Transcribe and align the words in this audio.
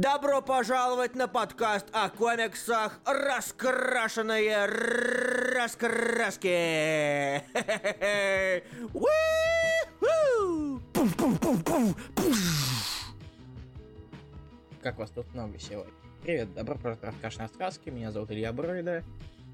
Добро 0.00 0.40
пожаловать 0.40 1.14
на 1.14 1.28
подкаст 1.28 1.86
о 1.92 2.08
комиксах 2.08 2.98
«Раскрашенные 3.04 4.64
раскраски». 5.54 6.48
Как 14.82 14.98
вас 14.98 15.10
тут 15.10 15.30
много 15.34 15.58
сегодня? 15.58 15.92
Привет, 16.22 16.54
добро 16.54 16.76
пожаловать 16.76 17.00
в 17.00 17.04
«Раскрашенные 17.04 17.48
раскраски». 17.48 17.90
Меня 17.90 18.10
зовут 18.10 18.30
Илья 18.30 18.54
Бройда. 18.54 19.04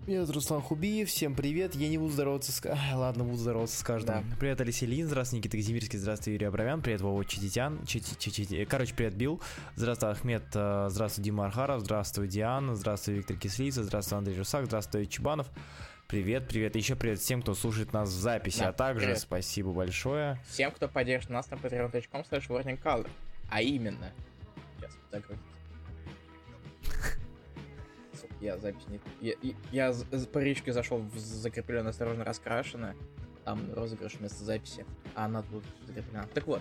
Меня 0.06 0.20
зовут 0.20 0.36
Руслан 0.36 0.62
Хубиев, 0.62 1.08
всем 1.08 1.34
привет, 1.34 1.74
я 1.74 1.88
не 1.88 1.98
буду 1.98 2.12
здороваться 2.12 2.52
с... 2.52 2.64
Ай, 2.64 2.94
ладно, 2.94 3.24
буду 3.24 3.38
здороваться 3.38 3.76
с 3.76 3.82
каждым. 3.82 4.22
Да. 4.30 4.36
Привет, 4.38 4.60
Алексей 4.60 4.86
Лин, 4.86 5.08
здравствуй, 5.08 5.38
Никита 5.38 5.56
Казимирский, 5.56 5.98
здравствуй, 5.98 6.34
Юрий 6.34 6.46
Абрамян, 6.46 6.80
привет, 6.80 7.00
Вова 7.00 7.24
Чититян, 7.24 7.84
Чити- 7.86 8.14
Чити- 8.16 8.64
короче, 8.66 8.94
привет, 8.94 9.14
Билл, 9.14 9.40
здравствуй, 9.74 10.10
Ахмед, 10.10 10.44
э, 10.54 10.86
здравствуй, 10.90 11.24
Дима 11.24 11.46
Архаров, 11.46 11.80
здравствуй, 11.80 12.28
Диана, 12.28 12.76
здравствуй, 12.76 13.14
Виктор 13.14 13.36
Кислица, 13.36 13.82
здравствуй, 13.82 14.18
Андрей 14.18 14.38
Русак, 14.38 14.66
здравствуй, 14.66 15.06
Чебанов. 15.06 15.48
Привет, 16.06 16.46
привет, 16.46 16.76
и 16.76 16.78
еще 16.78 16.94
привет 16.94 17.18
всем, 17.18 17.42
кто 17.42 17.54
слушает 17.54 17.92
нас 17.92 18.08
в 18.08 18.12
записи, 18.12 18.60
Да, 18.60 18.68
а 18.68 18.72
также 18.72 19.06
привет. 19.06 19.18
спасибо 19.18 19.72
большое. 19.72 20.38
Всем, 20.48 20.70
кто 20.70 20.86
поддержит 20.86 21.30
нас 21.30 21.50
на 21.50 21.56
patreon.com 21.56 22.20
slash 22.30 22.46
warningcolor. 22.48 23.08
А 23.50 23.60
именно... 23.60 24.12
Сейчас, 24.78 24.96
закрыть. 25.10 25.40
Я 28.40 28.58
запись 28.58 28.86
не... 28.88 29.00
Я, 29.20 29.34
я- 29.72 29.94
по 30.32 30.38
речке 30.38 30.72
зашел 30.72 30.98
в 30.98 31.18
закрепленное 31.18 31.90
осторожно 31.90 32.24
раскрашено. 32.24 32.94
Там 33.44 33.60
розыгрыш 33.74 34.14
вместо 34.18 34.44
записи. 34.44 34.84
А 35.14 35.26
она 35.26 35.42
тут 35.42 35.64
закреплена. 35.86 36.26
Так 36.34 36.46
вот, 36.46 36.60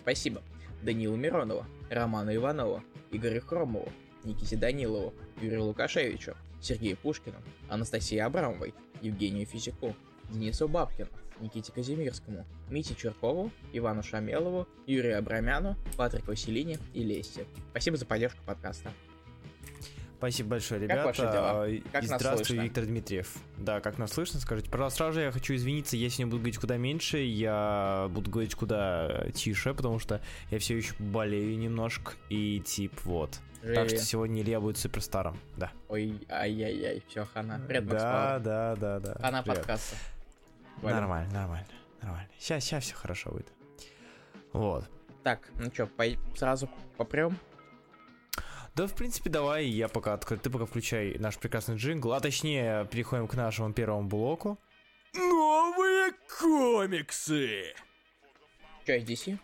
спасибо. 0.00 0.42
Данилу 0.82 1.16
Миронову, 1.16 1.64
Роману 1.90 2.34
Иванову, 2.34 2.82
Игорю 3.10 3.40
Хромову, 3.40 3.90
Никите 4.24 4.56
Данилову, 4.56 5.12
Юрию 5.40 5.64
Лукашевичу, 5.64 6.34
Сергею 6.60 6.96
Пушкину, 6.96 7.36
Анастасии 7.68 8.18
Абрамовой, 8.18 8.74
Евгению 9.00 9.46
Физику, 9.46 9.96
Денису 10.30 10.68
Бабкину, 10.68 11.08
Никите 11.40 11.72
Казимирскому, 11.72 12.44
Мите 12.68 12.94
Чуркову, 12.94 13.50
Ивану 13.72 14.02
Шамелову, 14.02 14.68
Юрию 14.86 15.18
Абрамяну, 15.18 15.76
Патрику 15.96 16.34
Селине 16.36 16.78
и 16.94 17.02
Лесте. 17.02 17.46
Спасибо 17.70 17.96
за 17.96 18.06
поддержку 18.06 18.40
подкаста. 18.44 18.92
Спасибо 20.18 20.50
большое, 20.50 20.80
Как 20.80 20.90
ребята. 20.90 21.06
ваши 21.06 21.22
дела? 21.22 21.68
И 21.68 21.78
Как 21.80 22.02
нас 22.02 22.20
здравствуй, 22.20 22.44
слышно? 22.46 22.62
Виктор 22.62 22.84
Дмитриев. 22.86 23.34
Да, 23.56 23.80
как 23.80 23.98
нас 23.98 24.12
слышно, 24.12 24.40
скажите. 24.40 24.68
Пожалуйста, 24.68 24.96
сразу 24.98 25.12
же 25.14 25.20
я 25.22 25.30
хочу 25.30 25.54
извиниться, 25.54 25.96
я 25.96 26.10
сегодня 26.10 26.26
буду 26.26 26.38
говорить 26.38 26.58
куда 26.58 26.76
меньше, 26.76 27.18
я 27.18 28.08
буду 28.10 28.28
говорить 28.28 28.54
куда 28.56 29.26
тише, 29.32 29.74
потому 29.74 30.00
что 30.00 30.20
я 30.50 30.58
все 30.58 30.76
еще 30.76 30.92
болею 30.98 31.56
немножко, 31.56 32.12
и 32.30 32.60
тип 32.66 32.92
вот. 33.04 33.38
Так 33.62 33.88
что 33.88 33.98
сегодня 33.98 34.42
Илья 34.42 34.60
будет 34.60 34.76
суперстаром, 34.78 35.38
да. 35.56 35.70
Ой, 35.88 36.20
ай-яй-яй, 36.28 37.02
все, 37.08 37.24
хана. 37.32 37.60
Привет, 37.68 37.86
Да, 37.86 37.98
Пауэр. 37.98 38.40
да, 38.42 38.76
да, 38.76 39.00
да. 39.00 39.14
Хана 39.20 39.42
Привет. 39.42 39.58
подкаста. 39.58 39.96
Валя. 40.82 40.94
Нормально, 40.96 41.32
нормально, 41.32 41.66
нормально. 42.02 42.28
Сейчас, 42.38 42.64
сейчас 42.64 42.84
все 42.84 42.94
хорошо 42.94 43.30
будет. 43.30 43.48
Вот. 44.52 44.84
Так, 45.22 45.48
ну 45.60 45.70
что, 45.72 45.88
сразу 46.36 46.68
попрем? 46.96 47.36
Да, 48.78 48.86
в 48.86 48.94
принципе, 48.94 49.28
давай, 49.28 49.66
я 49.66 49.88
пока 49.88 50.14
открою, 50.14 50.40
ты 50.40 50.50
пока 50.50 50.64
включай 50.64 51.18
наш 51.18 51.36
прекрасный 51.36 51.74
джингл, 51.74 52.12
а 52.12 52.20
точнее, 52.20 52.86
переходим 52.92 53.26
к 53.26 53.34
нашему 53.34 53.72
первому 53.72 54.08
блоку. 54.08 54.56
Новые 55.14 56.12
комиксы! 56.38 57.74
Из 58.86 59.02
DC? 59.02 59.36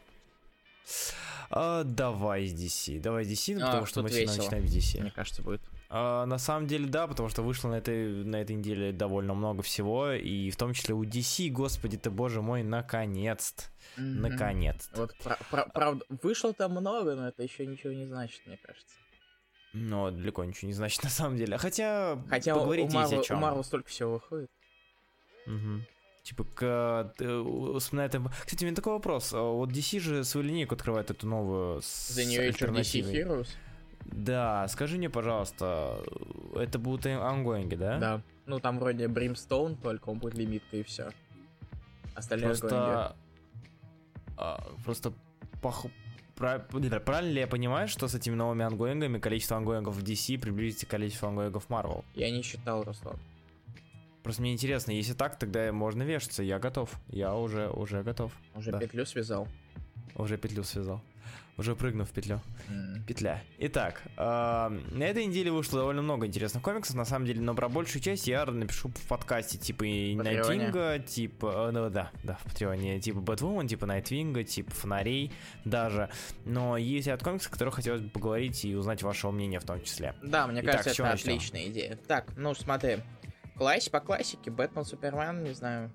А, 1.50 1.82
давай 1.82 2.46
с 2.46 2.52
DC. 2.54 3.00
Давай 3.00 3.24
с 3.24 3.28
DC, 3.28 3.58
ну, 3.58 3.64
А, 3.64 3.70
потому 3.70 3.86
что 3.86 4.02
мы 4.04 4.08
весело. 4.08 4.36
начинаем 4.36 4.68
с 4.68 4.76
DC. 4.76 5.00
Мне 5.00 5.10
кажется, 5.10 5.42
будет. 5.42 5.62
А, 5.88 6.26
на 6.26 6.38
самом 6.38 6.68
деле, 6.68 6.86
да, 6.86 7.08
потому 7.08 7.28
что 7.28 7.42
вышло 7.42 7.68
на 7.70 7.78
этой, 7.78 8.24
на 8.24 8.36
этой 8.36 8.54
неделе 8.54 8.92
довольно 8.92 9.34
много 9.34 9.64
всего, 9.64 10.12
и 10.12 10.48
в 10.50 10.56
том 10.56 10.74
числе 10.74 10.94
у 10.94 11.02
DC, 11.02 11.50
господи 11.50 11.96
ты, 11.96 12.08
боже 12.08 12.40
мой, 12.40 12.62
наконец-то. 12.62 13.64
Мгм. 13.96 14.20
Наконец-то. 14.20 14.96
Вот, 15.00 15.16
пра- 15.24 15.38
пра- 15.50 15.68
правда, 15.74 16.04
вышло 16.22 16.52
там 16.52 16.70
много, 16.70 17.16
но 17.16 17.26
это 17.26 17.42
еще 17.42 17.66
ничего 17.66 17.92
не 17.92 18.06
значит, 18.06 18.40
мне 18.46 18.58
кажется. 18.58 18.94
Но 19.74 20.10
далеко 20.10 20.44
ничего 20.44 20.68
не 20.68 20.74
значит 20.74 21.02
на 21.04 21.10
самом 21.10 21.36
деле. 21.36 21.58
Хотя, 21.58 22.18
Хотя 22.30 22.54
у, 22.54 22.60
поговорить 22.60 22.84
у 22.84 22.86
есть 22.86 22.96
о 22.96 23.00
Марвел, 23.00 23.20
у 23.20 23.24
чем. 23.24 23.38
Марвел 23.38 23.64
столько 23.64 23.88
всего 23.88 24.12
выходит. 24.14 24.50
Мгм. 25.46 25.84
Типа, 26.22 26.44
к, 26.44 27.12
ты, 27.18 27.26
вспоминает... 27.78 28.16
Кстати, 28.46 28.64
у 28.64 28.66
меня 28.66 28.74
такой 28.76 28.94
вопрос. 28.94 29.34
А 29.34 29.42
Вот 29.42 29.70
DC 29.70 30.00
же 30.00 30.24
свою 30.24 30.46
линейку 30.46 30.74
открывает 30.74 31.10
эту 31.10 31.26
новую 31.26 31.82
с 31.82 32.16
The 32.16 32.24
New 32.24 32.48
Age 32.48 32.72
DC. 32.72 33.12
Heroes. 33.12 33.48
Да, 34.06 34.66
скажи 34.68 34.96
мне, 34.96 35.10
пожалуйста, 35.10 36.02
это 36.54 36.78
будут 36.78 37.06
ангоинги, 37.06 37.74
да? 37.74 37.98
Да. 37.98 38.22
Ну, 38.46 38.60
там 38.60 38.78
вроде 38.78 39.06
Brimstone, 39.06 39.76
только 39.80 40.10
он 40.10 40.18
будет 40.18 40.34
лимиткой 40.34 40.80
и 40.80 40.82
все. 40.82 41.10
Остальные. 42.14 42.48
Просто... 42.50 43.16
а, 44.36 44.66
просто 44.84 45.12
пох- 45.62 45.90
Правильно 46.36 47.30
ли 47.32 47.40
я 47.40 47.46
понимаю, 47.46 47.88
что 47.88 48.08
с 48.08 48.14
этими 48.14 48.34
новыми 48.34 48.64
ангоингами 48.64 49.18
количество 49.18 49.56
ангоингов 49.56 49.94
в 49.96 50.02
DC 50.02 50.38
приблизится 50.38 50.86
к 50.86 50.90
количеству 50.90 51.28
ангоингов 51.28 51.68
Marvel? 51.68 52.04
Я 52.14 52.30
не 52.30 52.42
считал, 52.42 52.82
Руслан. 52.82 53.18
Просто 54.22 54.40
мне 54.42 54.52
интересно, 54.52 54.90
если 54.92 55.12
так, 55.12 55.38
тогда 55.38 55.70
можно 55.72 56.02
вешаться, 56.02 56.42
я 56.42 56.58
готов. 56.58 56.90
Я 57.08 57.34
уже, 57.34 57.68
уже 57.68 58.02
готов. 58.02 58.32
Уже 58.54 58.72
Да. 58.72 58.78
петлю 58.78 59.04
связал. 59.04 59.46
Уже 60.16 60.38
петлю 60.38 60.64
связал. 60.64 61.02
Уже 61.56 61.76
прыгнув 61.76 62.08
в 62.08 62.12
петлю. 62.12 62.40
М. 62.68 63.04
Петля. 63.06 63.40
Итак, 63.58 64.02
а, 64.16 64.70
на 64.90 65.04
этой 65.04 65.24
неделе 65.24 65.52
вышло 65.52 65.80
довольно 65.80 66.02
много 66.02 66.26
интересных 66.26 66.62
комиксов, 66.62 66.96
на 66.96 67.04
самом 67.04 67.26
деле, 67.26 67.40
но 67.40 67.54
про 67.54 67.68
большую 67.68 68.02
часть 68.02 68.26
я 68.26 68.44
напишу 68.44 68.88
в 68.88 69.08
подкасте, 69.08 69.56
типа? 69.56 69.84
Найтвинга, 69.84 70.98
типа, 70.98 71.68
э, 71.68 71.70
ну 71.70 71.90
да, 71.90 72.10
да, 72.24 72.34
в 72.34 72.44
Патреоне, 72.44 73.00
типа 73.00 73.20
Бэтвумен, 73.20 73.68
типа 73.68 73.86
Найтвинга, 73.86 74.42
типа 74.42 74.72
Фонарей 74.72 75.32
даже, 75.64 76.10
но 76.44 76.76
есть 76.76 77.06
ряд 77.06 77.22
комиксов, 77.22 77.50
о 77.50 77.52
которых 77.52 77.74
хотелось 77.74 78.00
бы 78.00 78.08
поговорить 78.08 78.64
и 78.64 78.74
узнать 78.74 79.02
вашего 79.02 79.30
мнения 79.30 79.60
в 79.60 79.64
том 79.64 79.80
числе. 79.82 80.14
Да, 80.22 80.48
мне 80.48 80.60
Итак, 80.60 80.82
кажется, 80.82 81.02
это 81.02 81.12
начнем? 81.12 81.34
отличная 81.34 81.66
идея. 81.68 81.98
Так, 82.08 82.32
ну 82.36 82.54
смотри. 82.54 82.98
Класс 83.56 83.88
по 83.88 84.00
классике, 84.00 84.50
Бэтмен, 84.50 84.84
Супермен, 84.84 85.44
не 85.44 85.52
знаю. 85.52 85.92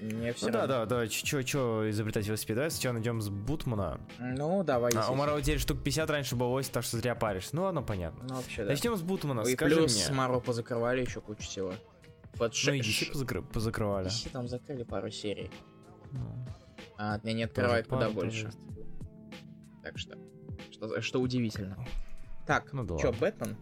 Мне 0.00 0.32
все 0.32 0.46
Ну 0.46 0.52
да, 0.52 0.66
да, 0.66 0.86
да, 0.86 1.06
чё, 1.08 1.42
чё 1.42 1.88
изобретать 1.90 2.26
велосипед, 2.26 2.56
давай 2.56 2.70
сначала 2.70 2.94
найдем 2.94 3.20
с 3.20 3.28
Бутмана. 3.28 4.00
Ну, 4.18 4.62
давай. 4.64 4.92
А, 4.96 5.10
у 5.10 5.14
Марвел 5.14 5.40
теперь 5.40 5.58
штук 5.58 5.82
50 5.82 6.08
раньше 6.10 6.36
было 6.36 6.48
8, 6.48 6.72
так 6.72 6.84
что 6.84 6.96
зря 6.96 7.14
паришь. 7.14 7.48
Ну 7.52 7.62
ладно, 7.62 7.82
понятно. 7.82 8.24
Ну, 8.28 8.34
вообще, 8.36 8.64
да. 8.64 8.70
Начнем 8.70 8.96
с 8.96 9.02
Бутмана, 9.02 9.42
И 9.42 9.52
скажи 9.54 9.76
плюс 9.76 10.08
мне. 10.08 10.16
Марвел 10.16 10.40
позакрывали 10.40 11.02
еще 11.02 11.20
кучу 11.20 11.42
всего. 11.42 11.72
Вот 12.34 12.54
Ну 12.66 12.72
и 12.72 12.80
DC 12.80 13.12
позакры- 13.12 13.42
позакрывали. 13.42 14.08
DC 14.08 14.30
там 14.30 14.48
закрыли 14.48 14.84
пару 14.84 15.10
серий. 15.10 15.50
Ну. 16.12 16.46
А 16.96 17.14
от 17.14 17.24
меня 17.24 17.34
не 17.36 17.42
открывают 17.44 17.86
Тоже 17.88 17.96
куда 17.96 18.06
пару, 18.08 18.20
больше. 18.20 18.44
тоже. 18.46 18.56
Так 19.82 19.98
что, 19.98 20.16
что, 20.70 21.00
что 21.00 21.20
удивительно. 21.20 21.76
Так, 22.46 22.72
Ну 22.72 22.84
да 22.84 22.94
ладно. 22.94 23.12
Бэтмен? 23.12 23.56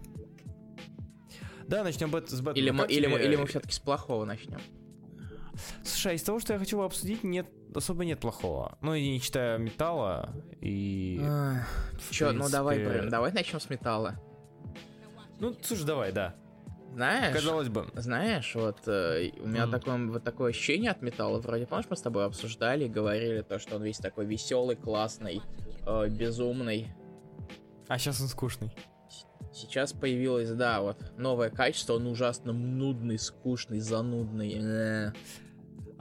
Да, 1.67 1.85
начнем 1.85 2.11
бэт- 2.11 2.29
с 2.29 2.41
Бэтмена. 2.41 2.57
Или 2.65 2.71
мы, 2.71 2.87
или, 2.87 3.07
мы, 3.07 3.19
или 3.21 3.37
мы 3.37 3.47
все-таки 3.47 3.75
с 3.75 3.79
плохого 3.79 4.25
начнем? 4.25 4.61
Слушай, 5.85 6.13
а 6.13 6.15
из 6.15 6.23
того, 6.23 6.41
что 6.41 6.53
я 6.53 6.59
хочу 6.59 6.81
обсудить, 6.81 7.25
нет 7.25 7.47
особо 7.75 8.05
нет 8.05 8.19
плохого. 8.21 8.79
Ну, 8.81 8.95
и 8.95 9.09
не 9.11 9.21
читая 9.21 9.59
металла, 9.59 10.35
и... 10.61 11.21
в 12.01 12.11
Чё, 12.13 12.33
ну 12.33 12.49
давай, 12.49 12.77
принципе- 12.77 12.99
блин, 13.01 13.11
давай 13.11 13.33
начнем 13.33 13.61
с 13.61 13.69
металла. 13.69 14.15
Ну, 15.41 15.55
слушай, 15.63 15.85
давай, 15.85 16.13
да. 16.13 16.35
Знаешь, 16.95 17.35
Казалось 17.35 17.69
бы. 17.69 17.87
знаешь, 17.95 18.55
вот 18.55 18.79
э, 18.89 19.31
у 19.41 19.47
меня 19.47 19.67
Мгм. 19.67 19.71
такое, 19.79 20.07
вот 20.07 20.25
такое 20.25 20.51
ощущение 20.51 20.91
от 20.91 21.03
металла. 21.03 21.39
Вроде, 21.39 21.67
помнишь, 21.67 21.87
мы 21.91 21.97
с 21.97 22.01
тобой 22.01 22.25
обсуждали, 22.25 22.87
и 22.87 22.89
говорили 22.89 23.43
то, 23.43 23.59
что 23.59 23.77
он 23.77 23.83
весь 23.85 23.99
такой 23.99 24.25
веселый, 24.27 24.75
классный, 24.75 25.43
э, 25.87 26.09
безумный. 26.09 26.89
А 27.87 27.99
сейчас 27.99 28.21
он 28.21 28.29
скучный. 28.29 28.75
Сейчас 29.53 29.93
появилось, 29.93 30.51
да, 30.51 30.81
вот 30.81 31.13
новое 31.17 31.51
качество, 31.51 31.95
он 31.95 32.07
ужасно 32.07 32.53
нудный, 32.53 33.19
скучный, 33.19 33.81
занудный. 33.81 35.13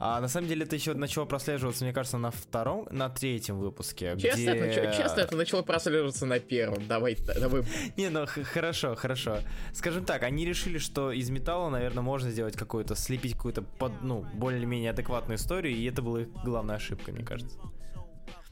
А 0.00 0.20
на 0.20 0.28
самом 0.28 0.48
деле 0.48 0.64
это 0.64 0.76
еще 0.76 0.94
начало 0.94 1.24
прослеживаться, 1.24 1.84
мне 1.84 1.92
кажется, 1.92 2.18
на 2.18 2.30
втором, 2.30 2.86
на 2.92 3.08
третьем 3.08 3.58
выпуске. 3.58 4.16
Честно, 4.16 4.38
где... 4.38 4.50
это, 4.50 4.66
начало- 4.66 4.96
честно, 4.96 5.20
это 5.20 5.36
начало 5.36 5.62
прослеживаться 5.62 6.24
на 6.24 6.38
первом. 6.38 6.86
Давай, 6.86 7.16
давай. 7.40 7.64
Не, 7.96 8.08
ну 8.08 8.24
хорошо, 8.26 8.94
хорошо. 8.94 9.38
Скажем 9.72 10.04
так, 10.04 10.22
они 10.22 10.46
решили, 10.46 10.78
что 10.78 11.10
из 11.10 11.30
металла, 11.30 11.68
наверное, 11.68 12.02
можно 12.02 12.30
сделать 12.30 12.56
какую-то, 12.56 12.94
слепить 12.94 13.34
какую-то 13.34 13.62
под, 13.62 14.00
ну, 14.02 14.24
более-менее 14.34 14.90
адекватную 14.90 15.36
историю, 15.36 15.74
и 15.74 15.84
это 15.86 16.00
была 16.00 16.22
их 16.22 16.28
главная 16.44 16.76
ошибка, 16.76 17.10
мне 17.10 17.24
кажется. 17.24 17.58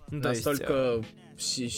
Ну, 0.09 0.23
то 0.23 0.31
есть, 0.31 0.45
э, 0.45 0.51
Настолько 0.51 1.05
все 1.37 1.69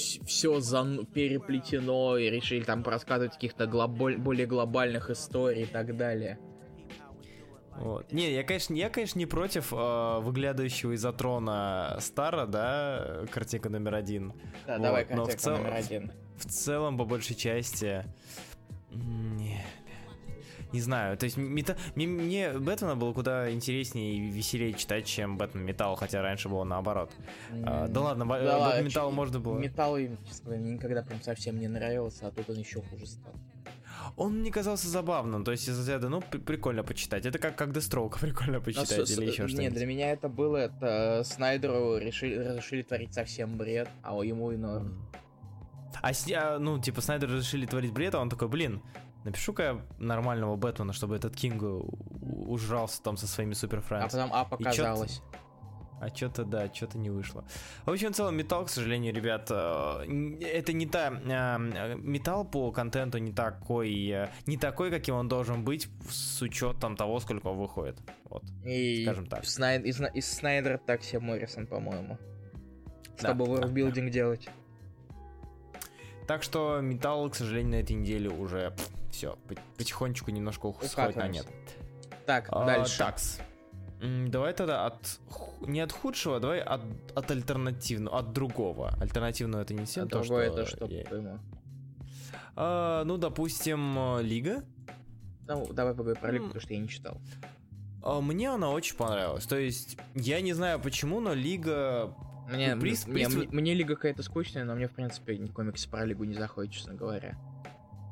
переплетено, 1.12 2.16
и 2.16 2.30
решили 2.30 2.62
там 2.62 2.82
рассказывать 2.84 3.34
каких-то 3.34 3.66
более 3.66 4.46
глобальных 4.46 5.10
историй 5.10 5.62
и 5.62 5.66
так 5.66 5.96
далее. 5.96 6.38
Вот. 7.78 8.12
Не, 8.12 8.32
я, 8.32 8.42
конечно, 8.42 8.74
я, 8.74 8.90
конечно, 8.90 9.18
не 9.18 9.26
против 9.26 9.72
э, 9.72 10.18
выглядывающего 10.20 10.92
из-за 10.92 11.12
трона 11.12 11.96
Стара, 12.00 12.46
да, 12.46 13.24
картинка 13.32 13.68
номер 13.70 13.94
один. 13.94 14.32
Да, 14.66 14.74
Вот, 14.74 14.82
давай 14.82 15.06
но 15.10 15.24
в 15.24 15.26
картинка 15.28 15.42
целом- 15.42 15.62
номер 15.62 15.74
один. 15.74 16.12
В 16.36 16.44
целом, 16.46 16.98
по 16.98 17.04
большей 17.04 17.36
части... 17.36 18.04
Не, 18.90 19.64
не 20.72 20.80
знаю, 20.80 21.16
то 21.16 21.24
есть 21.24 21.36
мета- 21.38 21.78
мне, 21.94 22.06
мне 22.06 22.52
Бэтмена 22.52 22.96
было 22.96 23.12
куда 23.12 23.50
интереснее 23.52 24.14
и 24.16 24.20
веселее 24.30 24.72
читать, 24.74 25.06
чем 25.06 25.38
Бэтмен 25.38 25.64
Металл, 25.64 25.94
хотя 25.96 26.20
раньше 26.20 26.48
было 26.48 26.64
наоборот. 26.64 27.10
А, 27.64 27.86
М, 27.86 27.92
да 27.92 28.00
ладно, 28.00 28.24
да 28.26 28.68
Бэтмен 28.68 28.84
Металл 28.86 29.10
можно 29.12 29.40
было... 29.40 29.58
Металл, 29.58 29.96
им, 29.98 30.18
честно 30.26 30.46
говоря, 30.46 30.62
никогда 30.62 31.02
прям 31.02 31.22
совсем 31.22 31.58
не 31.58 31.68
нравился, 31.68 32.26
а 32.26 32.30
тут 32.30 32.50
он 32.50 32.56
еще 32.56 32.82
хуже 32.82 33.06
стал. 33.06 33.32
Он 34.16 34.40
мне 34.40 34.50
казался 34.50 34.88
забавным, 34.88 35.44
то 35.44 35.50
есть 35.52 35.68
из 35.68 35.78
разряда, 35.78 36.08
ну, 36.08 36.20
при- 36.20 36.38
прикольно 36.38 36.82
почитать. 36.82 37.26
Это 37.26 37.38
как, 37.38 37.56
как 37.56 37.72
Дестроука 37.72 38.18
прикольно 38.20 38.58
Но 38.58 38.60
почитать 38.60 38.88
с- 38.88 39.06
с- 39.14 39.18
или 39.18 39.26
еще 39.26 39.42
Не, 39.44 39.48
что-нибудь. 39.48 39.74
для 39.74 39.86
меня 39.86 40.10
это 40.12 40.28
было, 40.28 40.56
это 40.56 41.20
э, 41.20 41.24
Снайдеру 41.24 41.98
решили, 41.98 42.36
разрешили 42.36 42.82
творить 42.82 43.14
совсем 43.14 43.56
бред, 43.56 43.88
а 44.02 44.14
ему 44.22 44.50
и 44.52 44.56
норм. 44.56 44.98
А, 46.00 46.12
с- 46.12 46.30
а, 46.32 46.58
ну, 46.58 46.78
типа, 46.80 47.00
Снайдер 47.00 47.30
решили 47.30 47.66
творить 47.66 47.92
бред, 47.92 48.14
а 48.14 48.20
он 48.20 48.28
такой, 48.30 48.48
блин, 48.48 48.82
напишу-ка 49.24 49.62
я 49.62 49.80
нормального 49.98 50.56
Бэтмена, 50.56 50.92
чтобы 50.92 51.16
этот 51.16 51.34
Кинг 51.34 51.62
ужрался 52.46 53.02
там 53.02 53.16
со 53.16 53.26
своими 53.26 53.54
супер 53.54 53.82
А 53.90 54.02
потом 54.08 54.30
А 54.32 54.44
показалось. 54.44 55.22
А 56.00 56.08
что-то, 56.14 56.44
да, 56.44 56.72
что-то 56.72 56.96
не 56.96 57.10
вышло. 57.10 57.44
В 57.84 57.90
общем, 57.90 58.12
в 58.12 58.16
целом, 58.16 58.36
металл, 58.36 58.64
к 58.66 58.70
сожалению, 58.70 59.12
ребят, 59.12 59.48
э, 59.50 60.36
это 60.40 60.72
не 60.72 60.86
та... 60.86 61.08
э, 61.12 61.96
Металл 61.96 62.44
по 62.44 62.70
контенту 62.70 63.18
не 63.18 63.32
такой, 63.32 64.08
э, 64.08 64.28
не 64.46 64.56
такой, 64.56 64.90
каким 64.90 65.16
он 65.16 65.28
должен 65.28 65.64
быть 65.64 65.88
с 66.08 66.40
учетом 66.40 66.96
того, 66.96 67.18
сколько 67.18 67.48
он 67.48 67.58
выходит. 67.58 67.96
Вот. 68.24 68.44
И 68.64 69.02
скажем 69.04 69.26
так. 69.26 69.42
Снайд- 69.44 69.82
из, 69.82 70.00
из 70.14 70.30
Снайдера 70.32 70.78
так 70.78 71.02
себе 71.02 71.18
Моррисон, 71.20 71.66
по-моему. 71.66 72.16
Да, 73.20 73.28
Чтобы 73.30 73.46
да, 73.46 73.52
ворлбилдинг 73.52 74.12
делать. 74.12 74.48
Так 76.28 76.42
что 76.42 76.80
металл, 76.80 77.28
к 77.30 77.34
сожалению, 77.34 77.72
на 77.72 77.82
этой 77.82 77.92
неделе 77.96 78.28
уже 78.28 78.72
все, 79.10 79.36
потихонечку 79.76 80.30
немножко 80.30 80.72
сходит 80.82 81.16
на 81.16 81.26
нет. 81.26 81.46
Так, 82.26 82.48
А, 82.50 82.66
дальше. 82.66 82.98
такс. 82.98 83.40
Давай 84.00 84.52
тогда 84.54 84.86
от 84.86 85.18
не 85.66 85.80
от 85.80 85.90
худшего, 85.92 86.38
давай 86.40 86.60
от, 86.60 86.82
от 87.16 87.30
альтернативного, 87.30 88.18
от 88.18 88.32
другого. 88.32 88.94
Альтернативного 89.00 89.62
это 89.62 89.74
не 89.74 89.82
А 89.82 89.86
совсем 89.86 90.08
то, 90.08 90.22
что 90.22 90.38
это 90.38 90.66
что, 90.66 90.86
я- 90.86 91.02
по-твоему? 91.02 91.38
А, 92.54 93.04
ну, 93.04 93.16
допустим, 93.18 93.98
э, 94.18 94.22
Лига. 94.22 94.64
Ну, 95.46 95.66
давай 95.72 95.94
поговорим 95.94 96.20
про 96.20 96.30
Лигу, 96.32 96.44
потому 96.46 96.60
что 96.60 96.74
я 96.74 96.80
не 96.80 96.88
читал. 96.88 97.20
А, 98.02 98.20
Мне 98.20 98.50
она 98.50 98.70
очень 98.70 98.96
понравилась. 98.96 99.46
То 99.46 99.56
есть, 99.58 99.96
я 100.14 100.40
не 100.40 100.52
знаю 100.52 100.78
почему, 100.80 101.20
но 101.20 101.34
Лига... 101.34 102.14
Мне, 102.50 102.74
Ну, 102.74 102.82
приз- 102.82 103.08
мне, 103.10 103.24
приз- 103.26 103.36
мне- 103.36 103.48
мне 103.50 103.74
Лига 103.74 103.94
какая-то 103.96 104.22
скучная, 104.22 104.64
но 104.64 104.74
мне, 104.74 104.88
в 104.88 104.92
принципе, 104.92 105.36
ни 105.38 105.48
комиксы 105.48 105.88
про 105.88 106.04
Лигу 106.04 106.24
не 106.24 106.34
заходят, 106.34 106.72
честно 106.72 106.94
говоря. 106.94 107.36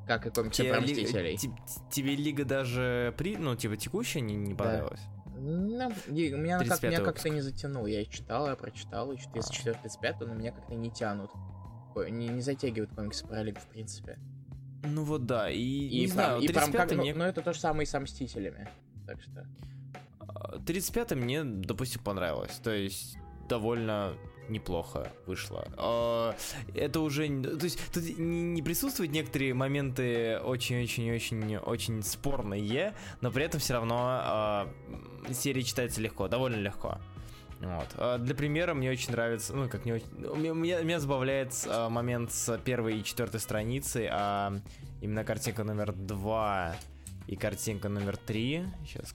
Как 0.07 0.27
и 0.27 0.31
комиксы 0.31 0.63
тебе 0.63 0.73
про 0.73 0.81
Ли- 0.81 0.93
Мстителей. 0.93 1.37
те- 1.37 1.51
тебе 1.91 2.15
Лига 2.17 2.45
даже 2.45 3.15
при... 3.17 3.37
Ну, 3.37 3.55
типа, 3.57 3.77
текущая 3.77 4.21
не, 4.21 4.35
не 4.35 4.55
понравилась? 4.55 5.01
Ну, 5.39 5.93
и 6.09 6.33
меня, 6.33 6.57
она 6.57 6.65
как, 6.65 6.79
35-й 6.81 6.89
меня 6.89 7.01
как-то 7.01 7.29
не 7.29 7.41
затянул. 7.41 7.87
Я 7.87 8.05
читал, 8.07 8.49
я 8.49 8.57
прочитал, 8.57 9.13
и 9.13 9.17
34-35, 9.17 10.27
но 10.27 10.35
меня 10.35 10.53
как-то 10.53 10.75
не 10.75 10.91
тянут. 10.91 11.31
Не, 11.95 12.29
не 12.29 12.41
затягивают 12.41 12.91
комиксы 12.95 13.27
про 13.27 13.43
Лигу, 13.43 13.61
в 13.61 13.67
принципе. 13.67 14.19
Ну 14.83 15.05
вот 15.05 15.27
да, 15.27 15.51
и, 15.51 15.59
И, 15.59 16.01
не 16.01 16.07
знаю, 16.07 16.41
и 16.41 16.49
прям 16.49 16.73
как, 16.73 16.89
35-й 16.91 16.97
ну, 16.97 17.03
мне... 17.03 17.15
ну, 17.15 17.25
это 17.25 17.43
то 17.43 17.53
же 17.53 17.61
самое 17.61 17.85
и 17.85 17.87
со 17.87 18.01
Мстителями. 18.01 18.69
Так 19.07 19.21
что... 19.23 19.47
А, 20.21 20.59
35 20.61 21.13
мне, 21.13 21.45
допустим, 21.45 22.03
понравилось. 22.03 22.59
То 22.63 22.71
есть 22.71 23.17
довольно 23.49 24.15
неплохо 24.49 25.13
вышло. 25.27 25.67
А, 25.77 26.35
Это 26.75 27.01
уже... 27.01 27.27
То 27.43 27.65
есть 27.65 27.79
тут 27.93 28.03
не 28.19 28.63
присутствуют 28.63 29.13
некоторые 29.13 29.55
моменты 29.55 30.39
очень-очень-очень-очень 30.41 32.03
спорные, 32.03 32.95
но 33.21 33.31
при 33.31 33.45
этом 33.45 33.61
все 33.61 33.75
равно 33.75 33.97
а, 33.99 34.73
серия 35.33 35.63
читается 35.63 36.01
легко, 36.01 36.29
довольно 36.29 36.57
легко. 36.57 36.99
Вот. 37.61 37.89
А 37.97 38.19
Для 38.19 38.35
примера 38.35 38.75
мне 38.75 38.91
очень 38.91 39.13
нравится, 39.13 39.55
ну 39.55 39.69
как 39.69 39.85
не 39.87 39.93
очень, 39.95 40.07
меня, 40.37 40.81
меня- 40.83 41.01
забавляет 41.01 41.53
а, 41.67 41.89
момент 41.89 42.33
с 42.33 42.59
первой 42.59 42.99
и 43.01 43.05
четвертой 43.05 43.41
страницы, 43.41 44.09
а 44.11 44.61
именно 45.01 45.25
картинка 45.25 45.65
номер 45.65 45.93
два 45.93 46.77
и 47.27 47.37
картинка 47.37 47.89
номер 47.89 48.17
три. 48.17 48.65
Сейчас 48.87 49.15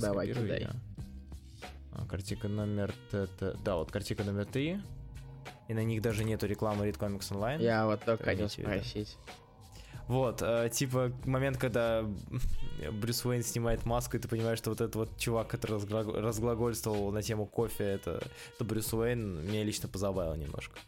Давай, 0.00 0.32
кидай. 0.32 0.64
А, 0.64 0.76
Картинка 2.08 2.48
номер... 2.48 2.92
т- 3.10 3.26
т- 3.38 3.54
Да, 3.64 3.76
вот 3.76 3.90
картинка 3.90 4.24
номер 4.24 4.44
три. 4.46 4.80
И 5.68 5.74
на 5.74 5.82
них 5.84 6.02
даже 6.02 6.24
нету 6.24 6.46
рекламы 6.46 6.86
Read 6.88 6.98
Comics 6.98 7.32
Online. 7.32 7.62
Я 7.62 7.86
вот 7.86 8.00
только 8.04 8.24
хотел 8.24 8.48
спросить. 8.48 9.16
Вот, 10.08 10.40
э, 10.40 10.70
типа, 10.72 11.10
момент, 11.24 11.56
когда 11.58 12.04
Брюс 12.92 13.24
Уэйн 13.24 13.42
снимает 13.42 13.84
маску, 13.84 14.16
и 14.16 14.20
ты 14.20 14.28
понимаешь, 14.28 14.58
что 14.58 14.70
вот 14.70 14.80
этот 14.80 14.94
вот 14.94 15.18
чувак, 15.18 15.48
который 15.48 15.78
разгла- 15.78 16.20
разглагольствовал 16.20 17.10
на 17.10 17.22
тему 17.22 17.46
кофе, 17.46 17.84
это, 17.84 18.22
это 18.54 18.64
Брюс 18.64 18.92
Уэйн, 18.92 19.44
меня 19.44 19.64
лично 19.64 19.88
позабавило 19.88 20.34
немножко. 20.34 20.78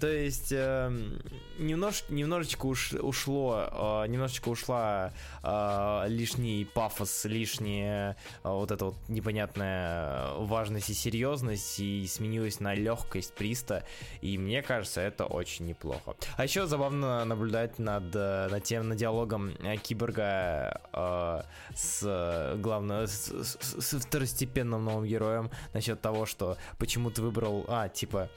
То 0.00 0.08
есть 0.08 0.50
эм, 0.50 1.20
немнож, 1.58 2.04
немножечко 2.08 2.66
уш- 2.66 2.98
ушло, 2.98 4.02
э, 4.04 4.08
немножечко 4.08 4.48
ушла 4.48 5.12
э, 5.44 6.04
лишний 6.08 6.64
пафос, 6.64 7.24
лишняя 7.26 8.16
э, 8.42 8.48
вот 8.48 8.72
эта 8.72 8.86
вот 8.86 8.96
непонятная 9.08 10.32
важность 10.38 10.90
и 10.90 10.94
серьезность, 10.94 11.78
и 11.78 12.04
сменилась 12.08 12.58
на 12.58 12.74
легкость 12.74 13.34
приста, 13.34 13.84
и 14.22 14.38
мне 14.38 14.62
кажется, 14.62 15.00
это 15.00 15.24
очень 15.26 15.66
неплохо. 15.66 16.16
А 16.36 16.42
еще 16.44 16.66
забавно 16.66 17.24
наблюдать 17.24 17.78
над, 17.78 18.04
э, 18.16 18.48
над 18.50 18.64
тем, 18.64 18.88
над 18.88 18.98
диалогом 18.98 19.50
э, 19.62 19.76
Киборга 19.76 20.80
э, 20.92 21.42
с 21.76 22.00
э, 22.04 22.56
главным, 22.56 23.06
с, 23.06 23.28
с- 23.30 23.58
с 23.80 24.00
второстепенным 24.00 24.84
новым 24.84 25.04
героем 25.04 25.50
насчет 25.74 26.00
того, 26.00 26.26
что 26.26 26.56
почему 26.78 27.10
ты 27.10 27.22
выбрал, 27.22 27.64
а, 27.68 27.88
типа, 27.88 28.28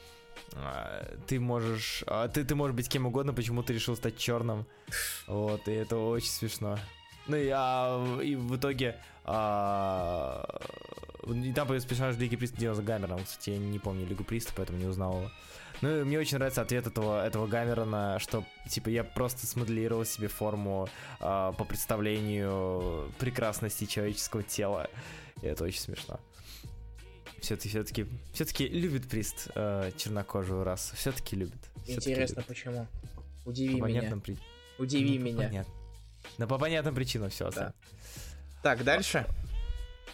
ты 1.28 1.40
можешь, 1.40 2.04
а, 2.08 2.28
ты, 2.28 2.44
ты 2.44 2.56
можешь 2.56 2.76
быть 2.76 2.90
кем 2.90 3.06
угодно, 3.06 3.34
почему 3.34 3.64
ты 3.64 3.74
решил 3.74 3.96
стать 3.96 4.18
черным. 4.18 4.66
Вот, 5.28 5.68
и 5.68 5.72
это 5.72 5.98
очень 5.98 6.30
смешно. 6.30 6.78
Ну 7.28 7.38
и, 7.38 7.50
а, 7.54 8.20
и 8.22 8.36
в 8.36 8.56
итоге 8.56 8.98
а, 9.26 10.60
и 11.28 11.54
там 11.54 11.68
появился 11.68 11.88
персонаж 11.88 12.18
Лиги 12.18 12.36
Приста 12.36 12.74
Гаммером. 12.82 13.24
Кстати, 13.24 13.52
я 13.52 13.58
не 13.58 13.80
помню 13.80 14.06
Лигу 14.06 14.24
Приста, 14.24 14.54
поэтому 14.56 14.78
не 14.78 14.86
узнал 14.86 15.18
его. 15.18 15.32
Ну 15.82 16.02
и 16.02 16.04
мне 16.04 16.20
очень 16.20 16.38
нравится 16.38 16.62
ответ 16.62 16.88
этого, 16.88 17.26
этого 17.26 17.48
Гаммерона, 17.48 18.18
что 18.20 18.46
типа 18.70 18.89
я 18.89 19.04
просто 19.04 19.46
смоделировал 19.46 20.06
себе 20.06 20.27
форму 20.27 20.88
а, 21.20 21.51
по 21.54 21.65
представлению 21.65 23.12
прекрасности 23.20 23.86
человеческого 23.86 24.44
тела. 24.44 24.89
И 25.42 25.48
это 25.48 25.63
очень 25.63 25.82
смешно. 25.82 26.20
Все-таки, 27.46 27.70
все-таки, 27.70 28.06
все-таки 28.34 28.68
любит 28.68 29.08
Прист 29.08 29.50
э, 29.56 29.92
чернокожую 29.98 30.64
расу. 30.64 30.96
Все-таки 30.96 31.36
любит. 31.36 31.62
Всё-таки 31.84 32.10
Интересно, 32.12 32.36
любит. 32.38 32.48
почему? 32.48 32.88
Удиви 33.46 33.80
По 33.80 33.86
меня. 33.86 34.18
при- 34.24 34.38
Удиви 34.80 35.20
ну, 35.20 35.25
меня. 35.25 35.48
понят- 35.48 35.68
Ну, 36.40 36.48
по 36.48 36.58
понятным 36.58 36.96
причинам 36.96 37.30
все. 37.30 37.52
Да. 37.52 37.74
Так, 38.64 38.84
дальше. 38.84 39.25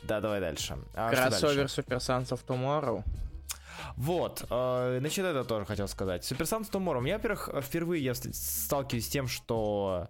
Да, 0.03 0.19
давай 0.19 0.41
дальше. 0.41 0.77
А 0.93 1.09
Кроссовер? 1.09 1.65
Super 1.65 1.97
Sons 1.99 2.29
of 2.31 2.45
Tomorrow. 2.45 3.03
Вот, 3.95 4.45
э, 4.49 4.99
насчет 5.01 5.25
этого 5.25 5.45
тоже 5.45 5.65
хотел 5.65 5.87
сказать. 5.87 6.29
Super 6.29 6.43
Sons 6.43 6.69
Tomorrow. 6.69 7.07
Я, 7.07 7.15
во-первых, 7.17 7.49
впервые 7.63 8.03
я 8.03 8.13
ст- 8.13 8.35
сталкиваюсь 8.35 9.05
с 9.05 9.09
тем, 9.09 9.27
что 9.29 10.09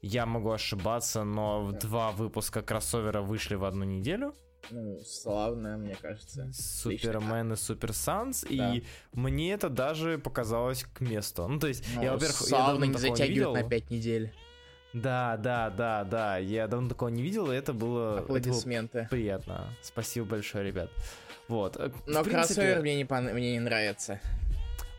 я 0.00 0.24
могу 0.24 0.50
ошибаться, 0.50 1.24
но 1.24 1.70
Да. 1.72 1.78
два 1.80 2.10
выпуска 2.12 2.62
кроссовера 2.62 3.20
вышли 3.20 3.54
в 3.54 3.64
одну 3.64 3.84
неделю. 3.84 4.34
Ну, 4.70 5.00
славно, 5.06 5.76
мне 5.76 5.96
кажется. 6.00 6.50
Супермен 6.52 7.52
и 7.52 7.56
Супер 7.56 7.92
Санс, 7.92 8.42
Да. 8.48 8.74
и 8.74 8.82
мне 9.12 9.52
это 9.52 9.68
даже 9.68 10.18
показалось 10.18 10.84
к 10.84 11.00
месту. 11.00 11.46
Ну, 11.48 11.58
то 11.58 11.66
есть, 11.68 11.84
Ну, 11.94 12.02
я, 12.02 12.12
во-первых, 12.12 12.40
я 12.40 12.46
славно 12.46 12.68
давно 12.72 12.84
не 12.86 12.92
такого 12.92 13.06
не 13.06 13.10
затягивают 13.16 13.36
видел. 13.36 13.54
на 13.54 13.68
5 13.70 13.90
недель. 13.90 14.32
Да, 14.92 15.36
да, 15.38 15.70
да, 15.70 16.04
да, 16.04 16.38
я 16.38 16.68
давно 16.68 16.88
такого 16.88 17.08
не 17.08 17.22
видел, 17.22 17.50
и 17.50 17.56
это 17.56 17.72
было, 17.72 18.18
это 18.18 18.26
было 18.28 18.38
Аплодисменты. 18.38 19.08
приятно. 19.10 19.68
Спасибо 19.82 20.26
большое, 20.26 20.64
ребят. 20.64 20.88
Вот. 21.48 21.76
э, 21.76 21.88
в 21.88 22.06
Но 22.06 22.22
принципе, 22.22 22.30
кроссовер 22.30 22.80
мне 22.80 22.94
не, 22.96 23.04
пон- 23.04 23.32
мне 23.32 23.52
не 23.52 23.60
нравится. 23.60 24.20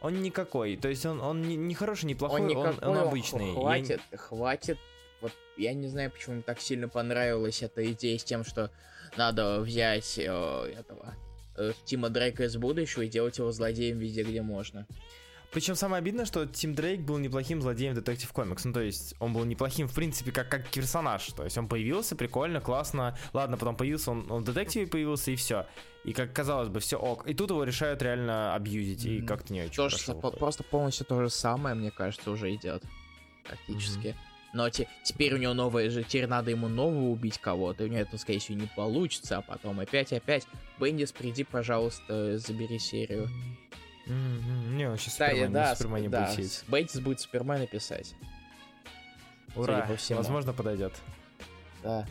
Он 0.01 0.21
никакой, 0.21 0.75
то 0.77 0.87
есть 0.89 1.05
он, 1.05 1.19
он 1.21 1.41
не, 1.41 1.55
не 1.55 1.73
хороший, 1.73 2.05
не 2.05 2.13
плохой, 2.13 2.41
он 2.41 2.47
никакой, 2.47 2.73
он 2.87 2.97
он 2.97 3.07
обычный. 3.07 3.45
х- 3.45 3.47
Я 3.47 3.53
Хватит, 3.55 4.01
хватит. 4.15 4.77
Вот 5.21 5.31
я 5.57 5.73
не 5.73 5.87
знаю, 5.87 6.11
почему 6.11 6.35
мне 6.35 6.43
так 6.43 6.59
сильно 6.59 6.87
понравилась 6.89 7.63
эта 7.63 7.89
идея 7.93 8.19
с 8.19 8.23
тем, 8.23 8.43
что 8.43 8.69
надо 9.17 9.59
взять 9.61 10.17
э, 10.17 10.23
этого 10.77 11.15
э, 11.57 11.71
Тима 11.85 12.09
Дрейка 12.09 12.43
из 12.45 12.55
будущего 12.57 13.03
и 13.03 13.07
делать 13.07 13.37
его 13.37 13.51
злодеем 13.51 13.97
везде, 13.99 14.23
где 14.23 14.41
можно. 14.41 14.85
Причем 15.51 15.75
самое 15.75 15.99
обидное, 15.99 16.25
что 16.25 16.45
Тим 16.45 16.75
Дрейк 16.75 16.99
был 17.01 17.17
неплохим 17.17 17.61
злодеем 17.61 17.93
в 17.93 17.97
Detective 17.97 18.33
Comics. 18.33 18.61
Ну, 18.65 18.73
то 18.73 18.81
есть, 18.81 19.15
он 19.19 19.31
был 19.31 19.45
неплохим, 19.45 19.87
в 19.87 19.95
принципе, 19.95 20.33
как, 20.33 20.49
как 20.49 20.67
персонаж. 20.69 21.25
То 21.27 21.45
есть, 21.45 21.57
он 21.57 21.69
появился, 21.69 22.17
прикольно, 22.17 22.59
классно. 22.59 23.17
Ладно, 23.31 23.55
потом 23.55 23.77
появился, 23.77 24.11
он, 24.11 24.29
он 24.29 24.41
в 24.43 24.45
детективе 24.45 24.87
появился, 24.87 25.31
и 25.31 25.37
все. 25.37 25.65
И 26.03 26.11
как 26.11 26.33
казалось 26.33 26.67
бы, 26.67 26.81
все 26.81 26.97
ок. 26.97 27.25
И 27.25 27.33
тут 27.33 27.51
его 27.51 27.63
решают 27.63 28.01
реально 28.01 28.53
абьюзить, 28.53 29.05
и 29.05 29.21
как-то 29.21 29.53
не 29.53 29.61
очень 29.61 29.75
То 29.75 29.87
же 29.87 29.95
хорошо 29.95 30.11
са- 30.11 30.15
выходит. 30.15 30.39
просто 30.39 30.63
полностью 30.65 31.05
то 31.05 31.21
же 31.21 31.29
самое, 31.29 31.73
мне 31.73 31.89
кажется, 31.91 32.31
уже 32.31 32.53
идет. 32.53 32.83
Практически. 33.45 34.13
Но 34.55 34.69
те- 34.69 34.87
теперь 35.03 35.33
у 35.33 35.37
него 35.37 35.53
новое 35.53 35.89
же, 35.89 36.03
теперь 36.03 36.27
надо 36.27 36.49
ему 36.49 36.69
нового 36.69 37.09
убить 37.09 37.39
кого-то, 37.39 37.83
и 37.83 37.87
у 37.87 37.89
него 37.89 37.99
это, 37.99 38.17
скорее 38.17 38.39
всего, 38.39 38.57
не 38.57 38.67
получится, 38.67 39.37
а 39.37 39.41
потом 39.41 39.81
опять-опять. 39.81 40.47
Бендис, 40.79 41.11
приди, 41.11 41.43
пожалуйста, 41.43 42.37
забери 42.37 42.79
серию. 42.79 43.27
Мгм. 44.07 44.77
Не, 44.77 44.95
Кстати, 44.95 45.31
Супермен, 45.33 45.51
да, 45.51 45.69
на 45.71 45.75
Супермене 45.75 46.07
сп- 46.07 46.11
да, 46.11 46.21
будет 46.25 46.35
сидеть. 46.35 46.63
Бендис 46.69 46.99
будет 47.01 47.19
Супермена 47.19 47.67
писать. 47.67 48.15
Ура, 49.57 49.89
возможно, 50.11 50.53
подойдет. 50.53 50.93
Да. 51.83 52.05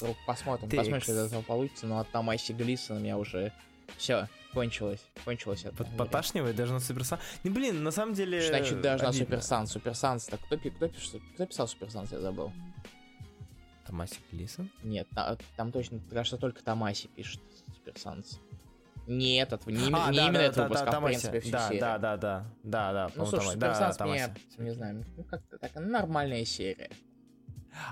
Ну, 0.00 0.16
Посмотрим, 0.26 0.68
Текс. 0.70 0.78
посмотрим, 0.80 1.02
что 1.02 1.12
из 1.12 1.18
этого 1.26 1.42
получится, 1.42 1.86
но 1.86 1.98
от 1.98 2.10
Тамаси 2.10 2.52
Глисона 2.52 3.00
у 3.00 3.02
меня 3.02 3.18
уже 3.18 3.52
все 3.98 4.28
кончилось. 4.52 5.00
Кончилось 5.24 5.64
это. 5.64 5.74
Под- 5.76 5.96
Поташнивает 5.96 6.56
даже 6.56 6.72
на 6.72 6.80
Суперсан. 6.80 7.18
Не, 7.44 7.50
блин, 7.50 7.82
на 7.82 7.90
самом 7.90 8.14
деле... 8.14 8.40
Значит, 8.46 8.80
даже 8.80 9.02
на 9.04 9.10
обидно. 9.10 9.24
Super 9.26 9.42
Sons. 9.42 9.72
Super 9.72 9.94
Sons, 9.94 10.26
так 10.26 10.40
кто, 10.40 10.56
кто, 10.58 10.88
пишет, 10.88 11.20
кто 11.34 11.46
писал 11.46 11.68
Super 11.68 11.90
Sons, 11.90 12.12
я 12.12 12.20
забыл. 12.20 12.52
Томаси, 13.86 14.20
Глисон? 14.30 14.70
Нет, 14.82 15.08
та- 15.14 15.36
там 15.56 15.72
точно, 15.72 16.00
кажется, 16.10 16.36
только 16.38 16.62
Тамаси 16.62 17.08
пишет 17.08 17.40
Super 17.74 17.98
Sons. 17.98 18.38
Не 19.06 19.42
этот, 19.42 19.66
не, 19.66 19.74
А, 19.92 20.10
не 20.10 20.18
да, 20.18 20.22
именно 20.22 20.32
да, 20.34 20.42
этот 20.44 20.56
да, 20.56 20.62
выпуск, 20.64 20.84
да, 20.84 20.90
а 20.96 21.00
в 21.00 21.04
принципе 21.04 21.40
всю 21.40 21.50
да, 21.50 21.66
серию. 21.66 21.80
да, 21.80 21.98
да, 21.98 22.16
да, 22.16 22.46
да, 22.62 22.92
да, 22.92 23.10
Ну, 23.16 23.26
слушай, 23.26 23.58
Тамаси. 23.58 23.92
Супер 23.92 23.98
Да, 23.98 24.06
мне, 24.06 24.34
не 24.58 24.70
знаю, 24.70 25.04
ну 25.16 25.24
как-то 25.24 25.58
так, 25.58 25.74
нормальная 25.74 26.44
серия. 26.44 26.90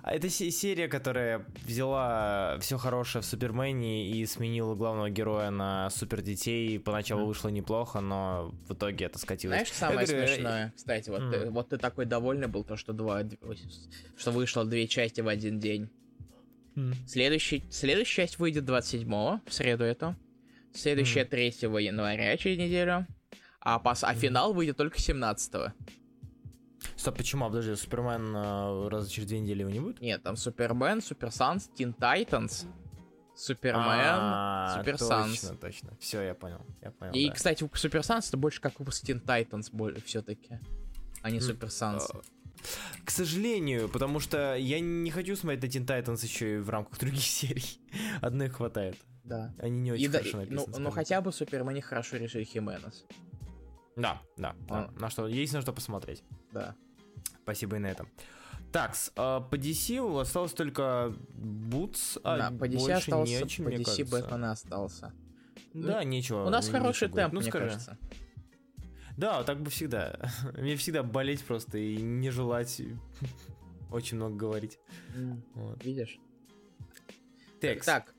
А 0.03 0.13
это 0.15 0.29
се- 0.29 0.51
серия, 0.51 0.89
которая 0.89 1.45
взяла 1.67 2.59
все 2.61 2.77
хорошее 2.79 3.23
в 3.23 3.25
Супермене 3.27 4.11
и 4.11 4.27
сменила 4.27 4.75
главного 4.75 5.11
героя 5.11 5.51
на 5.51 5.91
супер 5.91 6.21
детей. 6.23 6.79
Поначалу 6.79 7.23
Мгм. 7.23 7.29
вышло 7.29 7.49
неплохо, 7.49 8.01
но 8.01 8.55
в 8.69 8.75
итоге 8.75 9.07
это 9.07 9.19
скатилось. 9.19 9.57
Знаешь, 9.57 9.73
самое 9.73 10.07
говорю, 10.07 10.23
э, 10.23 10.27
смешное? 10.27 10.73
Кстати, 10.77 11.11
вот, 11.11 11.21
М. 11.21 11.31
ты, 11.33 11.51
вот 11.51 11.69
ты 11.71 11.79
такой 11.79 12.05
довольный 12.07 12.49
был, 12.49 12.65
то, 12.65 12.77
что, 12.77 12.93
два, 12.93 13.23
что 14.17 14.31
вышло 14.33 14.65
две 14.65 14.87
части 14.87 15.21
в 15.21 15.29
один 15.29 15.59
день. 15.59 15.89
М. 16.77 16.95
Следующий, 17.07 17.65
следующая 17.71 18.23
часть 18.23 18.39
выйдет 18.39 18.65
27 18.65 19.41
в 19.47 19.53
среду 19.53 19.85
эту. 19.85 20.15
Следующая 20.73 21.25
3 21.25 21.79
января 21.81 22.37
через 22.37 22.59
неделю. 22.59 23.07
А, 23.61 23.79
пос, 23.79 24.05
а 24.05 24.15
финал 24.15 24.55
выйдет 24.55 24.77
только 24.77 24.99
17 25.01 25.75
Стоп, 27.01 27.17
почему? 27.17 27.47
А, 27.47 27.49
Подожди, 27.49 27.75
Супермен 27.77 28.37
э, 28.37 28.89
раза 28.89 29.09
через 29.11 29.27
две 29.29 29.41
недели 29.41 29.61
его 29.61 29.71
не 29.71 29.81
будет? 29.81 30.03
Нет, 30.03 30.23
там 30.23 30.37
Супермен, 30.37 31.01
Супер 31.01 31.31
Санс, 31.33 31.71
Тин 31.75 31.95
Тайтанс, 31.95 32.67
Супермен, 33.35 33.81
А, 33.83 34.77
Супер 34.77 34.99
точно, 34.99 35.57
точно. 35.57 35.97
Все, 35.99 36.21
я 36.21 36.35
понял. 36.35 36.61
Я 36.83 36.91
понял. 36.91 37.15
И, 37.15 37.27
да. 37.29 37.35
кстати, 37.35 37.69
Супер 37.73 38.03
Санс 38.03 38.29
это 38.29 38.37
больше 38.37 38.61
как 38.61 38.79
выпуск 38.79 39.03
Тин 39.07 39.19
Тайтанс 39.19 39.71
все-таки, 40.05 40.59
а 41.23 41.31
не 41.31 41.39
М, 41.39 41.43
Супер 41.43 41.71
Санс. 41.71 42.07
Э, 42.13 42.19
К 43.07 43.11
сожалению, 43.11 43.89
потому 43.89 44.21
что 44.21 44.55
я 44.57 44.79
не 44.81 45.11
хочу 45.11 45.37
смотреть 45.37 45.63
на 45.63 45.79
Teen 45.79 45.87
Titans 45.87 46.23
еще 46.23 46.57
и 46.57 46.59
в 46.59 46.69
рамках 46.69 46.99
других 46.99 47.23
серий. 47.25 47.81
Одной 48.21 48.51
хватает. 48.51 48.99
Да. 49.25 49.55
Они 49.59 49.81
не 49.81 49.93
очень 49.93 50.05
И 50.05 50.09
да- 50.09 50.19
хорошо 50.19 50.37
ну, 50.37 50.43
написаны. 50.43 50.67
ну 50.67 50.73
скажем 50.75 50.93
хотя 50.93 51.21
бы 51.23 51.33
Супермене 51.33 51.81
хорошо 51.81 52.19
решили 52.19 52.45
Хименес. 52.45 53.07
Да, 53.97 54.21
да, 54.37 54.55
да. 54.69 54.91
А. 54.95 55.01
На 55.01 55.09
что 55.09 55.27
есть 55.27 55.55
на 55.55 55.63
что 55.63 55.73
посмотреть. 55.73 56.23
Да. 56.53 56.75
Спасибо 57.43 57.77
и 57.77 57.79
на 57.79 57.87
этом. 57.89 58.09
Так, 58.73 58.95
по 59.15 59.49
DC 59.57 60.21
осталось 60.21 60.53
только 60.53 61.13
Бутс, 61.31 62.19
а 62.23 62.39
да, 62.39 62.51
по 62.57 62.65
DC 62.69 62.79
больше 62.79 62.93
остался, 62.93 63.33
не 63.33 63.43
очень, 63.43 63.65
по 63.65 63.71
мне 63.71 63.79
DC 63.79 63.85
кажется. 63.85 64.05
Бэтмен 64.07 64.45
остался. 64.45 65.13
Да, 65.75 66.05
нечего. 66.05 66.45
У 66.47 66.51
нас 66.51 66.67
нечего 66.67 66.79
хороший 66.81 67.09
говорить. 67.09 67.17
темп, 67.17 67.35
Ну, 67.35 67.41
мне 67.41 67.51
скажи. 67.51 67.65
кажется. 67.67 67.99
Да, 69.17 69.43
так 69.43 69.61
бы 69.61 69.71
всегда. 69.71 70.19
Мне 70.57 70.77
всегда 70.77 71.03
болеть 71.03 71.45
просто 71.45 71.77
и 71.79 72.01
не 72.01 72.31
желать 72.31 72.81
очень 73.91 74.17
много 74.17 74.37
говорить. 74.37 74.79
Вот. 75.55 75.85
Видишь? 75.85 76.19
Текс. 77.61 77.85
Так, 77.85 78.15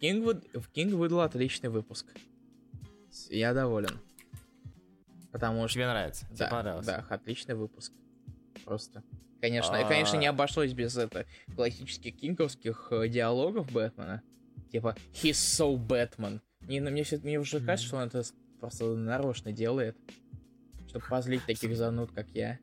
Кингвуд, 0.00 0.44
в 0.52 0.68
Кинг 0.70 0.94
выдал 0.94 1.20
отличный 1.20 1.70
выпуск. 1.70 2.06
Я 3.30 3.54
доволен. 3.54 3.98
Потому 5.32 5.66
что... 5.68 5.74
Тебе 5.74 5.86
нравится? 5.86 6.26
Тебе 6.26 6.36
Да, 6.38 6.48
понравилось? 6.50 6.86
да, 6.86 7.06
отличный 7.08 7.54
выпуск. 7.54 7.92
Просто. 8.64 9.02
Конечно, 9.40 9.78
А- 9.78 9.88
конечно, 9.88 10.16
не 10.16 10.26
обошлось 10.26 10.72
без 10.72 10.96
это 10.96 11.26
классических 11.54 12.16
кинговских 12.16 12.88
э, 12.90 13.08
диалогов 13.08 13.70
Бэтмена. 13.70 14.22
Типа, 14.72 14.96
he's 15.12 15.32
so 15.32 15.76
Batman. 15.76 16.40
Не, 16.62 16.80
ну, 16.80 16.90
мне, 16.90 17.04
мне 17.22 17.38
уже 17.38 17.60
кажется, 17.60 17.86
что 17.88 17.96
он 17.98 18.04
это 18.04 18.22
просто 18.58 18.86
нарочно 18.94 19.52
делает. 19.52 19.96
Чтобы 20.88 21.04
позлить 21.08 21.44
таких 21.46 21.76
зануд, 21.76 22.10
как 22.12 22.28
я. 22.30 22.58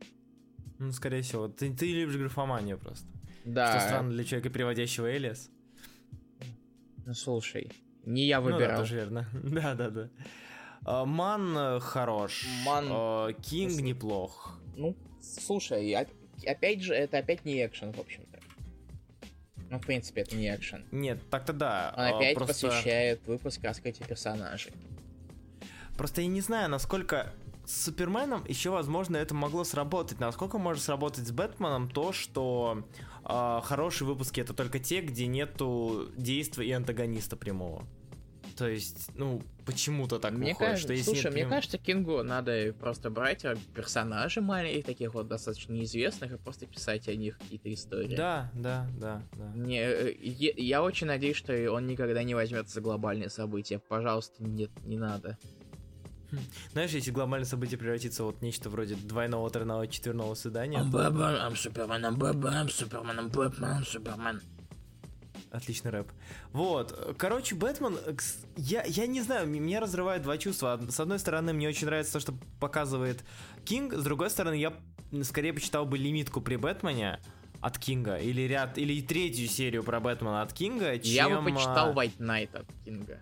Ну, 0.80 0.92
скорее 0.92 1.22
всего. 1.22 1.48
Ты, 1.48 1.72
ты 1.74 1.92
любишь 1.94 2.16
графоманию 2.18 2.80
просто. 2.80 3.06
Да. 3.46 3.78
Что 3.78 3.88
странно 3.88 4.10
для 4.12 4.24
человека, 4.24 4.50
переводящего 4.50 5.16
Элиас. 5.16 5.50
Ну 7.06 7.14
слушай, 7.14 7.72
не 8.06 8.26
я 8.28 8.40
Ну 8.40 8.50
да, 8.50 8.54
выбирал. 8.56 8.80
тоже 8.80 8.96
верно. 8.96 9.28
Да, 9.44 9.76
да, 9.76 9.90
да. 9.90 10.10
А, 10.84 11.06
Ман 11.06 11.56
э, 11.58 11.80
хорош. 11.80 12.46
Ман- 12.66 12.88
А, 12.90 13.34
Кинг 13.34 13.80
неплох. 13.82 14.60
Ну, 14.76 14.96
слушай, 15.22 15.96
оп- 15.96 16.10
опять 16.46 16.82
же, 16.82 16.94
это 16.94 17.18
опять 17.20 17.46
не 17.46 17.66
экшен, 17.66 17.94
в 17.94 18.00
общем-то. 18.00 18.40
Ну, 19.70 19.80
в 19.80 19.86
принципе, 19.86 20.22
это 20.22 20.36
не 20.36 20.54
экшен. 20.54 20.86
Нет, 20.92 21.22
так-то 21.30 21.54
да. 21.54 21.94
Он 21.96 22.04
а, 22.04 22.18
опять 22.18 22.36
просто... 22.36 22.68
посвящает 22.68 23.26
выпуск 23.26 23.64
раскрытию 23.64 24.08
персонажей. 24.08 24.74
Просто 25.96 26.22
я 26.22 26.28
не 26.28 26.42
знаю, 26.42 26.70
насколько 26.70 27.34
с 27.66 27.84
Суперменом 27.84 28.44
еще, 28.48 28.70
возможно, 28.72 29.16
это 29.16 29.34
могло 29.34 29.64
сработать. 29.64 30.20
Насколько 30.20 30.58
может 30.58 30.84
сработать 30.84 31.26
с 31.26 31.32
Бэтменом 31.32 31.90
то, 31.90 32.12
что 32.12 32.86
а, 33.24 33.62
хорошие 33.62 34.08
выпуски 34.08 34.42
это 34.42 34.54
только 34.54 34.80
те, 34.80 35.02
где 35.02 35.28
нету 35.28 36.10
действия 36.18 36.68
и 36.68 36.72
антагониста 36.72 37.38
прямого. 37.38 37.88
То 38.58 38.68
есть, 38.68 39.10
ну, 39.16 39.42
почему-то 39.72 40.20
так 40.20 40.34
мне 40.34 40.52
выходит, 40.52 40.58
кажется, 40.60 40.84
что 40.84 40.94
если 40.94 41.06
слушай, 41.06 41.24
нет 41.26 41.34
мне 41.34 41.42
прям- 41.44 41.50
кажется, 41.52 41.78
Кингу 41.78 42.24
надо 42.24 42.74
просто 42.80 43.10
брать 43.10 43.46
а, 43.46 43.56
персонажей 43.76 44.44
маленьких, 44.44 44.86
таких 44.86 45.14
вот 45.14 45.28
достаточно 45.28 45.74
неизвестных, 45.74 46.34
и 46.34 46.38
просто 46.38 46.66
писать 46.68 47.08
о 47.08 47.16
них 47.16 47.38
какие-то 47.38 47.74
истории. 47.74 48.16
Да, 48.16 48.52
да, 48.54 48.88
да, 49.00 49.22
да. 49.34 49.52
Не, 49.56 49.80
э, 49.82 50.14
е- 50.14 50.54
я 50.58 50.84
очень 50.84 51.08
надеюсь, 51.08 51.38
что 51.38 51.72
он 51.72 51.88
никогда 51.88 52.24
не 52.24 52.36
возьмется 52.36 52.76
за 52.76 52.82
глобальные 52.82 53.30
события. 53.30 53.80
Пожалуйста, 53.80 54.44
нет, 54.44 54.72
не 54.84 54.98
надо. 54.98 55.38
Знаешь, 56.72 56.92
если 56.92 57.12
глобальное 57.12 57.48
событие 57.48 57.78
превратится 57.78 58.24
в 58.24 58.28
вот 58.28 58.42
нечто 58.42 58.70
вроде 58.70 58.96
двойного, 58.96 59.50
тройного, 59.50 59.88
четверного 59.88 60.34
свидания, 60.34 60.84
Batman, 60.84 61.36
I'm 61.36 61.56
Superman, 61.56 62.06
I'm 62.06 62.18
Batman, 62.18 62.54
I'm 62.54 64.42
Отличный 65.52 65.92
рэп. 65.92 66.10
Вот. 66.54 67.16
Короче, 67.18 67.56
Бэтмен, 67.56 67.98
э, 68.06 68.14
я, 68.56 68.84
я 68.86 69.06
не 69.06 69.22
знаю, 69.22 69.48
меня 69.48 69.82
разрывает 69.82 70.22
два 70.22 70.38
чувства. 70.38 70.80
С 70.90 71.00
одной 71.00 71.20
стороны, 71.20 71.52
мне 71.52 71.68
очень 71.68 71.88
нравится 71.88 72.14
то, 72.14 72.20
что 72.22 72.34
показывает 72.62 73.24
Кинг. 73.66 73.94
С 73.94 74.04
другой 74.04 74.30
стороны, 74.30 74.56
я 74.56 74.74
скорее 75.24 75.52
почитал 75.54 75.86
бы 75.86 75.98
лимитку 75.98 76.40
при 76.40 76.56
Бэтмене 76.56 77.20
от 77.60 77.78
Кинга. 77.78 78.16
Или 78.16 78.44
ряд, 78.44 78.78
или 78.78 79.02
третью 79.02 79.48
серию 79.48 79.84
про 79.84 80.00
Бэтмена 80.00 80.42
от 80.42 80.54
Кинга, 80.54 80.98
чем... 81.00 81.12
Я 81.14 81.30
бы 81.30 81.44
почитал 81.52 81.90
а, 81.90 81.94
White 81.94 82.18
Knight 82.18 82.56
от 82.58 82.68
Кинга. 82.86 83.20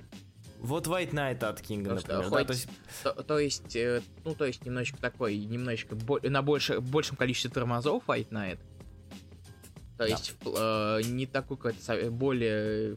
Вот 0.60 0.88
White 0.88 1.12
Knight 1.12 1.44
от 1.44 1.62
Кинга, 1.62 1.96
Потому 1.96 2.00
что 2.00 2.14
например. 2.18 2.32
да, 2.32 2.38
хоть- 2.38 2.48
то 2.48 2.54
есть, 2.54 2.68
То, 3.04 3.24
то 3.24 3.40
есть, 3.40 3.76
э, 3.76 4.02
ну, 4.26 4.36
то 4.36 4.46
есть 4.46 4.66
немножечко 4.66 5.00
такой, 5.00 5.38
немножечко 5.38 5.96
бо- 5.96 6.20
на 6.22 6.42
больше, 6.42 6.80
большем 6.80 7.16
количестве 7.18 7.50
тормозов 7.50 8.04
White 8.08 8.30
Knight. 8.30 8.60
То 10.00 10.06
Да. 10.06 10.12
есть, 10.12 10.34
э, 10.46 11.02
не 11.12 11.26
такой 11.26 11.58
какой-то 11.58 11.84
со- 11.84 12.10
более... 12.10 12.96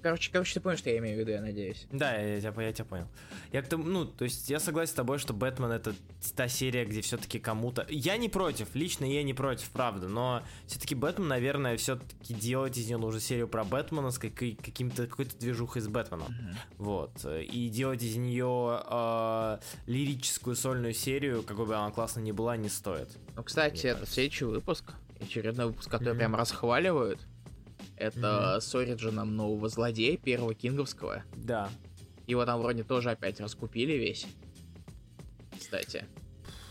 Короче, 0.00 0.30
короче, 0.30 0.54
ты 0.54 0.60
понял, 0.60 0.76
что 0.78 0.90
я 0.90 0.98
имею 0.98 1.16
в 1.16 1.18
виду, 1.18 1.32
я 1.32 1.40
надеюсь. 1.40 1.88
Да, 1.90 2.16
я, 2.16 2.40
тебя- 2.40 2.62
я 2.62 2.72
тебя 2.72 2.84
понял. 2.84 3.08
Я 3.50 3.62
к 3.62 3.68
тому, 3.68 3.82
ну, 3.82 4.04
то 4.04 4.22
есть 4.22 4.48
я 4.48 4.60
согласен 4.60 4.92
с 4.92 4.94
тобой, 4.94 5.18
что 5.18 5.34
Бэтмен 5.34 5.72
это 5.72 5.92
та 6.36 6.46
серия, 6.46 6.84
где 6.84 7.00
все-таки 7.00 7.40
кому-то. 7.40 7.84
Я 7.90 8.16
не 8.16 8.28
против, 8.28 8.76
лично 8.76 9.04
я 9.04 9.24
не 9.24 9.34
против, 9.34 9.68
правда, 9.70 10.06
но 10.06 10.44
все-таки 10.68 10.94
Бэтмен, 10.94 11.26
наверное, 11.26 11.76
все-таки 11.76 12.32
делать 12.34 12.78
из 12.78 12.86
нее 12.86 12.98
нужно 12.98 13.18
серию 13.18 13.48
про 13.48 13.64
Бэтмена 13.64 14.12
с 14.12 14.18
какой- 14.20 14.54
каким-то 14.54 15.08
какой-то 15.08 15.36
движухой 15.36 15.82
с 15.82 15.88
Бэтменом. 15.88 16.32
Вот. 16.78 17.24
И 17.24 17.68
делать 17.70 18.04
из 18.04 18.14
нее 18.14 18.82
э, 18.88 19.58
лирическую 19.86 20.54
сольную 20.54 20.94
серию, 20.94 21.42
какой 21.42 21.66
бы 21.66 21.74
она 21.74 21.90
классно 21.90 22.20
ни 22.20 22.30
была, 22.30 22.56
не 22.56 22.68
стоит. 22.68 23.08
Ну, 23.34 23.42
кстати, 23.42 23.88
это 23.88 24.06
следующий 24.06 24.44
выпуск, 24.44 24.92
очередной 25.20 25.66
выпуск, 25.66 25.90
который 25.90 26.10
Мгм. 26.10 26.18
прям 26.18 26.34
расхваливают. 26.36 27.20
Это 27.96 28.58
с 28.60 28.74
Ориджином 28.74 29.34
нового 29.36 29.68
злодея, 29.68 30.16
первого 30.16 30.54
кинговского. 30.54 31.22
Да. 31.34 31.68
Его 32.26 32.44
там 32.44 32.60
вроде 32.60 32.82
тоже 32.84 33.10
опять 33.10 33.40
раскупили 33.40 33.92
весь. 33.94 34.26
Кстати. 35.58 36.06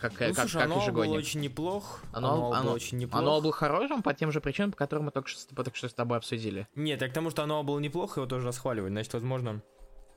как, 0.02 0.12
Ну, 0.12 0.18
как, 0.36 0.36
слушай, 0.50 0.60
как 0.62 0.70
был 0.70 0.82
ежегодник. 0.82 1.18
очень 1.18 1.40
неплох. 1.40 2.04
Ануал- 2.14 2.34
Ануал 2.36 2.50
был 2.52 2.58
Ану- 2.58 2.72
очень 2.74 2.98
неплох. 3.00 3.20
Оно 3.22 3.42
был 3.42 3.52
хорошим 3.52 4.04
по 4.04 4.14
тем 4.14 4.32
же 4.32 4.40
причинам, 4.40 4.72
по 4.72 4.78
которым 4.78 5.06
мы 5.06 5.12
только 5.12 5.30
что, 5.30 5.40
с- 5.40 5.46
только 5.46 5.76
что 5.76 5.90
с 5.90 5.94
тобой 5.96 6.18
обсудили. 6.20 6.68
Нет, 6.76 7.02
я 7.02 7.10
к 7.10 7.14
тому, 7.14 7.32
что 7.32 7.42
Ануал 7.42 7.64
был 7.64 7.80
неплох, 7.80 8.18
его 8.18 8.28
тоже 8.28 8.46
расхваливать. 8.46 8.92
Значит, 8.92 9.14
возможно... 9.14 9.64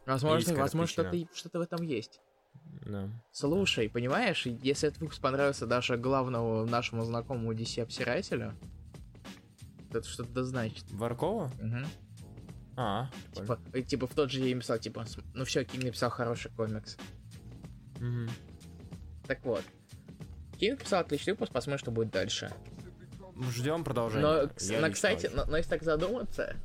Возможно, 0.04 0.54
возможно 0.56 0.87
что-то, 0.88 1.16
что-то 1.35 1.58
в 1.61 1.62
этом 1.62 1.82
есть. 1.82 2.20
Да. 2.87 3.09
Слушай, 3.31 3.88
понимаешь, 3.90 4.47
если 4.47 4.88
этот 4.88 5.00
выпуск 5.00 5.21
понравился 5.21 5.67
даже 5.67 5.97
главному 5.97 6.64
нашему 6.64 7.05
знакомому 7.05 7.52
DC-обсирателю, 7.52 8.55
то 9.90 9.99
это 9.99 10.09
что-то 10.09 10.31
да 10.31 10.45
значит. 10.45 10.90
Варкова? 10.90 11.50
Мгм. 11.61 11.87
А. 12.76 13.11
Типа, 13.33 13.59
э, 13.73 13.83
типа 13.83 14.07
в 14.07 14.14
тот 14.14 14.31
же 14.31 14.40
день 14.40 14.61
писал, 14.61 14.78
типа, 14.78 15.05
«См- 15.05 15.26
ну 15.35 15.45
все, 15.45 15.64
Кинг 15.64 15.85
написал 15.85 16.11
хороший 16.11 16.50
комикс. 16.52 16.97
Мгм. 17.99 18.31
Так 19.26 19.45
вот. 19.45 19.64
Кинг 20.59 20.78
написал 20.78 21.00
отличный 21.00 21.33
выпуск, 21.33 21.52
посмотрим, 21.52 21.78
что 21.78 21.90
будет 21.90 22.11
дальше. 22.11 22.52
Ждем 23.50 23.85
продолжения. 23.85 24.23
Но, 24.23 24.50
Я 24.73 24.81
но, 24.81 24.90
кстати, 24.93 25.31
но, 25.33 25.45
но 25.45 25.57
если 25.57 25.71
так 25.71 25.83
задуматься, 25.83 26.57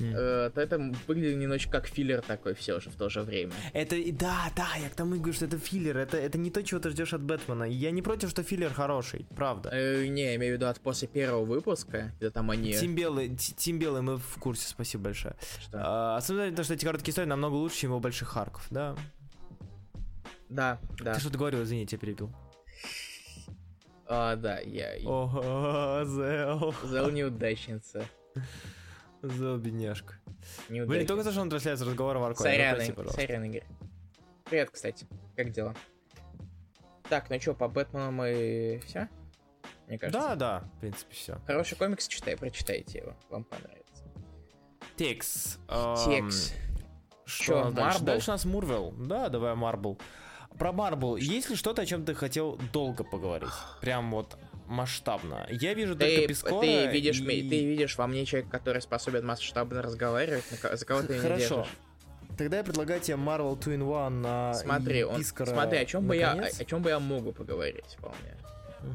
М. 0.00 0.12
э, 0.14 0.50
то 0.50 0.60
это 0.60 0.78
выглядит 1.06 1.36
немножечко 1.38 1.70
как 1.72 1.86
филлер 1.86 2.20
такой 2.20 2.54
все 2.54 2.80
же 2.80 2.90
в 2.90 2.96
то 2.96 3.08
же 3.08 3.22
время. 3.22 3.52
Это, 3.72 3.96
да, 4.12 4.50
да, 4.56 4.66
я 4.82 4.88
к 4.88 4.94
тому 4.94 5.14
и 5.14 5.18
говорю, 5.18 5.34
что 5.34 5.44
это 5.44 5.58
филлер, 5.58 5.96
это, 5.96 6.16
это 6.16 6.36
не 6.36 6.50
то, 6.50 6.62
чего 6.62 6.80
ты 6.80 6.90
ждешь 6.90 7.12
от 7.14 7.22
Бэтмена. 7.22 7.64
Я 7.64 7.90
не 7.92 8.02
против, 8.02 8.30
что 8.30 8.42
филлер 8.42 8.72
хороший, 8.72 9.26
правда. 9.36 9.70
Э, 9.72 10.06
не, 10.06 10.34
имею 10.34 10.54
в 10.54 10.56
виду 10.56 10.66
от 10.66 10.80
после 10.80 11.06
первого 11.06 11.44
выпуска, 11.44 12.12
где 12.18 12.30
там 12.30 12.50
они... 12.50 12.72
Тим 12.74 12.94
Белый, 12.96 13.28
Ти- 13.36 13.54
Тим 13.54 13.78
Белый, 13.78 14.02
мы 14.02 14.16
в 14.18 14.36
курсе, 14.40 14.68
спасибо 14.68 15.04
большое. 15.04 15.36
Что? 15.60 15.78
А, 15.82 16.16
особенно 16.16 16.54
то, 16.56 16.64
что 16.64 16.74
эти 16.74 16.84
короткие 16.84 17.12
истории 17.12 17.28
намного 17.28 17.54
лучше, 17.54 17.78
чем 17.78 17.90
его 17.90 18.00
больших 18.00 18.36
арков, 18.36 18.66
да. 18.70 18.96
Да, 20.48 20.78
да. 21.00 21.14
Ты 21.14 21.20
что-то 21.20 21.38
говорил, 21.38 21.62
извини, 21.62 21.82
я 21.82 21.86
тебя 21.86 21.98
перебил. 22.00 22.32
А, 24.06 24.36
да, 24.36 24.58
я... 24.60 24.96
Ого, 25.04 26.02
Зел. 26.04 26.74
Зел 26.84 27.10
неудачница. 27.10 28.04
Зел, 29.30 29.56
бедняжка. 29.58 30.14
Вы 30.68 30.98
не 30.98 31.06
только 31.06 31.22
за 31.22 31.32
что 31.32 31.40
он 31.40 31.50
трансляцию 31.50 31.88
разговора 31.88 32.18
в 32.18 32.24
Арконе, 32.24 32.50
Сорян, 32.50 32.76
Игорь, 32.76 32.92
пожалуйста. 32.94 33.20
сорян, 33.20 33.44
Игорь. 33.44 33.64
Привет, 34.44 34.70
кстати. 34.70 35.06
Как 35.36 35.50
дела? 35.50 35.74
Так, 37.08 37.30
ну 37.30 37.40
что, 37.40 37.54
по 37.54 37.68
Бэтмену 37.68 38.12
мы 38.12 38.82
все? 38.86 39.08
Мне 39.86 39.98
кажется. 39.98 40.20
Да, 40.20 40.34
да, 40.34 40.60
в 40.76 40.80
принципе, 40.80 41.14
все. 41.14 41.38
Хороший 41.46 41.76
комикс, 41.76 42.08
читай, 42.08 42.36
прочитайте 42.36 42.98
его. 42.98 43.14
Вам 43.30 43.44
понравится. 43.44 44.04
Текс. 44.96 45.58
Текс. 46.04 46.52
Что? 47.24 47.68
Marvel? 47.68 48.02
Дальше 48.02 48.30
у 48.30 48.34
нас 48.34 48.44
Мурвел. 48.44 48.92
Да, 48.92 49.28
давай 49.28 49.54
Марбл. 49.54 49.98
Про 50.58 50.72
Марбл. 50.72 51.16
Есть 51.16 51.50
ли 51.50 51.56
что-то, 51.56 51.82
о 51.82 51.86
чем 51.86 52.04
ты 52.04 52.14
хотел 52.14 52.56
долго 52.72 53.02
поговорить? 53.02 53.48
Прям 53.80 54.10
вот 54.10 54.36
масштабно. 54.66 55.46
Я 55.50 55.74
вижу 55.74 55.94
только 55.94 56.22
Ты, 56.22 56.26
Пескора 56.28 56.60
ты, 56.60 56.86
видишь, 56.88 57.20
и- 57.20 57.48
ты 57.48 57.64
видишь 57.64 57.96
во 57.96 58.06
мне 58.06 58.24
человека, 58.24 58.50
который 58.50 58.80
способен 58.82 59.26
масштабно 59.26 59.82
разговаривать, 59.82 60.44
за 60.50 60.84
кого 60.86 61.02
ты 61.02 61.18
Хорошо. 61.18 61.38
держишь. 61.56 61.72
Тогда 62.36 62.56
я 62.58 62.64
предлагаю 62.64 63.00
тебе 63.00 63.16
Marvel 63.16 63.56
2 63.56 63.74
in 63.74 63.82
1 63.84 64.22
на 64.22 64.54
Смотри, 64.54 65.04
он, 65.04 65.18
Пискора 65.18 65.50
смотри, 65.52 65.78
о 65.78 65.84
чем 65.84 66.06
бы 66.06 66.16
я, 66.16 66.32
о, 66.32 66.44
о 66.44 66.64
чем 66.64 66.82
бы 66.82 66.90
я 66.90 66.98
могу 66.98 67.32
поговорить 67.32 67.96
вполне. 67.96 68.36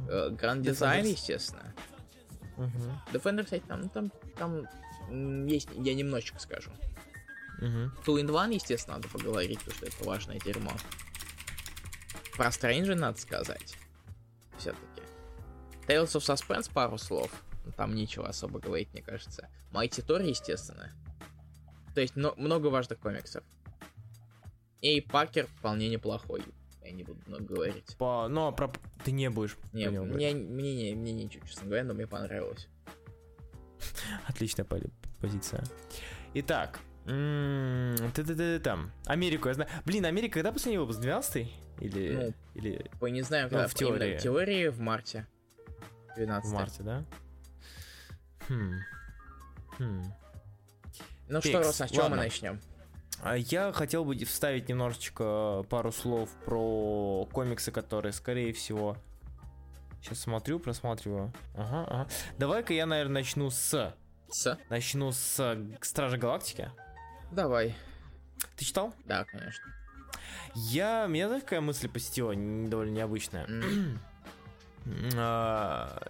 Э, 0.09 0.29
Гранд 0.29 0.63
дизайн, 0.63 1.05
естественно. 1.05 1.73
Мгм. 2.57 3.01
Defender, 3.13 3.43
кстати, 3.43 3.63
там, 3.67 3.81
ну, 3.81 3.89
там, 3.89 4.11
там 4.37 5.45
есть, 5.47 5.69
я 5.75 5.93
немножечко 5.93 6.39
скажу. 6.39 6.69
Мгм. 7.59 7.93
Two 8.05 8.21
in 8.21 8.27
One, 8.27 8.53
естественно, 8.53 8.97
надо 8.97 9.07
поговорить, 9.07 9.59
потому 9.59 9.75
что 9.77 9.85
это 9.85 10.03
важное 10.03 10.39
дерьмо. 10.39 10.71
Про 12.35 12.51
Стрэнджа 12.51 12.95
надо 12.95 13.19
сказать. 13.19 13.75
Все-таки. 14.57 14.83
Tales 15.89 16.15
of 16.15 16.21
Suspense 16.21 16.71
пару 16.71 16.97
слов. 16.97 17.31
Ну, 17.65 17.71
Там 17.71 17.95
нечего 17.95 18.27
особо 18.27 18.59
говорить, 18.59 18.89
мне 18.93 19.01
кажется. 19.01 19.49
Mighty 19.71 20.05
Thor, 20.05 20.23
естественно. 20.23 20.91
То 21.95 22.01
есть 22.01 22.15
но- 22.15 22.35
много 22.37 22.67
важных 22.67 22.99
комиксов. 22.99 23.43
И 24.81 25.01
Паркер 25.01 25.47
вполне 25.47 25.89
неплохой. 25.89 26.43
Я 26.83 26.91
не 26.91 27.03
буду 27.03 27.19
много 27.25 27.43
говорить. 27.43 27.95
По... 27.97 28.27
Но 28.29 28.51
про... 28.51 28.71
ты 29.03 29.11
не 29.11 29.29
будешь 29.29 29.57
Не, 29.73 29.89
мне, 29.89 29.99
мне, 30.33 30.33
не, 30.33 30.95
мне 30.95 31.11
ничего, 31.11 31.45
честно 31.45 31.65
говоря, 31.65 31.83
но 31.83 31.93
мне 31.93 32.07
понравилось. 32.07 32.67
Отличная 34.27 34.65
пози- 34.65 34.91
позиция. 35.19 35.63
Итак, 36.35 36.79
м, 37.05 37.95
ты-ты-ты 38.13 38.59
там. 38.59 38.91
Америку 39.05 39.47
я 39.49 39.55
знаю. 39.55 39.69
Блин, 39.85 40.05
Америка 40.05 40.35
когда 40.35 40.51
последний 40.51 40.77
выпуск? 40.77 40.99
12 40.99 41.47
Или... 41.81 42.15
Ну, 42.15 42.33
Или 42.55 42.89
Ой, 43.01 43.11
не 43.11 43.21
знаю, 43.23 43.45
Ну, 43.45 43.49
когда 43.49 43.67
в 43.67 43.81
именно 43.81 43.97
теории. 43.99 44.17
в 44.17 44.21
теории 44.21 44.67
в 44.67 44.79
марте. 44.79 45.27
12 46.19 46.49
в 46.49 46.53
марте, 46.53 46.83
да? 46.83 47.05
Хм. 48.47 48.79
Хм. 49.77 50.03
Ну 51.29 51.41
Фикс, 51.41 51.49
что, 51.49 51.63
Рос, 51.63 51.81
с 51.81 51.89
чего 51.89 52.09
мы 52.09 52.17
начнем? 52.17 52.59
А 53.21 53.37
Я 53.37 53.71
хотел 53.71 54.03
бы 54.03 54.15
вставить 54.25 54.67
немножечко 54.67 55.65
пару 55.69 55.91
слов 55.91 56.29
про 56.45 57.27
комиксы, 57.31 57.71
которые, 57.71 58.11
скорее 58.11 58.53
всего... 58.53 58.97
Сейчас 60.01 60.19
смотрю, 60.19 60.59
просматриваю. 60.59 61.33
Ага, 61.55 61.85
ага. 61.89 62.09
Давай-ка 62.37 62.73
я, 62.73 62.85
наверное, 62.85 63.15
начну 63.15 63.49
с... 63.49 63.93
С? 64.29 64.57
Начну 64.69 65.11
с 65.11 65.39
э, 65.39 65.77
Стражи 65.81 66.17
Галактики. 66.17 66.71
Давай. 67.31 67.75
Ты 68.55 68.63
читал? 68.63 68.93
Да, 69.05 69.25
конечно. 69.25 69.65
Я... 70.55 71.05
Меня, 71.07 71.27
знаешь, 71.27 71.43
какая 71.43 71.59
мысль 71.59 71.89
посетила? 71.89 72.33
Довольно 72.33 72.91
необычная. 72.91 73.45
А, 75.15 76.01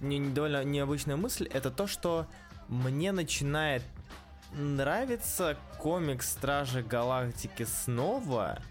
не 0.00 0.30
довольно 0.30 0.64
необычная 0.64 1.16
мысль. 1.16 1.46
Это 1.52 1.70
то, 1.70 1.86
что 1.86 2.26
мне 2.68 3.12
начинает 3.12 3.82
нравится 4.52 5.56
комикс 5.78 6.30
Стражи 6.30 6.82
Галактики 6.82 7.64
снова, 7.64 8.62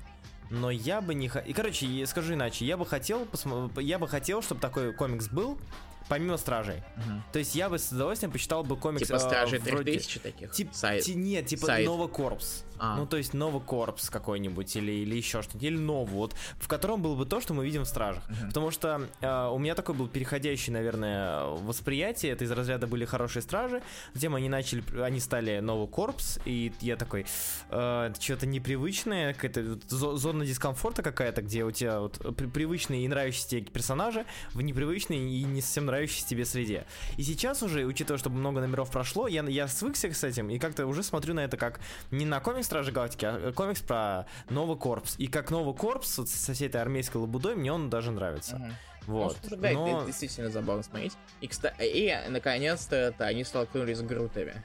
но 0.50 0.72
я 0.72 1.02
бы 1.02 1.14
не. 1.14 1.30
И, 1.46 1.54
короче, 1.54 2.06
скажу 2.06 2.34
иначе. 2.34 2.66
Я 2.66 2.78
бы 2.78 2.86
хотел, 2.86 3.24
посмо- 3.26 3.82
я 3.82 4.00
бы 4.00 4.08
хотел, 4.08 4.42
чтобы 4.42 4.62
такой 4.62 4.94
комикс 4.94 5.28
был, 5.28 5.60
помимо 6.10 6.38
Стражей. 6.38 6.84
Мгм. 6.96 7.24
То 7.34 7.39
есть 7.39 7.56
я 7.56 7.70
бы 7.70 7.80
с 7.80 7.91
удовольствием 7.91 8.32
почитал 8.32 8.63
бы 8.63 8.78
комикс... 8.78 9.08
Типа 9.08 9.17
э, 9.17 9.20
Стражи 9.20 9.60
вроде- 9.60 9.91
3000 9.93 10.20
таких. 10.20 10.52
Тип- 10.52 10.74
Сайт. 10.74 11.04
ти- 11.04 11.15
нет, 11.15 11.46
типа 11.48 11.65
сайт. 11.67 11.86
Nova 11.86 12.08
Corps. 12.08 12.63
А. 12.80 12.96
Ну, 12.96 13.08
то 13.08 13.17
есть 13.17 13.34
Nova 13.34 13.60
Corps 13.60 14.10
какой-нибудь, 14.12 14.76
или, 14.76 14.91
или 14.91 15.15
еще 15.15 15.41
что-нибудь, 15.41 15.63
или 15.63 15.78
Нову, 15.78 16.06
вот, 16.17 16.36
в 16.60 16.67
котором 16.67 17.02
было 17.02 17.15
бы 17.15 17.26
то, 17.26 17.41
что 17.41 17.54
мы 17.56 17.65
видим 17.65 17.84
в 17.84 17.88
Стражах. 17.88 18.24
Мгм. 18.30 18.48
Потому 18.50 18.72
что 18.72 19.02
э, 19.20 19.48
у 19.52 19.58
меня 19.58 19.74
такой 19.74 19.96
был 19.96 20.08
переходящий, 20.08 20.72
наверное, 20.72 21.46
восприятие. 21.46 22.34
Это 22.34 22.43
из 22.43 22.52
разряда 22.52 22.86
были 22.88 23.06
хорошие 23.06 23.41
Стражи, 23.41 23.82
затем 24.13 24.36
они 24.36 24.48
начали, 24.50 24.84
они 25.02 25.20
стали 25.20 25.60
Nova 25.60 25.88
Corps, 25.88 26.39
и 26.46 26.72
я 26.82 26.96
такой, 26.98 27.26
э, 27.72 28.13
что-то 28.20 28.46
непривычное, 28.46 29.34
какая-то 29.34 29.80
зона 29.89 30.46
дискомфорта 30.46 31.02
какая-то, 31.02 31.41
где 31.41 31.63
у 31.63 31.72
тебя 31.72 32.00
вот 32.00 32.20
при- 32.38 32.46
привычные 32.48 33.06
и 33.06 33.08
нравящиеся 33.08 33.50
тебе 33.50 33.62
персонажи 33.63 34.26
в 34.54 34.62
непривычной 34.62 35.17
и 35.17 35.43
не 35.43 35.62
совсем 35.62 35.86
нравящейся 35.98 36.28
тебе 36.28 36.46
среде. 36.46 36.86
И 37.18 37.24
сейчас 37.24 37.64
уже, 37.64 37.86
учитывая, 37.86 38.20
что 38.20 38.30
много 38.30 38.62
номеров 38.62 38.92
прошло, 38.92 39.28
я, 39.28 39.44
я 39.44 39.68
свыкся 39.68 40.12
с 40.14 40.24
этим, 40.24 40.50
и 40.50 40.60
как-то 40.60 40.86
уже 40.86 41.04
смотрю 41.04 41.34
на 41.34 41.42
это 41.42 41.58
как 41.58 41.80
не 42.12 42.26
на 42.26 42.40
комикс 42.40 42.68
Стражи 42.68 42.92
Галактики, 42.92 43.26
а 43.26 43.52
комикс 43.54 43.82
про 43.82 44.26
Новый 44.50 44.78
Корпс. 44.78 45.16
И 45.18 45.28
как 45.28 45.50
Новый 45.52 45.76
Корпс 45.76 46.18
вот 46.20 46.30
со 46.30 46.54
всей 46.54 46.68
этой 46.68 46.82
армейской 46.82 47.20
лабудой 47.20 47.56
мне 47.56 47.74
он 47.74 47.90
даже 47.90 48.12
нравится. 48.12 48.58
Мгм. 48.58 48.74
Вот. 49.08 49.38
Ну, 49.50 49.58
да, 49.58 49.72
Но- 49.72 49.98
это 49.98 50.08
действительно 50.08 50.50
забавно 50.50 50.84
смотреть. 50.84 51.14
И, 51.42 51.48
кстати, 51.48 51.76
и 51.82 52.30
наконец-то 52.30 53.16
они 53.20 53.44
столкнулись 53.44 53.98
с 53.98 54.02
Грутами. 54.02 54.64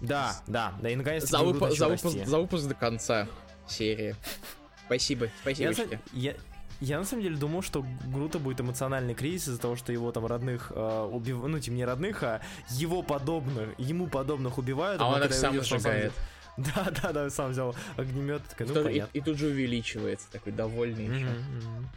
Да, 0.00 0.34
да, 0.46 0.72
да, 0.80 0.88
и 0.88 0.96
наконец 0.96 1.24
За, 1.28 1.38
выпу- 1.38 1.70
за 1.76 1.88
выпуск, 1.88 2.16
за 2.24 2.38
выпуск 2.38 2.66
до 2.66 2.74
конца 2.74 3.28
серии. 3.68 4.14
Спасибо, 4.86 5.28
спасибо. 5.42 5.74
я, 6.12 6.34
я 6.80 6.98
на 6.98 7.04
самом 7.04 7.22
деле 7.22 7.36
думал, 7.36 7.62
что 7.62 7.84
Грута 8.06 8.38
будет 8.38 8.60
эмоциональный 8.60 9.14
кризис 9.14 9.48
из-за 9.48 9.60
того, 9.60 9.76
что 9.76 9.92
его 9.92 10.10
там 10.12 10.26
родных 10.26 10.72
э, 10.74 11.08
убив... 11.10 11.36
ну, 11.42 11.58
тем 11.60 11.74
не 11.74 11.84
родных, 11.84 12.22
а 12.22 12.40
его 12.70 13.02
подобных, 13.02 13.68
ему 13.78 14.06
подобных 14.06 14.58
убивают. 14.58 15.00
А 15.00 15.06
он 15.06 15.14
когда 15.14 15.26
их 15.26 15.34
сам 15.34 15.62
сжигает. 15.62 16.12
Да, 16.56 16.92
да, 17.02 17.12
да, 17.12 17.30
сам 17.30 17.52
взял 17.52 17.74
огнемет, 17.96 18.42
такой, 18.42 18.66
ну 18.66 18.88
и, 18.88 19.02
и 19.14 19.20
тут 19.22 19.38
же 19.38 19.46
увеличивается, 19.46 20.30
такой 20.30 20.52
довольный 20.52 21.04
еще. 21.04 21.24
Мгм, 21.24 21.56
мгм. 21.56 21.88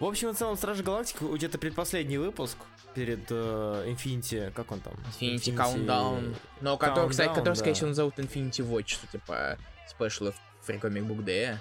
В 0.00 0.04
общем 0.04 0.30
и 0.30 0.34
целом, 0.34 0.56
Стражи 0.56 0.82
Галактики, 0.82 1.18
тебя 1.38 1.58
предпоследний 1.58 2.18
выпуск 2.18 2.58
перед 2.94 3.20
э, 3.30 3.84
Infinity, 3.88 4.50
как 4.52 4.70
он 4.72 4.80
там? 4.80 4.94
Infinity 5.18 5.56
Countdown. 5.56 6.36
Но 6.60 6.76
который, 6.76 7.08
кстати, 7.08 7.34
который, 7.34 7.54
скорее 7.54 7.74
всего, 7.74 7.88
назовут 7.88 8.18
Infinity 8.18 8.68
Watch, 8.68 8.88
что 8.88 9.06
типа 9.06 9.58
Special 9.98 10.34
Free 10.66 10.80
Comic 10.80 11.06
Book 11.06 11.24
Day. 11.24 11.56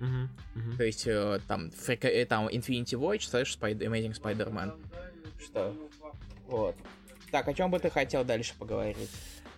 Мгм. 0.00 0.28
То 0.76 0.84
есть 0.84 1.06
э, 1.06 1.40
там, 1.48 1.68
Co- 1.68 2.08
э, 2.08 2.26
там 2.26 2.48
Infinity 2.48 2.94
Watch 2.98 3.28
слэш 3.28 3.56
Spider- 3.56 3.78
Amazing 3.86 4.20
Spider-Man. 4.20 4.72
Что? 5.42 5.74
Вот. 6.46 6.76
Так, 7.30 7.48
о 7.48 7.54
чем 7.54 7.70
бы 7.70 7.78
ты 7.78 7.90
хотел 7.90 8.24
дальше 8.24 8.54
поговорить? 8.58 9.10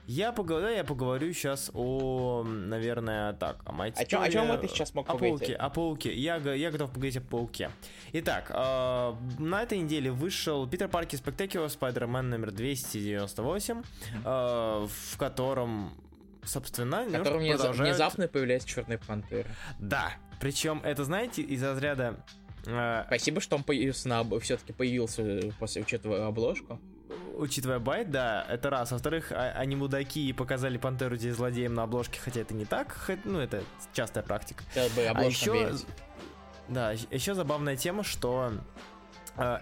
Я 0.08 0.30
поговорю, 0.30 0.68
я 0.68 0.84
поговорю 0.84 1.32
сейчас 1.32 1.68
о, 1.74 2.44
наверное, 2.44 3.32
так, 3.32 3.56
о 3.64 3.72
Mighty 3.72 3.94
О 3.96 4.04
чем, 4.04 4.22
о 4.22 4.30
чем 4.30 4.60
ты 4.60 4.68
сейчас 4.68 4.94
мог 4.94 5.08
О 5.08 5.14
поговорить? 5.14 5.40
пауке, 5.40 5.54
о 5.56 5.68
пауке. 5.68 6.14
Я, 6.14 6.36
я 6.36 6.70
готов 6.70 6.90
поговорить 6.90 7.16
о 7.16 7.20
пауке. 7.22 7.70
Итак, 8.12 8.48
э, 8.50 9.14
на 9.40 9.62
этой 9.64 9.78
неделе 9.78 10.12
вышел 10.12 10.64
Питер 10.68 10.86
Паркер 10.88 11.18
Spectacular 11.18 11.66
Spider-Man 11.66 12.22
номер 12.22 12.52
298, 12.52 13.82
э, 14.24 14.86
в 14.88 15.18
котором, 15.18 15.92
собственно, 16.46 17.02
В 17.04 17.12
котором 17.12 17.40
продолжают- 17.46 17.76
внезапно 17.90 18.28
появляется 18.28 18.68
Черная 18.68 18.98
Пантера. 18.98 19.48
Да, 19.78 20.12
причем 20.40 20.80
это, 20.84 21.04
знаете, 21.04 21.42
из 21.42 21.62
разряда... 21.62 22.16
э, 22.66 23.04
Спасибо, 23.06 23.40
что 23.40 23.56
он 23.56 23.62
появился 23.64 24.08
на 24.08 24.24
все-таки 24.40 24.72
появился 24.72 25.22
э, 25.22 25.50
после 25.58 25.82
учета 25.82 26.26
обложку. 26.26 26.80
Учитывая 27.36 27.78
байт, 27.78 28.10
да, 28.10 28.44
это 28.48 28.70
раз. 28.70 28.90
Во-вторых, 28.92 29.30
а- 29.30 29.52
они 29.56 29.76
мудаки 29.76 30.28
и 30.28 30.32
показали 30.32 30.78
Пантеру 30.78 31.16
здесь 31.16 31.34
злодеем 31.36 31.74
на 31.74 31.82
обложке, 31.84 32.18
хотя 32.18 32.40
это 32.40 32.54
не 32.54 32.64
так, 32.64 32.92
хоть- 32.96 33.24
ну, 33.24 33.38
это 33.38 33.62
частая 33.92 34.24
практика. 34.24 34.64
Бы 34.96 35.02
А 35.06 35.22
еще, 35.24 35.70
да, 36.68 36.92
еще 36.92 37.34
забавная 37.34 37.76
тема, 37.76 38.02
что 38.02 38.52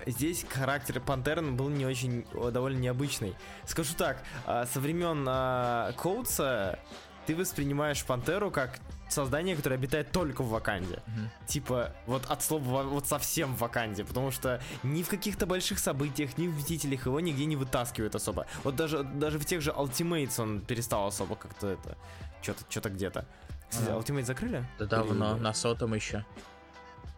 здесь 0.06 0.44
характер 0.48 1.00
Пантеры 1.00 1.42
был 1.42 1.68
не 1.68 1.86
очень, 1.86 2.26
довольно 2.52 2.78
необычный. 2.78 3.34
Скажу 3.66 3.94
так, 3.96 4.22
э, 4.46 4.66
со 4.72 4.80
времен 4.80 5.24
э, 5.28 5.92
Коутса 5.96 6.78
ты 7.26 7.34
воспринимаешь 7.34 8.04
Пантеру 8.04 8.50
как 8.50 8.78
создание, 9.08 9.54
которое 9.56 9.76
обитает 9.76 10.10
только 10.12 10.42
в 10.42 10.48
Ваканде. 10.50 11.02
Мгм. 11.06 11.30
Типа, 11.46 11.92
вот 12.06 12.24
от 12.28 12.42
слова 12.42 12.62
во- 12.64 12.82
вот 12.84 13.06
совсем 13.06 13.54
в 13.54 13.58
Ваканде, 13.60 14.04
потому 14.04 14.30
что 14.30 14.60
ни 14.82 15.02
в 15.02 15.08
каких-то 15.08 15.46
больших 15.46 15.78
событиях, 15.78 16.36
ни 16.38 16.48
в 16.48 16.56
Мстителях 16.58 17.06
его 17.06 17.20
нигде 17.20 17.44
не 17.44 17.56
вытаскивают 17.56 18.14
особо. 18.14 18.46
Вот 18.64 18.76
даже, 18.76 19.02
даже 19.04 19.38
в 19.38 19.44
тех 19.44 19.60
же 19.62 19.70
Ultimates 19.70 20.40
он 20.40 20.60
перестал 20.60 21.06
особо 21.06 21.36
как-то 21.36 21.68
это, 21.68 21.96
что-то 22.42 22.64
что 22.68 22.90
где-то. 22.90 23.24
Кстати, 23.70 23.88
Ага. 23.90 23.98
Ultimate 24.00 24.24
закрыли? 24.24 24.64
Да 24.78 24.86
давно, 24.86 25.34
Или- 25.34 25.40
на 25.42 25.54
сотом 25.54 25.94
еще. 25.94 26.24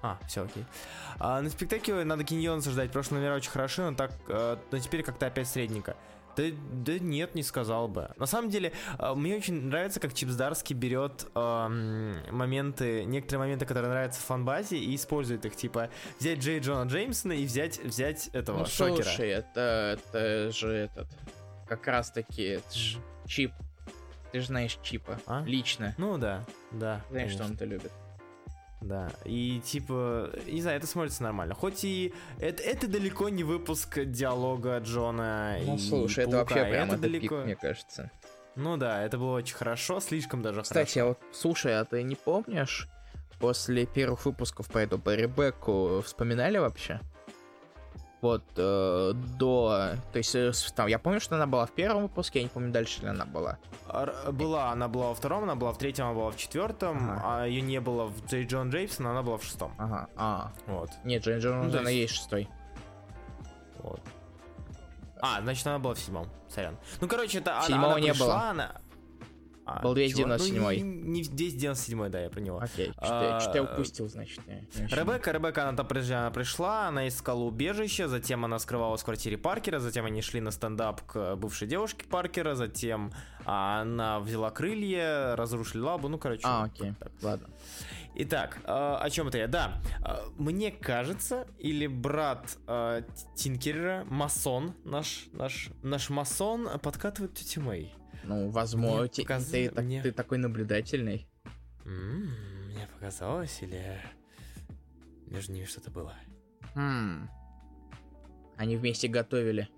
А, 0.03 0.19
все 0.27 0.45
окей. 0.45 0.65
А, 1.19 1.41
на 1.41 1.51
спектакле 1.51 2.05
надо 2.05 2.25
Киньонса 2.25 2.71
ждать. 2.71 2.93
Прошлые 2.93 3.21
номера 3.21 3.37
очень 3.37 3.51
хороши, 3.51 3.83
но 3.83 3.95
так, 3.95 4.13
э, 4.29 4.57
но 4.71 4.79
теперь 4.79 5.03
как-то 5.03 5.27
опять 5.27 5.49
средненько. 5.49 5.97
Да, 6.37 6.45
да 6.71 6.99
нет, 6.99 7.35
не 7.35 7.43
сказал 7.43 7.89
бы. 7.89 8.11
На 8.19 8.27
самом 8.27 8.51
деле, 8.51 8.73
э, 8.99 9.15
мне 9.15 9.37
очень 9.37 9.69
нравится, 9.69 10.01
как 10.01 10.13
Чип 10.13 10.29
Здарский 10.29 10.77
берет 10.77 11.27
эм, 11.35 12.17
моменты, 12.31 13.05
некоторые 13.05 13.41
моменты, 13.41 13.65
которые 13.65 13.91
нравятся 13.91 14.21
в 14.21 14.25
фанбазе, 14.25 14.77
и 14.77 14.95
использует 14.95 15.47
их. 15.47 15.57
Типа, 15.57 15.89
взять 16.21 16.41
Джей 16.41 16.61
Джона 16.61 16.89
Джеймсона 16.89 17.33
и 17.33 17.47
взять, 17.47 17.83
взять 17.83 18.29
этого 18.29 18.59
Ну 18.59 18.67
Шокера. 18.67 19.03
слушай, 19.03 19.31
это, 19.31 19.99
это 19.99 20.53
же 20.53 20.73
этот, 20.73 21.09
как 21.67 21.87
раз 21.87 22.11
таки, 22.11 22.43
это 22.43 22.69
Чип. 23.27 23.53
Ты 24.31 24.41
же 24.41 24.49
знаешь 24.49 24.79
Чипа. 24.83 25.19
А? 25.27 25.43
Лично. 25.47 25.95
Ну 25.97 26.19
да, 26.19 26.45
да. 26.71 27.03
Знаешь, 27.09 27.31
что 27.31 27.45
конечно. 27.45 27.45
он-то 27.47 27.65
любит. 27.65 27.93
Да, 28.81 29.11
и 29.25 29.61
типа, 29.65 30.31
не 30.47 30.61
знаю, 30.61 30.77
это 30.77 30.87
смотрится 30.87 31.23
нормально. 31.23 31.55
Хоть 31.55 31.83
и 31.85 32.13
это, 32.39 32.63
это 32.63 32.87
далеко 32.87 33.29
не 33.29 33.43
выпуск 33.43 34.05
диалога 34.05 34.79
Джона 34.79 35.59
Ну 35.63 35.77
и 35.77 35.79
слушай, 35.79 36.25
это 36.25 36.33
Паука, 36.33 36.55
вообще 36.55 36.69
и 36.69 36.73
прям 36.73 36.89
это 36.89 36.95
это 36.97 37.09
пик, 37.09 37.31
далеко. 37.31 37.37
мне 37.37 37.57
кажется. 37.57 38.11
Ну 38.55 38.77
да, 38.77 39.03
это 39.03 39.19
было 39.19 39.37
очень 39.37 39.57
хорошо, 39.57 40.01
слишком 40.01 40.43
даже 40.43 40.63
Кстати, 40.63 40.99
а 40.99 41.07
вот 41.07 41.19
слушай, 41.33 41.79
а 41.79 41.85
ты 41.85 42.03
не 42.03 42.17
помнишь, 42.17 42.89
после 43.39 43.87
первых 43.87 44.25
выпусков 44.25 44.69
по 44.69 44.79
эту 44.79 44.99
по 44.99 45.15
Ребекку 45.15 46.03
вспоминали 46.05 46.59
вообще? 46.59 47.01
Вот 48.23 48.43
э, 48.57 49.13
до. 49.15 49.91
То 50.13 50.19
есть, 50.19 50.35
э, 50.35 50.53
там, 50.75 50.87
я 50.87 50.99
помню, 50.99 51.21
что 51.21 51.37
она 51.37 51.47
была 51.47 51.67
в 51.67 51.73
первом 51.73 52.03
выпуске, 52.05 52.39
я 52.41 52.45
не 52.45 52.49
помню, 52.49 52.73
дальше 52.73 53.03
ли 53.03 53.09
она 53.09 53.27
была. 53.27 53.59
Р- 53.93 54.33
Была, 54.33 54.71
она 54.73 54.89
была 54.89 55.09
во 55.09 55.15
втором, 55.15 55.43
она 55.45 55.55
была 55.55 55.73
в 55.73 55.79
третьем, 55.79 56.07
она 56.07 56.15
была 56.15 56.31
в 56.31 56.37
четвертом, 56.37 57.11
Ага. 57.11 57.23
а 57.43 57.45
ее 57.47 57.61
не 57.61 57.79
было 57.81 58.07
в 58.07 58.27
Джей 58.27 58.47
Джон 58.47 58.71
Джеймсон, 58.71 59.07
она 59.09 59.23
была 59.23 59.37
в 59.37 59.45
шестом. 59.45 59.73
Ага. 59.79 60.09
А. 60.17 60.51
Вот, 60.67 60.91
Нет, 61.05 61.25
Джейн 61.25 61.41
Джонс, 61.41 61.73
Ну, 61.73 61.79
она 61.79 61.91
есть- 61.91 62.11
есть 62.13 62.15
шестой. 62.23 62.49
вот. 63.83 64.01
А, 65.21 65.41
значит, 65.43 65.67
она 65.67 65.79
была 65.79 65.95
в 65.95 65.99
седьмом, 65.99 66.27
сорян. 66.49 66.77
Ну, 67.01 67.09
короче, 67.09 67.39
это 67.39 67.53
она- 67.59 67.67
Седьмого 67.67 67.93
она 67.93 68.01
не 68.01 68.11
пришла, 68.11 68.27
было. 68.27 68.49
она... 68.51 68.73
А, 69.67 69.81
чего? 69.83 69.95
297-й. 69.95 70.83
Ну, 70.83 70.93
не, 71.03 71.21
не 71.21 71.23
297 71.25 72.09
да, 72.09 72.21
я 72.21 72.31
про 72.31 72.41
него. 72.41 72.61
Окей, 72.61 72.93
что-то, 72.93 73.41
что 73.41 73.53
я 73.55 73.63
А, 73.63 73.73
упустил, 73.73 74.09
значит. 74.09 74.41
Ребекка, 74.77 75.33
Ребекка, 75.33 75.69
она 75.69 75.77
там 75.77 75.87
она 75.91 76.31
пришла, 76.31 76.87
она 76.87 77.09
искала 77.09 77.43
убежище, 77.43 78.07
затем 78.07 78.45
она 78.45 78.61
скрывалась 78.61 79.03
в 79.03 79.05
квартире 79.05 79.37
Паркера, 79.37 79.81
затем 79.81 80.05
они 80.07 80.23
шли 80.23 80.41
на 80.41 80.53
стендап 80.53 81.03
к 81.03 81.35
бывшей 81.35 81.67
девушке 81.67 82.07
Паркера, 82.07 82.55
затем 82.55 83.13
а, 83.45 83.81
она 83.83 84.21
взяла 84.21 84.51
крылья, 84.51 85.35
разрушили 85.35 85.81
лабу, 85.81 86.09
ну, 86.09 86.19
короче. 86.19 86.43
А, 86.45 86.65
окей, 86.65 86.93
так. 87.01 87.11
ладно. 87.23 87.49
Итак, 88.19 88.59
э, 88.65 88.97
о 89.01 89.11
чем 89.11 89.29
это 89.29 89.37
я? 89.37 89.47
Да, 89.47 89.75
э, 90.03 90.17
мне 90.39 90.71
кажется, 90.71 91.47
или 91.59 91.87
брат 91.87 92.57
э, 92.67 93.03
Тинкерера, 93.35 94.07
масон, 94.09 94.75
наш, 94.85 95.29
наш, 95.33 95.71
наш 95.83 96.09
масон 96.09 96.67
подкатывает 96.79 97.35
тетю 97.35 97.61
Мэй. 97.61 97.93
Ну, 98.27 98.51
возможно, 98.51 99.03
Мне 99.03 99.25
показ- 99.25 99.47
ты, 99.51 99.71
так- 99.71 99.85
мне- 99.85 100.03
ты 100.03 100.13
такой 100.13 100.39
наблюдательный. 100.39 101.27
М, 101.85 102.27
Мне 102.73 102.87
показалось, 102.93 103.63
или 103.63 104.01
между 105.27 105.53
ними 105.53 105.65
что-то 105.65 105.91
было? 105.91 106.15
Хм. 106.75 107.29
Они 108.57 108.77
вместе 108.77 109.09
готовили. 109.09 109.69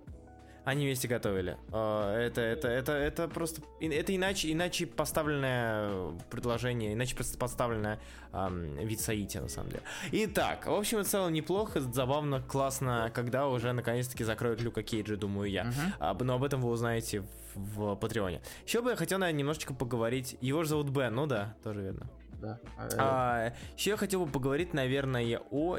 Они 0.69 0.85
вместе 0.85 1.09
готовили. 1.09 1.57
Э, 1.73 2.27
Это, 2.27 2.43
это, 2.43 2.69
это, 2.69 2.93
это 2.93 3.27
просто... 3.29 3.63
Это 3.81 4.15
иначе, 4.15 4.53
иначе 4.53 4.87
поставленное 4.87 6.13
предложение, 6.31 6.93
иначе 6.93 7.15
просто 7.17 7.39
поставленное 7.39 7.99
ам, 8.33 8.75
вид 8.77 9.01
соития, 9.01 9.41
на 9.41 9.49
самом 9.49 9.71
деле. 9.71 9.83
Итак, 10.13 10.67
в 10.67 10.75
общем 10.75 10.99
и 11.01 11.05
целом 11.05 11.33
неплохо, 11.33 11.81
забавно, 11.81 12.43
классно, 12.43 13.11
когда 13.15 13.49
уже 13.49 13.73
наконец-таки 13.73 14.25
закроют 14.25 14.61
Люка 14.61 14.83
Кейджа, 14.83 15.17
думаю 15.17 15.51
я. 15.51 15.73
А, 16.01 16.15
но 16.21 16.35
об 16.35 16.45
этом 16.45 16.61
вы 16.61 16.69
узнаете 16.71 17.21
в, 17.21 17.95
в 17.95 17.97
Патреоне. 17.97 18.43
Еще 18.67 18.83
бы 18.83 18.91
я 18.91 18.97
хотел, 18.97 19.19
наверное, 19.19 19.39
немножечко 19.39 19.73
поговорить. 19.73 20.37
Его 20.43 20.65
же 20.65 20.69
зовут 20.69 20.91
Бен, 20.91 21.15
ну 21.15 21.27
да, 21.27 21.57
тоже 21.65 21.81
верно. 21.81 22.11
Да. 22.43 22.61
А, 22.99 23.55
еще 23.75 23.91
я 23.91 23.97
хотел 23.97 24.27
бы 24.27 24.31
поговорить, 24.31 24.75
наверное, 24.75 25.41
о... 25.51 25.79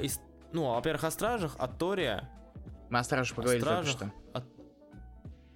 Ну, 0.52 0.74
во-первых, 0.74 1.04
о 1.04 1.12
Стражах, 1.12 1.56
о 1.60 1.68
Торе, 1.68 2.28
Мы 2.90 2.98
о 2.98 3.04
Страже 3.04 3.34
о 3.34 3.36
поговорили 3.36 3.64
только 3.64 3.84
Стражах, 3.86 4.12
что. 4.34 4.40
о- 4.40 4.59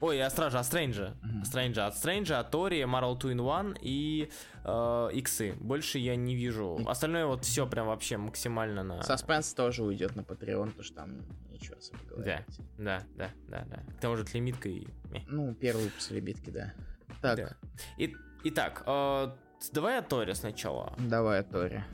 Ой, 0.03 0.21
о 0.21 0.29
Страже, 0.29 0.59
о 0.59 0.63
Стрэнджа. 0.63 1.15
О 1.41 1.45
Стрэнджа, 1.45 1.87
от 1.87 1.95
Стрэнджа, 1.95 2.39
от 2.39 2.51
Тори, 2.51 2.81
Marvel 2.81 3.17
2 3.17 3.31
in 3.31 3.59
1 3.59 3.77
и 3.81 4.29
э, 4.65 5.09
Иксы. 5.13 5.53
Больше 5.61 5.97
я 5.97 6.17
не 6.17 6.35
вижу. 6.35 6.77
Остальное 6.85 7.25
вот 7.25 7.45
все 7.45 7.65
прям 7.65 7.87
вообще 7.87 8.17
максимально 8.17 8.83
на... 8.83 9.01
Саспенс 9.03 9.53
тоже 9.53 9.81
уйдет 9.81 10.17
на 10.17 10.21
Patreon, 10.21 10.65
потому 10.65 10.83
что 10.83 10.95
там 10.95 11.21
ничего 11.49 11.77
особо 11.77 12.03
говорить. 12.03 12.45
Да, 12.77 13.01
да, 13.15 13.29
да, 13.47 13.63
да. 13.69 13.77
К 13.97 14.01
тому 14.01 14.17
же 14.17 14.23
это 14.23 14.33
лимитка 14.33 14.67
и... 14.67 14.85
Ну, 15.27 15.53
первый 15.55 15.85
выпуск 15.85 16.11
лебедки, 16.11 16.49
да. 16.49 16.73
Так, 17.21 17.37
Да. 17.37 17.55
И, 17.97 18.13
итак, 18.43 18.83
э, 18.85 19.27
давай 19.71 19.99
о 19.99 20.01
Торе 20.01 20.35
сначала. 20.35 20.93
давай 20.97 21.39
о 21.39 21.43
Торе. 21.43 21.85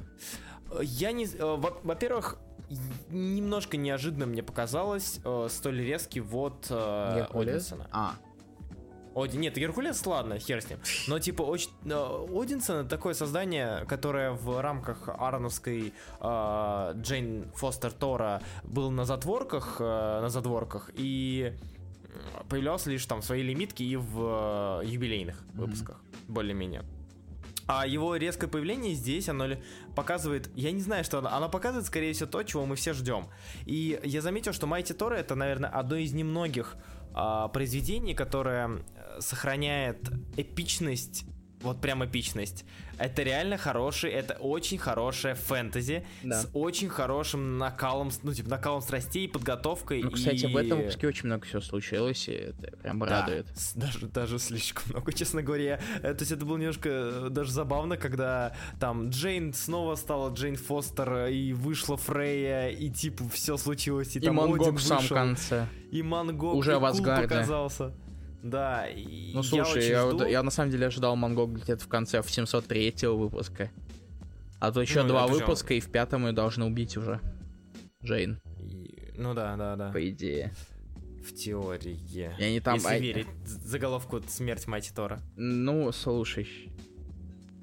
Э, 0.71 0.79
Я 0.81 1.11
не... 1.11 1.25
э, 1.25 1.37
во- 1.43 1.79
Во-первых, 1.83 2.39
немножко 3.09 3.77
неожиданно 3.77 4.25
мне 4.25 4.43
показалось 4.43 5.19
э, 5.23 5.47
столь 5.49 5.81
резкий 5.81 6.19
вот 6.19 6.67
э? 6.69 7.25
Одинсона. 7.33 7.87
А, 7.91 8.15
Оди, 9.15 9.37
нет, 9.37 9.55
Геркулес, 9.57 10.05
ладно, 10.05 10.39
хер 10.39 10.61
с 10.61 10.69
ним. 10.69 10.79
Но 11.07 11.19
типа 11.19 11.41
очень, 11.41 11.71
э, 11.85 12.27
Одинсон 12.31 12.77
это 12.77 12.89
такое 12.89 13.13
создание, 13.13 13.85
которое 13.85 14.31
в 14.31 14.61
рамках 14.61 15.09
Ароновской 15.09 15.93
э, 16.21 16.91
Джейн 16.95 17.51
Фостер 17.55 17.91
Тора 17.91 18.41
был 18.63 18.91
на 18.91 19.05
затворках, 19.05 19.77
э, 19.79 20.19
на 20.21 20.29
задворках 20.29 20.91
и 20.93 21.53
м, 22.03 22.47
появлялся 22.47 22.89
лишь 22.91 23.05
там 23.05 23.21
в 23.21 23.25
своей 23.25 23.43
лимитке 23.43 23.83
и 23.83 23.95
в 23.95 24.81
э, 24.83 24.85
юбилейных 24.85 25.43
выпусках, 25.53 26.01
более-менее. 26.27 26.83
А 27.71 27.85
его 27.85 28.15
резкое 28.15 28.47
появление 28.47 28.95
здесь, 28.95 29.29
оно 29.29 29.45
показывает, 29.95 30.49
я 30.55 30.71
не 30.71 30.81
знаю, 30.81 31.03
что 31.03 31.19
оно, 31.19 31.29
оно 31.29 31.49
показывает, 31.49 31.85
скорее 31.85 32.13
всего, 32.13 32.27
то, 32.27 32.41
чего 32.41 32.65
мы 32.65 32.75
все 32.75 32.93
ждем. 32.93 33.27
И 33.67 33.99
я 34.03 34.21
заметил, 34.21 34.53
что 34.53 34.65
Майти 34.65 34.93
Тора 34.93 35.13
это, 35.13 35.35
наверное, 35.35 35.69
одно 35.69 35.97
из 35.97 36.11
немногих 36.11 36.77
а, 37.13 37.47
произведений, 37.49 38.15
которое 38.15 38.71
э, 38.95 39.21
сохраняет 39.21 39.99
эпичность, 40.35 41.25
вот 41.61 41.81
прям 41.81 42.03
эпичность. 42.05 42.65
Это 42.97 43.23
реально 43.23 43.57
хороший, 43.57 44.11
это 44.11 44.33
очень 44.35 44.77
хорошая 44.77 45.35
фэнтези 45.35 46.05
Да. 46.23 46.41
с 46.41 46.49
очень 46.53 46.89
хорошим 46.89 47.57
накалом, 47.57 48.11
ну 48.23 48.33
типа 48.33 48.49
накалом 48.49 48.81
страстей, 48.81 49.27
подготовкой. 49.29 50.01
ну, 50.03 50.11
кстати, 50.11 50.45
и... 50.45 50.53
в 50.53 50.57
этом 50.57 50.79
выпуске 50.79 51.07
очень 51.07 51.27
много 51.27 51.45
всего 51.45 51.61
случилось, 51.61 52.27
и 52.27 52.33
это 52.33 52.75
прям 52.77 52.99
Да, 52.99 53.05
радует. 53.05 53.47
даже, 53.75 54.07
даже 54.07 54.39
слишком 54.39 54.83
много, 54.91 55.13
честно 55.13 55.41
говоря. 55.41 55.79
Э, 56.01 56.13
То 56.13 56.21
есть 56.21 56.31
это 56.31 56.45
было 56.45 56.57
немножко 56.57 56.89
э, 56.89 57.27
даже 57.29 57.51
забавно, 57.51 57.95
когда 57.97 58.53
там 58.79 59.09
Джейн 59.09 59.53
снова 59.53 59.95
стала 59.95 60.33
Джейн 60.33 60.57
Фостер, 60.57 61.11
э, 61.13 61.33
и 61.33 61.53
вышла 61.53 61.95
Фрейя, 61.97 62.69
и 62.69 62.89
типа 62.89 63.23
все 63.29 63.55
случилось, 63.57 64.15
и, 64.15 64.19
И 64.19 64.21
там 64.21 64.39
Один 64.39 64.51
Монгок 64.51 64.75
в 64.79 64.81
самом 64.81 65.01
вышел, 65.03 65.15
конце. 65.15 65.67
и 65.91 66.01
Мангок, 66.03 66.55
уже 66.55 66.71
и 66.73 66.75
в 66.75 66.79
Кул 66.79 66.87
Асгарде. 66.87 67.27
показался. 67.27 67.93
Да, 68.43 68.87
и 68.87 69.31
Ну 69.33 69.41
я 69.41 69.43
слушай, 69.43 69.79
очень 69.79 69.89
я, 69.89 70.09
жду. 70.09 70.25
я 70.25 70.43
на 70.43 70.51
самом 70.51 70.71
деле 70.71 70.87
ожидал 70.87 71.15
Монгол 71.15 71.47
где-то 71.47 71.83
в 71.83 71.87
конце, 71.87 72.21
в 72.21 72.31
703 72.31 72.93
выпуска. 73.07 73.69
А 74.59 74.71
то 74.71 74.81
еще 74.81 75.03
Ну, 75.03 75.09
два 75.09 75.27
выпуска, 75.27 75.73
и 75.73 75.79
в 75.79 75.91
пятом 75.91 76.25
ее 76.25 76.33
должны 76.33 76.65
убить 76.65 76.97
уже. 76.97 77.19
Джейн, 78.03 78.39
И- 78.59 79.13
Ну 79.17 79.33
да, 79.33 79.55
да, 79.57 79.75
да. 79.75 79.91
по 79.91 80.09
идее. 80.09 80.53
В 81.25 81.33
теории. 81.33 81.99
И 82.13 82.43
они 82.43 82.59
там... 82.61 82.75
Если 82.75 82.87
а- 82.87 82.99
верить 82.99 83.27
заголовку 83.45 84.21
«Смерть 84.27 84.67
мать 84.67 84.91
Тора». 84.95 85.19
Ну, 85.35 85.91
слушай. 85.91 86.71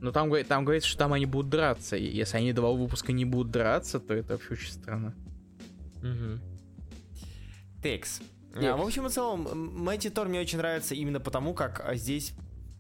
Ну 0.01 0.13
там, 0.13 0.31
там 0.45 0.65
говорится, 0.65 0.89
что 0.89 0.99
там 0.99 1.15
они 1.15 1.25
будут 1.25 1.51
драться. 1.51 1.97
И 1.97 2.05
если 2.05 2.37
они 2.37 2.53
два 2.53 2.71
выпуска 2.71 3.13
не 3.13 3.25
будут 3.25 3.51
драться, 3.51 3.99
то 3.99 4.13
это 4.13 4.35
вообще 4.35 4.53
очень 4.53 4.73
странно. 4.73 5.15
Угу. 6.03 6.41
Текс. 7.83 8.21
Текс. 8.61 8.75
А, 8.75 8.77
в 8.77 8.83
общем 8.83 9.07
и 9.07 9.11
целом, 9.11 9.49
Мэтти 9.85 10.11
Тор 10.11 10.29
мне 10.29 10.41
очень 10.41 10.59
нравится 10.59 10.95
именно 10.95 11.21
потому, 11.21 11.55
как 11.55 11.83
а, 11.85 11.95
здесь, 11.95 12.33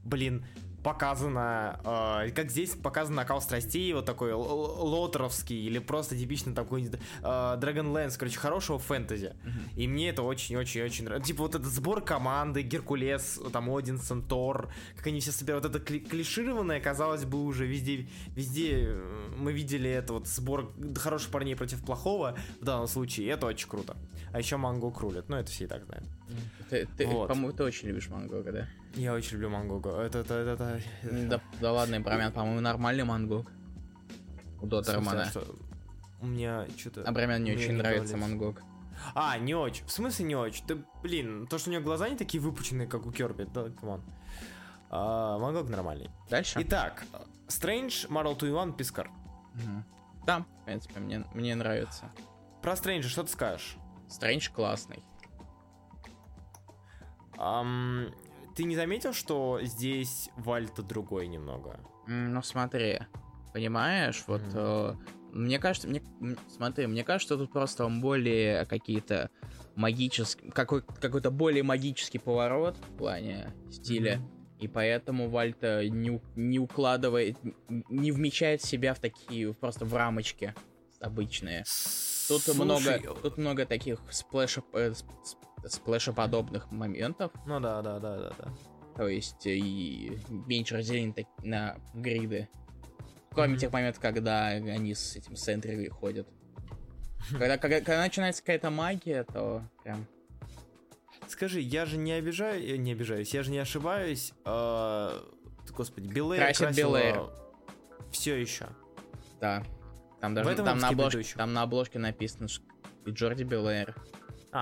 блин, 0.04 0.44
показано, 0.86 1.80
э, 2.24 2.30
как 2.30 2.50
здесь 2.50 2.70
показан 2.76 3.16
накал 3.16 3.40
страстей, 3.42 3.92
вот 3.92 4.04
такой 4.04 4.32
лотеровский, 4.32 5.66
или 5.66 5.80
просто 5.80 6.16
типично 6.16 6.54
такой 6.54 6.84
э, 6.84 6.88
Dragonlance, 7.22 8.16
короче, 8.16 8.38
хорошего 8.38 8.78
фэнтези. 8.78 9.34
И 9.74 9.88
мне 9.88 10.10
это 10.10 10.22
очень-очень-очень 10.22 11.04
нравится. 11.06 11.26
Типа 11.26 11.42
вот 11.42 11.56
этот 11.56 11.66
сбор 11.66 12.02
команды, 12.02 12.62
Геркулес, 12.62 13.40
там 13.52 13.68
Одинсон, 13.74 14.22
Тор, 14.22 14.70
как 14.96 15.08
они 15.08 15.18
все 15.20 15.32
собирают. 15.32 15.64
Вот 15.64 15.74
это 15.74 15.84
кли- 15.84 16.06
клишированное, 16.08 16.80
казалось 16.80 17.24
бы, 17.24 17.42
уже 17.44 17.66
везде, 17.66 18.06
везде 18.36 18.84
э, 18.86 19.28
мы 19.36 19.52
видели 19.52 19.90
это 19.90 20.12
вот 20.12 20.28
сбор 20.28 20.72
хороших 20.96 21.30
парней 21.32 21.56
против 21.56 21.84
плохого 21.84 22.36
в 22.60 22.64
данном 22.64 22.86
случае. 22.86 23.26
и 23.26 23.30
Это 23.30 23.46
очень 23.46 23.68
круто. 23.68 23.96
А 24.32 24.38
еще 24.38 24.56
Манго 24.56 24.90
крулит, 24.90 25.28
ну 25.28 25.36
это 25.36 25.50
все 25.50 25.64
и 25.64 25.66
так 25.66 25.84
знают. 25.84 26.04
Ты, 26.70 26.86
ты, 26.96 27.06
Вот. 27.06 27.28
по-моему, 27.28 27.52
ты 27.56 27.64
очень 27.64 27.88
любишь 27.88 28.08
Мангога, 28.08 28.52
да? 28.52 28.68
Я 28.96 29.12
очень 29.12 29.32
люблю 29.32 29.50
Мангого. 29.50 30.00
Это, 30.02 30.18
это, 30.18 30.34
это, 30.34 30.80
это... 31.02 31.28
Да, 31.28 31.40
да 31.60 31.72
ладно, 31.72 32.00
Брамян, 32.00 32.32
по-моему, 32.32 32.60
нормальный 32.60 33.04
Мангог. 33.04 33.46
У 34.60 34.66
В 34.66 34.68
смысле, 34.68 34.68
Доттермана. 34.68 35.22
а 35.22 35.26
что? 35.26 35.56
У 36.22 36.26
меня 36.26 36.66
что-то... 36.78 37.02
А 37.02 37.12
Брамян 37.12 37.44
не 37.44 37.52
мне 37.52 37.60
очень 37.62 37.74
нравится 37.74 38.16
нравится. 38.16 38.16
Мангог. 38.16 38.62
А, 39.14 39.36
не 39.36 39.54
очень. 39.54 39.84
В 39.84 39.92
смысле 39.92 40.24
не 40.24 40.34
очень? 40.34 40.66
Да, 40.66 40.76
блин, 41.02 41.46
то, 41.46 41.58
что 41.58 41.68
у 41.68 41.72
него 41.74 41.84
глаза 41.84 42.08
не 42.08 42.16
такие 42.16 42.42
выпученные, 42.42 42.88
как 42.88 43.04
у 43.04 43.12
Керби, 43.12 43.46
да, 43.52 43.68
come 43.68 43.88
on. 43.88 44.02
А, 44.88 45.38
Мангог 45.38 45.68
нормальный. 45.68 46.10
Дальше? 46.30 46.58
Итак, 46.62 47.04
Strange, 47.48 48.08
Marvel 48.08 48.38
2 48.38 48.62
1, 48.62 48.74
Пискар. 48.74 49.10
Да, 50.26 50.44
в 50.62 50.64
принципе, 50.64 51.00
мне, 51.00 51.24
мне 51.34 51.54
нравится. 51.54 52.10
Про 52.62 52.74
Стрэнджа 52.76 53.08
что 53.08 53.22
ты 53.24 53.30
скажешь? 53.30 53.76
Стрэндж 54.08 54.50
классный. 54.50 55.04
Ам, 57.38 58.08
ты 58.56 58.64
не 58.64 58.74
заметил, 58.74 59.12
что 59.12 59.60
здесь 59.62 60.30
Вальта 60.36 60.82
другой 60.82 61.28
немного? 61.28 61.78
Ну 62.06 62.42
смотри, 62.42 63.00
понимаешь, 63.52 64.24
вот 64.26 64.42
э, 64.54 64.94
мне 65.32 65.58
кажется, 65.58 65.88
мне, 65.88 66.02
смотри, 66.48 66.86
мне 66.86 67.04
кажется, 67.04 67.36
тут 67.36 67.52
просто 67.52 67.84
он 67.84 68.00
более 68.00 68.64
какие-то 68.64 69.30
магические, 69.74 70.50
какой, 70.52 70.82
какой-то 70.82 71.30
более 71.30 71.62
магический 71.62 72.18
поворот 72.18 72.76
в 72.76 72.96
плане 72.96 73.52
стиля, 73.70 74.20
и 74.58 74.68
поэтому 74.68 75.28
Вальта 75.28 75.86
не, 75.88 76.20
не 76.34 76.58
укладывает, 76.58 77.36
не 77.68 78.10
вмещает 78.10 78.62
себя 78.62 78.94
в 78.94 79.00
такие, 79.00 79.52
просто 79.52 79.84
в 79.84 79.94
рамочки 79.94 80.54
обычные. 81.00 81.64
Тут 82.28 82.42
Слушай, 82.42 82.64
много, 82.64 83.14
тут 83.22 83.36
много 83.36 83.66
таких 83.66 83.98
сплэша, 84.10 84.62
э, 84.72 84.94
сплэшеподобных 85.68 86.70
моментов, 86.70 87.32
Ну 87.46 87.60
да, 87.60 87.82
да, 87.82 87.98
да, 87.98 88.16
да, 88.18 88.32
да. 88.38 88.54
то 88.96 89.08
есть 89.08 89.46
э, 89.46 89.54
и 89.56 90.18
меньше 90.28 90.76
разделений 90.76 91.26
на 91.42 91.76
гриды. 91.94 92.48
Кроме 93.32 93.52
Мгм. 93.52 93.58
тех 93.60 93.72
моментов, 93.72 94.00
когда 94.00 94.46
они 94.46 94.94
с 94.94 95.16
этим 95.16 95.36
сентри 95.36 95.88
ходят. 95.88 96.26
Когда, 97.30 97.58
когда, 97.58 97.78
когда 97.80 98.00
начинается 98.02 98.40
какая-то 98.42 98.70
магия, 98.70 99.24
то 99.24 99.62
прям... 99.82 100.06
Скажи, 101.28 101.60
я 101.60 101.84
же 101.86 101.96
не 101.96 102.12
обижаю, 102.12 102.62
э, 102.62 102.76
не 102.76 102.92
обижаюсь, 102.92 103.34
я 103.34 103.42
же 103.42 103.50
не 103.50 103.58
ошибаюсь. 103.58 104.32
э, 104.44 105.20
господи, 105.70 106.06
Белэйр 106.06 106.42
Красит 106.44 106.76
Белэйр. 106.76 107.28
Все 108.12 108.36
еще. 108.36 108.68
Да. 109.40 109.62
Там 110.20 110.34
даже 110.34 110.54
там, 110.54 110.78
на 110.78 110.88
обложке, 110.88 111.24
там 111.36 111.52
на 111.52 111.62
обложке 111.62 111.98
написано 111.98 112.48
что 112.48 112.62
Джорди 113.08 113.42
Белэйр. 113.42 113.94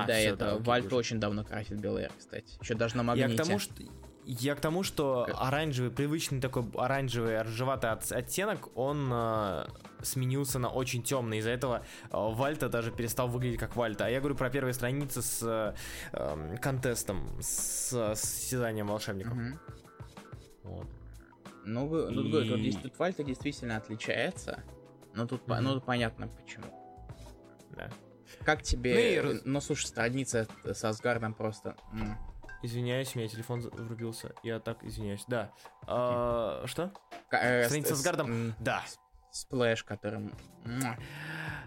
А, 0.02 0.06
да, 0.06 0.14
всё, 0.14 0.34
это 0.34 0.52
окей, 0.54 0.64
Вальт 0.64 0.86
уже. 0.86 0.96
очень 0.96 1.20
давно 1.20 1.44
красит 1.44 1.78
Белэйр, 1.80 2.10
кстати. 2.18 2.58
Еще 2.60 2.74
даже 2.74 2.96
на 2.96 3.00
Я 3.00 3.04
магните. 3.04 3.34
к 3.42 3.46
тому, 3.46 3.58
что 3.58 3.82
я 4.26 4.54
к 4.54 4.60
тому, 4.60 4.82
что 4.82 5.26
оранжевый, 5.38 5.90
привычный 5.90 6.40
такой 6.40 6.64
оранжевый, 6.76 7.42
ржеватый 7.42 7.90
от- 7.90 8.10
оттенок, 8.10 8.74
он 8.74 9.10
э, 9.12 9.66
сменился 10.02 10.58
на 10.58 10.68
очень 10.70 11.02
темный. 11.02 11.38
Из-за 11.38 11.50
этого 11.50 11.84
э, 12.04 12.08
Вальта 12.10 12.70
даже 12.70 12.90
перестал 12.90 13.28
выглядеть 13.28 13.60
как 13.60 13.76
Вальта. 13.76 14.06
А 14.06 14.08
я 14.08 14.20
говорю 14.20 14.34
про 14.34 14.48
первые 14.48 14.72
страницы 14.72 15.20
с 15.20 15.42
э, 15.42 15.74
эм, 16.14 16.56
контестом, 16.56 17.28
с, 17.42 17.92
с 17.92 18.18
состязанием 18.20 18.86
волшебников. 18.86 19.34
Мгм. 19.34 19.60
Вот. 20.62 20.86
Ну, 21.66 21.86
вы- 21.86 22.10
ну, 22.10 22.22
тут, 22.30 22.44
И- 22.58 22.62
дес- 22.70 22.76
тут 22.76 22.98
Вальта 22.98 23.22
действительно 23.24 23.76
отличается. 23.76 24.62
Но 25.14 25.26
тут, 25.26 25.44
по- 25.44 25.56
Мгм. 25.56 25.64
ну, 25.64 25.80
понятно 25.82 26.28
почему. 26.28 26.64
Да. 27.76 27.90
Как 28.44 28.62
тебе... 28.62 29.22
Ну 29.24 29.30
и 29.32 29.40
Ну, 29.44 29.60
слушай, 29.60 29.86
страница 29.86 30.46
с 30.64 30.84
Асгардом 30.84 31.34
просто... 31.34 31.76
м. 31.92 32.16
Извиняюсь, 32.62 33.14
у 33.14 33.18
меня 33.18 33.28
телефон 33.28 33.60
врубился. 33.60 34.32
Я 34.42 34.58
так 34.58 34.82
извиняюсь. 34.84 35.24
Да. 35.28 35.52
А, 35.86 36.62
что? 36.66 36.92
Э, 37.30 37.64
Страница 37.66 37.94
с 37.94 37.98
Асгардом? 37.98 38.30
м, 38.30 38.54
Да. 38.58 38.82
Сплэш, 39.30 39.84
которым... 39.84 40.32
м, 40.64 40.80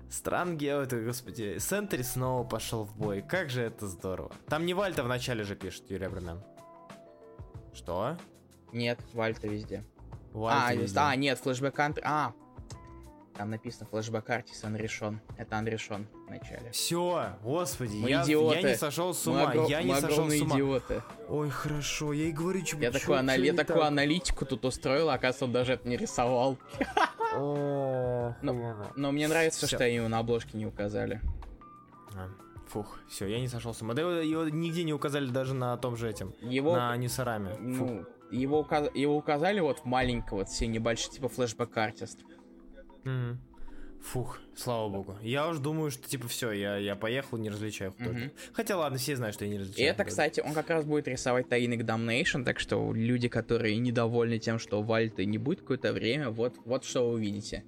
Странги, 0.09 0.65
это, 0.67 0.99
господи, 1.03 1.57
Сентри 1.59 2.01
снова 2.01 2.47
пошел 2.47 2.85
в 2.85 2.95
бой. 2.95 3.21
Как 3.21 3.49
же 3.49 3.61
это 3.61 3.85
здорово. 3.87 4.31
Там 4.47 4.65
не 4.65 4.73
Вальта 4.73 5.03
в 5.03 5.07
начале 5.07 5.43
же 5.43 5.55
пишет 5.55 5.89
Юрий 5.91 6.05
Абрамян. 6.05 6.43
Что? 7.73 8.17
Нет, 8.71 8.99
Вальта 9.13 9.47
везде. 9.47 9.83
Вальта 10.33 10.67
а, 10.67 10.73
везде. 10.75 10.99
а, 10.99 11.15
нет, 11.15 11.37
флешбэк. 11.39 11.79
А, 12.03 12.33
там 13.37 13.49
написано 13.51 13.87
флешбэк 13.91 14.29
Артис 14.29 14.63
Анрешон. 14.63 15.21
Это 15.37 15.57
Анрешон 15.57 16.07
в 16.27 16.29
начале. 16.29 16.71
Все, 16.71 17.33
господи, 17.43 17.95
Мы 17.97 18.09
я, 18.09 18.23
идиоты. 18.23 18.55
я 18.55 18.61
не 18.69 18.75
сошел 18.75 19.13
с 19.13 19.25
Мы 19.27 19.33
ума, 19.33 19.51
огром- 19.51 19.67
я 19.69 19.83
не 19.83 19.93
мы 19.93 20.01
сошел 20.01 20.29
с 20.29 20.41
ума. 20.41 20.55
идиоты. 20.55 21.03
Ой, 21.29 21.49
хорошо, 21.49 22.13
я 22.13 22.25
и 22.25 22.31
говорю, 22.31 22.61
чё, 22.63 22.77
Я, 22.79 22.91
чё- 22.91 22.99
такую, 22.99 23.19
анали- 23.19 23.45
я 23.45 23.51
не 23.51 23.57
такую 23.57 23.77
так? 23.79 23.87
аналитику 23.87 24.45
тут 24.45 24.65
устроил, 24.65 25.09
оказывается, 25.09 25.45
он 25.45 25.51
даже 25.51 25.73
это 25.73 25.87
не 25.87 25.97
рисовал. 25.97 26.57
О. 27.35 28.33
Но 28.41 29.11
мне 29.11 29.27
нравится, 29.27 29.67
Всё. 29.67 29.75
что 29.77 29.85
его 29.87 30.07
на 30.07 30.19
обложке 30.19 30.57
не 30.57 30.65
указали. 30.65 31.21
А, 32.15 32.29
Фух, 32.69 32.99
все, 33.07 33.27
я 33.27 33.39
не 33.39 33.47
сошел 33.47 33.73
с 33.73 33.81
ума. 33.81 33.93
Да 33.93 34.01
его, 34.01 34.11
его 34.11 34.49
нигде 34.49 34.83
не 34.83 34.93
указали 34.93 35.27
даже 35.29 35.53
на 35.53 35.77
том 35.77 35.95
же 35.95 36.09
этим, 36.09 36.33
Его, 36.41 36.75
на 36.75 36.95
Ньюсараме. 36.97 37.51
Фух. 37.51 37.61
ну, 37.89 38.05
его, 38.31 38.59
указ- 38.59 38.91
его 38.93 39.15
указали 39.15 39.59
вот 39.61 39.79
в 39.79 39.85
маленького, 39.85 40.39
вот 40.39 40.49
все 40.49 40.67
небольшие, 40.67 41.13
типа 41.13 41.29
флешбэк 41.29 41.77
артист. 41.77 42.19
Мгм. 43.07 43.39
Фух, 44.01 44.39
слава 44.55 44.89
богу. 44.89 45.15
Я 45.21 45.47
уж 45.49 45.57
думаю, 45.57 45.91
что 45.91 46.07
типа 46.07 46.27
все, 46.27 46.51
я, 46.51 46.77
я 46.77 46.95
поехал, 46.95 47.37
не 47.37 47.49
различаю 47.49 47.91
художников. 47.93 48.31
Хотя 48.53 48.77
ладно, 48.77 48.97
все 48.97 49.15
знают, 49.15 49.35
что 49.35 49.43
я 49.45 49.49
не 49.51 49.57
И 49.57 49.59
различаю. 49.59 49.89
это, 49.89 50.03
кстати, 50.05 50.39
он 50.39 50.53
как 50.53 50.69
раз 50.69 50.85
будет 50.85 51.07
рисовать 51.07 51.49
Таинок 51.49 51.81
Damnation, 51.81 52.43
так 52.45 52.59
что 52.59 52.93
люди, 52.93 53.27
которые 53.27 53.75
недовольны 53.77 54.37
тем, 54.39 54.59
что 54.59 54.81
Вальты 54.83 55.25
не 55.25 55.37
будет 55.37 55.61
какое-то 55.61 55.93
время, 55.93 56.29
вот, 56.29 56.55
вот 56.63 56.85
что 56.85 57.07
вы 57.09 57.15
увидите. 57.15 57.63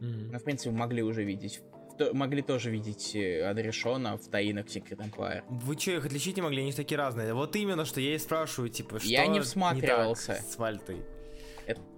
Мгм. 0.00 0.30
Ну, 0.32 0.38
в 0.38 0.44
принципе, 0.44 0.70
могли 0.70 1.02
уже 1.02 1.24
видеть. 1.24 1.60
То- 1.98 2.14
могли 2.14 2.42
тоже 2.42 2.70
видеть 2.70 3.14
э, 3.16 3.42
Адрешона 3.42 4.16
в 4.16 4.28
Таинок 4.28 4.66
Secret 4.68 4.98
Empire. 4.98 5.42
Вы 5.48 5.76
что, 5.78 5.90
их 5.92 6.06
отличить 6.06 6.36
не 6.36 6.42
могли? 6.42 6.60
Они 6.62 6.70
же 6.70 6.76
такие 6.76 6.96
разные. 6.98 7.34
Вот 7.34 7.56
именно, 7.56 7.84
что 7.84 8.00
я 8.00 8.14
и 8.14 8.18
спрашиваю, 8.18 8.70
типа, 8.70 9.00
что 9.00 9.08
Я 9.08 9.26
не 9.26 9.38
так 9.38 9.44
всматривался. 9.46 10.34
с 10.34 10.56
Вальтой? 10.56 11.02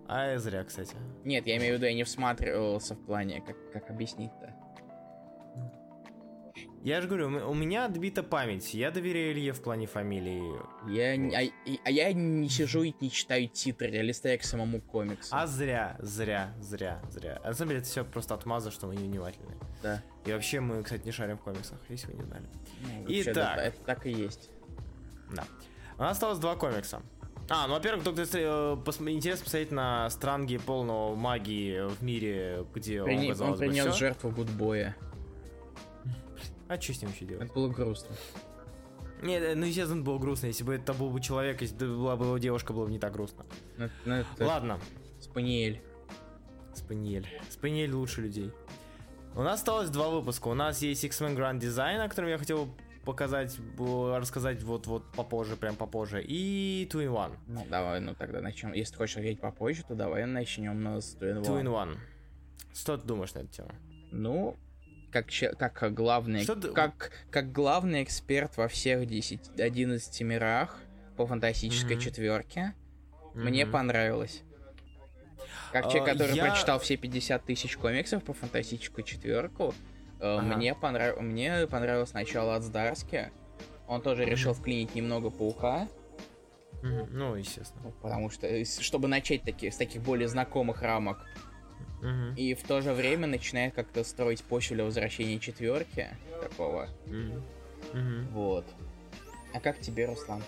А 0.08 0.32
я 0.32 0.38
зря, 0.38 0.64
кстати. 0.64 0.96
Нет, 1.24 1.46
я 1.46 1.56
имею 1.56 1.74
в 1.74 1.76
виду, 1.76 1.86
я 1.86 1.94
не 1.94 2.04
всматривался 2.04 2.94
в 2.94 3.04
плане, 3.04 3.40
как, 3.40 3.56
как 3.72 3.90
объяснить-то. 3.90 4.54
Я 6.84 7.00
же 7.00 7.06
говорю, 7.06 7.48
у 7.48 7.54
меня 7.54 7.84
отбита 7.84 8.24
память. 8.24 8.74
Я 8.74 8.90
доверяю 8.90 9.30
Илье 9.32 9.52
в 9.52 9.62
плане 9.62 9.86
фамилии. 9.86 10.42
Я, 10.90 11.16
не- 11.16 11.32
а, 11.34 11.48
а 11.84 11.90
я 11.90 12.12
не 12.12 12.48
сижу 12.48 12.82
и 12.82 12.92
не 13.00 13.08
читаю 13.08 13.46
титры, 13.48 13.88
я 13.88 14.02
листаю 14.02 14.36
к 14.40 14.42
самому 14.42 14.80
комиксу. 14.80 15.28
А 15.32 15.46
зря, 15.46 15.96
зря, 16.00 16.52
зря, 16.60 17.00
зря. 17.08 17.40
А 17.44 17.48
на 17.48 17.54
самом 17.54 17.68
деле 17.68 17.80
это 17.82 17.88
все 17.88 18.04
просто 18.04 18.34
отмаза, 18.34 18.72
что 18.72 18.88
мы 18.88 18.96
невнимательны. 18.96 19.54
Да. 19.80 20.02
И 20.26 20.32
вообще 20.32 20.58
мы, 20.58 20.82
кстати, 20.82 21.04
не 21.04 21.12
шарим 21.12 21.38
в 21.38 21.42
комиксах, 21.42 21.78
если 21.88 22.08
вы 22.08 22.14
не 22.14 22.24
знали. 22.24 22.46
Ну, 22.80 23.04
Итак. 23.06 23.34
да, 23.34 23.56
это 23.62 23.78
так 23.86 24.06
и 24.06 24.10
есть. 24.10 24.50
Да. 25.32 25.44
У 25.98 26.00
нас 26.02 26.12
осталось 26.12 26.40
два 26.40 26.56
комикса. 26.56 27.00
А, 27.48 27.66
ну, 27.66 27.74
во-первых, 27.74 28.02
Стр- 28.02 28.38
э, 28.40 28.76
интересно 29.10 29.44
посмотреть 29.44 29.70
на 29.72 30.08
странги 30.10 30.56
полного 30.58 31.14
магии 31.14 31.86
в 31.88 32.02
мире, 32.02 32.64
где 32.74 33.02
Прини- 33.02 33.32
он, 33.32 33.40
он 33.42 33.52
бы, 33.52 33.58
принес 33.58 33.86
всё. 33.86 33.92
жертву 33.92 34.30
Гудбоя. 34.30 34.96
А 36.68 36.80
что 36.80 36.94
с 36.94 37.02
ним 37.02 37.10
еще 37.12 37.26
делать? 37.26 37.44
Это 37.44 37.52
было 37.54 37.68
грустно. 37.68 38.14
Нет, 39.22 39.42
э, 39.42 39.54
ну, 39.54 39.66
естественно, 39.66 40.02
было 40.02 40.18
грустно. 40.18 40.46
Если 40.46 40.64
бы 40.64 40.74
это 40.74 40.94
был 40.94 41.10
бы 41.10 41.20
человек, 41.20 41.60
если 41.60 41.76
бы 41.76 41.96
была 41.96 42.16
бы 42.16 42.24
его 42.26 42.38
девушка, 42.38 42.72
было 42.72 42.86
бы 42.86 42.90
не 42.90 42.98
так 42.98 43.12
грустно. 43.12 43.44
Ну, 43.76 43.88
ну, 44.06 44.14
это 44.14 44.46
Ладно. 44.46 44.78
Спаниель. 45.20 45.82
Спаниель. 46.74 47.26
Спаниель 47.50 47.92
лучше 47.92 48.22
людей. 48.22 48.50
У 49.34 49.42
нас 49.42 49.60
осталось 49.60 49.90
два 49.90 50.08
выпуска. 50.08 50.48
У 50.48 50.54
нас 50.54 50.80
есть 50.82 51.04
X-Men 51.04 51.36
Grand 51.36 51.60
Design, 51.60 51.98
о 52.02 52.08
котором 52.08 52.30
я 52.30 52.38
хотел 52.38 52.68
показать, 53.04 53.56
рассказать 53.78 54.62
вот-вот 54.62 55.10
попозже, 55.12 55.56
прям 55.56 55.76
попозже. 55.76 56.22
И 56.22 56.88
Two 56.90 57.04
in 57.04 57.12
One. 57.12 57.36
Ну, 57.46 57.66
давай, 57.68 58.00
ну 58.00 58.14
тогда 58.14 58.40
начнем. 58.40 58.72
Если 58.72 58.92
ты 58.92 58.98
хочешь 58.98 59.16
говорить 59.16 59.40
попозже, 59.40 59.82
то 59.86 59.94
давай 59.94 60.24
начнем 60.26 60.86
с 61.00 61.16
Two 61.16 61.32
in 61.34 61.42
Two 61.42 61.60
in 61.62 61.64
One. 61.66 61.88
One. 61.94 61.96
Что 62.74 62.96
ты 62.96 63.06
думаешь 63.06 63.34
на 63.34 63.40
эту 63.40 63.48
тему? 63.48 63.70
Ну, 64.10 64.56
как, 65.10 65.26
как 65.58 65.94
главный, 65.94 66.42
Что 66.42 66.56
как, 66.72 67.12
как 67.30 67.52
главный 67.52 68.02
эксперт 68.02 68.56
во 68.56 68.68
всех 68.68 69.06
10, 69.06 69.58
11 69.60 70.20
мирах 70.22 70.78
по 71.16 71.26
фантастической 71.26 71.96
Мгм. 71.96 72.00
четверке, 72.02 72.74
мне 73.34 73.64
Мгм. 73.64 73.72
понравилось. 73.72 74.42
Как 75.70 75.84
человек, 75.90 76.08
А, 76.08 76.12
который 76.12 76.34
я- 76.36 76.44
прочитал 76.46 76.78
все 76.78 76.96
50 76.96 77.44
тысяч 77.44 77.76
комиксов 77.76 78.22
по 78.24 78.32
фантастическую 78.34 79.04
четверку, 79.04 79.74
Ага. 80.22 80.56
мне, 80.56 80.74
понрав... 80.74 81.20
мне 81.20 81.66
понравилось 81.66 82.12
начало 82.14 82.54
от 82.56 82.62
Здарски. 82.62 83.30
Он 83.88 84.00
тоже 84.00 84.24
решил 84.24 84.54
вклинить 84.54 84.94
немного 84.94 85.30
паука. 85.30 85.88
Ну, 86.82 87.34
естественно. 87.36 87.82
ну, 87.84 87.92
потому 88.02 88.30
что, 88.30 88.46
э, 88.46 88.64
чтобы 88.64 89.06
начать 89.08 89.42
таки, 89.42 89.70
с 89.70 89.76
таких 89.76 90.02
более 90.02 90.28
знакомых 90.28 90.82
рамок, 90.82 91.18
Мгм. 92.00 92.34
и 92.34 92.54
в 92.54 92.62
то 92.66 92.80
же 92.80 92.92
время 92.92 93.26
начинает 93.28 93.74
как-то 93.74 94.02
строить 94.02 94.42
почву 94.42 94.74
для 94.74 94.84
возвращения 94.84 95.38
четверки 95.38 96.08
такого. 96.40 96.88
Мгм. 97.06 98.26
Вот. 98.32 98.64
А 99.54 99.60
как 99.60 99.78
тебе, 99.80 100.06
Руслан? 100.06 100.42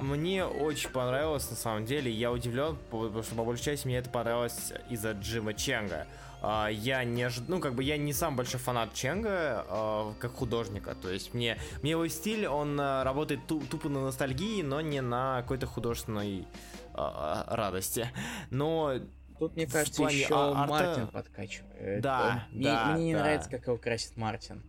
Мне 0.00 0.44
очень 0.44 0.90
понравилось, 0.90 1.50
на 1.50 1.56
самом 1.56 1.84
деле. 1.84 2.10
Я 2.10 2.30
удивлен, 2.32 2.76
по- 2.90 3.04
потому 3.06 3.22
что 3.22 3.34
по 3.34 3.44
большей 3.44 3.64
части 3.64 3.86
мне 3.86 3.98
это 3.98 4.10
понравилось 4.10 4.72
из-за 4.90 5.12
Джима 5.12 5.54
Ченга. 5.54 6.06
А, 6.44 6.66
Я 6.68 7.04
не 7.04 7.22
ожид- 7.22 7.44
ну 7.46 7.60
как 7.60 7.74
бы 7.74 7.84
я 7.84 7.96
не 7.96 8.12
сам 8.12 8.34
большой 8.34 8.58
фанат 8.58 8.92
Ченга 8.94 9.64
а, 9.68 10.12
как 10.18 10.32
художника, 10.32 10.96
то 10.96 11.08
есть 11.08 11.34
мне 11.34 11.56
мне 11.82 11.92
его 11.92 12.06
стиль 12.08 12.46
он 12.48 12.76
а, 12.80 13.04
работает 13.04 13.46
ту- 13.46 13.60
тупо 13.70 13.88
на 13.88 14.02
ностальгии, 14.04 14.60
но 14.62 14.80
не 14.80 15.00
на 15.02 15.42
какой-то 15.42 15.66
художественной 15.66 16.46
радости. 16.94 18.08
Но 18.50 18.94
Тут, 19.38 19.56
мне 19.56 19.66
кажется, 19.66 20.02
плане 20.02 20.16
еще 20.18 20.34
а- 20.34 20.62
арта- 20.62 20.68
Мартин 20.68 21.06
подкачивает. 21.08 22.02
Да, 22.02 22.44
Он- 22.52 22.56
мне, 22.58 22.64
да, 22.64 22.92
мне 22.94 23.04
не 23.06 23.14
да. 23.14 23.20
нравится, 23.20 23.50
как 23.50 23.66
его 23.66 23.76
красит 23.78 24.16
Мартин. 24.16 24.62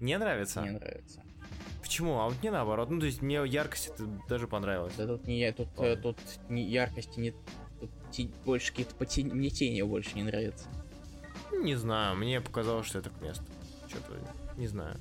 не 0.00 0.18
нравится. 0.18 0.60
Не 0.62 0.70
нравится. 0.70 1.22
Почему? 1.82 2.18
А 2.20 2.26
вот 2.28 2.34
мне 2.40 2.50
наоборот. 2.50 2.90
Ну 2.90 3.00
то 3.00 3.06
есть 3.06 3.22
мне 3.22 3.36
яркость 3.46 3.88
это 3.88 4.04
даже 4.28 4.46
понравилась. 4.48 4.94
Да 4.96 5.06
тут 5.06 5.26
не 5.26 5.50
тут, 5.52 5.68
э, 5.78 5.96
тут 5.96 6.18
не 6.48 6.62
яркости 6.64 7.18
не 7.18 7.30
тут 7.80 7.90
те- 8.12 8.28
больше 8.44 8.70
какие-то 8.70 8.94
потень... 8.94 9.32
мне 9.32 9.50
тени 9.50 9.82
больше 9.82 10.14
не 10.14 10.22
нравятся. 10.22 10.68
Не 11.52 11.74
знаю, 11.74 12.16
мне 12.16 12.40
показалось, 12.40 12.86
что 12.86 12.98
это 12.98 13.10
к 13.10 13.20
месту. 13.20 13.44
Что-то 13.88 14.12
не 14.56 14.66
знаю. 14.66 14.98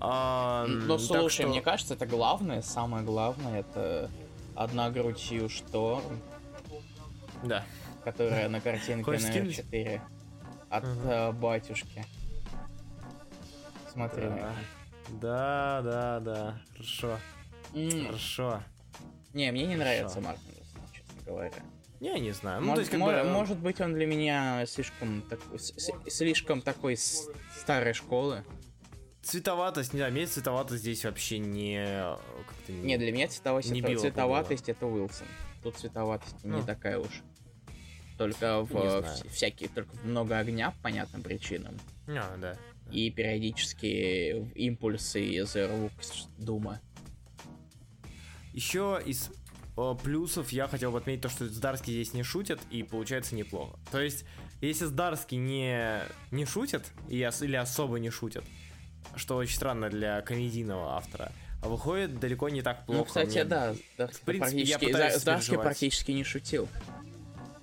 А, 0.00 0.66
Но 0.66 0.96
так 0.96 1.06
слушай, 1.06 1.42
что- 1.42 1.48
мне 1.48 1.60
кажется, 1.60 1.94
это 1.94 2.06
главное, 2.06 2.62
самое 2.62 3.04
главное, 3.04 3.60
это 3.60 4.10
одна 4.54 4.90
грудь 4.90 5.18
Сью 5.18 5.48
Шторм, 5.48 6.20
Да. 7.44 7.64
которая 8.04 8.48
на 8.48 8.60
картинке 8.60 9.02
Хочешь 9.04 9.22
номер 9.22 9.34
скинуть? 9.34 9.56
4 9.56 10.02
от 10.70 10.84
э, 10.84 11.32
батюшки. 11.32 12.04
Смотри 13.92 14.22
Да. 14.28 14.52
Да, 15.20 15.80
да, 15.82 16.20
да. 16.20 16.60
Хорошо. 16.72 17.18
Хорошо. 17.72 18.62
Не, 19.32 19.50
мне 19.52 19.66
не 19.66 19.76
нравится 19.76 20.20
Хорошо. 20.20 20.36
Руслан, 20.52 20.86
честно 20.92 21.22
говоря. 21.26 21.52
Я 22.00 22.18
не 22.18 22.30
знаю. 22.32 22.60
Ну, 22.60 22.68
Может, 22.68 22.76
то 22.76 22.80
есть, 22.80 22.90
как 22.92 23.00
мо- 23.00 23.24
бы, 23.24 23.30
может 23.30 23.58
быть, 23.58 23.80
он 23.80 23.94
для 23.94 24.06
меня 24.06 24.64
слишком, 24.66 25.22
так- 25.22 25.40
слишком 26.08 26.62
такой 26.62 26.96
старой 26.96 27.92
школы. 27.92 28.44
цветоватость, 29.22 29.92
не 29.92 29.98
знаю, 29.98 30.12
мне 30.12 30.26
цветоватость 30.26 30.82
здесь 30.82 31.04
вообще 31.04 31.38
не... 31.38 31.84
как-то 32.46 32.72
не... 32.72 32.82
Не, 32.82 32.98
для 32.98 33.12
меня 33.12 33.26
цветовость, 33.28 33.70
Не 33.70 33.80
это, 33.80 33.96
цветоватость 33.98 34.68
это 34.68 34.86
Уилсон. 34.86 35.26
Тут 35.62 35.76
цветоватость 35.76 36.44
не 36.44 36.52
Ну. 36.52 36.62
такая 36.64 36.98
уж. 36.98 37.22
Только 38.16 38.62
в, 38.62 39.04
всякие, 39.30 39.68
только 39.68 39.94
много 40.04 40.38
огня 40.38 40.70
по 40.70 40.84
понятным 40.84 41.22
причинам. 41.22 41.76
А, 42.08 42.36
да. 42.38 42.56
И 42.90 43.10
периодически 43.10 44.50
импульсы 44.54 45.22
из 45.24 45.54
рук 45.56 45.92
Дума. 46.38 46.80
Еще 48.54 49.00
из 49.04 49.30
плюсов 50.02 50.50
я 50.50 50.66
хотел 50.68 50.90
бы 50.92 50.98
отметить 50.98 51.22
то, 51.22 51.28
что 51.28 51.48
Здарский 51.48 51.92
здесь 51.92 52.14
не 52.14 52.22
шутит, 52.22 52.60
и 52.70 52.82
получается 52.82 53.34
неплохо. 53.34 53.78
То 53.92 54.00
есть, 54.00 54.24
если 54.60 54.86
Здарский 54.86 55.36
не, 55.38 56.00
не 56.30 56.44
шутит, 56.46 56.84
или 57.08 57.54
особо 57.56 57.98
не 57.98 58.10
шутит, 58.10 58.44
что 59.16 59.36
очень 59.36 59.54
странно 59.56 59.88
для 59.90 60.20
комедийного 60.22 60.96
автора, 60.96 61.32
а 61.62 61.68
выходит 61.68 62.18
далеко 62.20 62.48
не 62.48 62.62
так 62.62 62.86
плохо. 62.86 62.98
ну, 62.98 63.04
кстати, 63.04 63.30
Мне- 63.30 63.44
да, 63.44 63.74
В 63.96 64.20
принципе, 64.22 64.62
я 64.62 64.78
пытаюсь 64.78 65.14
Зда- 65.14 65.18
Здарский 65.18 65.58
практически 65.58 66.10
не 66.12 66.24
шутил. 66.24 66.68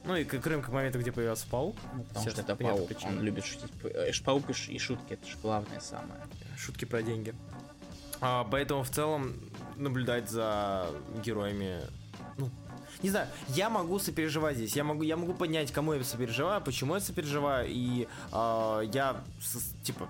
Ну 0.06 0.16
и 0.16 0.24
кроме 0.24 0.62
как 0.62 0.72
момента, 0.72 1.00
где 1.00 1.12
появился 1.12 1.48
паук, 1.50 1.76
Ну, 1.96 2.04
потому 2.04 2.30
что 2.30 2.42
это 2.42 2.56
паук, 2.56 2.88
причина. 2.88 3.10
он 3.10 3.22
любит 3.24 3.44
шутить. 3.44 3.72
Э, 3.84 4.12
Паук 4.24 4.44
и 4.68 4.78
шутки, 4.78 5.14
это 5.14 5.26
же 5.28 5.36
главное 5.42 5.80
самое. 5.80 6.20
шутки 6.58 6.86
про 6.86 7.02
деньги. 7.02 7.34
А, 8.22 8.44
поэтому 8.44 8.84
в 8.84 8.90
целом 8.90 9.34
наблюдать 9.76 10.30
за 10.30 10.88
героями, 11.24 11.80
ну, 11.82 11.90
не 13.06 13.12
знаю, 13.12 13.28
я 13.50 13.70
могу 13.70 14.00
сопереживать 14.00 14.58
здесь, 14.58 14.76
я 14.76 14.84
могу, 14.84 15.04
я 15.04 15.16
могу 15.16 15.34
понять, 15.36 15.72
кому 15.72 15.94
я 15.94 16.04
сопереживаю, 16.04 16.60
почему 16.62 16.96
я 16.96 17.00
сопереживаю, 17.00 17.68
и 17.70 18.08
а, 18.32 18.82
я, 18.82 19.24
типа, 19.84 20.10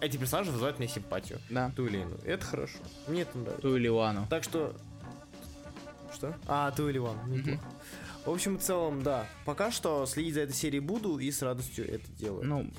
эти 0.00 0.18
персонажи 0.18 0.50
вызывают 0.50 0.78
мне 0.78 0.86
симпатию. 0.86 1.40
Да. 1.48 1.72
Ту 1.74 1.86
или 1.86 2.02
иную. 2.02 2.20
Это 2.24 2.44
хорошо. 2.44 2.76
Мне 3.08 3.22
это 3.22 3.38
нравится. 3.38 3.62
Ту 3.62 3.76
или 3.76 3.88
Лану. 3.88 4.26
Так 4.28 4.44
что... 4.44 4.76
Что? 6.12 6.36
А, 6.46 6.70
ту 6.72 6.88
или 6.88 6.98
ван. 6.98 7.16
Мгм. 7.26 7.58
В 8.24 8.30
общем, 8.30 8.58
в 8.58 8.62
целом, 8.62 9.02
да. 9.02 9.26
Пока 9.44 9.70
что 9.72 10.06
следить 10.06 10.34
за 10.34 10.42
этой 10.42 10.54
серией 10.54 10.80
буду 10.80 11.18
и 11.18 11.30
с 11.30 11.42
радостью 11.42 11.90
это 11.90 12.06
делаю. 12.12 12.44
Ну, 12.46 12.70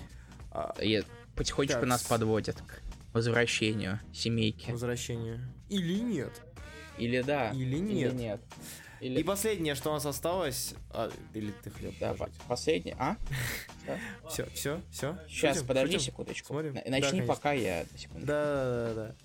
А, 0.52 0.74
и 0.82 1.04
потихонечку 1.36 1.80
Так, 1.82 1.90
нас 1.90 2.04
подводят 2.04 2.62
к 2.62 2.82
возвращению 3.14 4.00
семейки. 4.14 4.72
возвращение. 4.72 5.42
Или 5.70 6.00
нет. 6.00 6.32
Или 6.98 7.22
да, 7.24 7.50
Или 7.50 7.78
нет. 7.78 8.14
Или 8.14 8.22
нет. 8.22 8.42
И 9.02 9.08
Или... 9.08 9.24
последнее, 9.24 9.76
что 9.76 9.90
у 9.92 9.94
нас 9.94 10.06
осталось... 10.06 10.74
а, 10.92 11.12
или 11.34 11.52
ты 11.64 11.70
хотел 11.70 11.92
Да, 12.00 12.10
продолжить? 12.14 12.36
по- 12.40 12.48
последний. 12.50 12.96
А? 12.98 13.18
Все, 14.30 14.46
все, 14.54 14.82
все. 14.92 15.18
Сейчас, 15.28 15.62
подожди 15.64 16.00
секундочку. 16.00 16.54
Да, 16.62 16.82
Начни 16.88 17.22
пока 17.22 17.52
я. 17.52 17.86
Да, 18.14 18.24
да, 18.24 18.86
да, 18.88 18.94
да. 18.94 19.16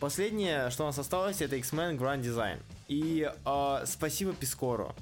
Последнее, 0.00 0.70
что 0.70 0.82
у 0.82 0.86
нас 0.86 0.98
осталось, 0.98 1.40
это 1.40 1.54
X-Men 1.56 1.96
Grand 1.96 2.22
Design. 2.22 2.58
И 2.88 3.30
а, 3.44 3.84
спасибо 3.86 4.32
Пискору. 4.34 4.94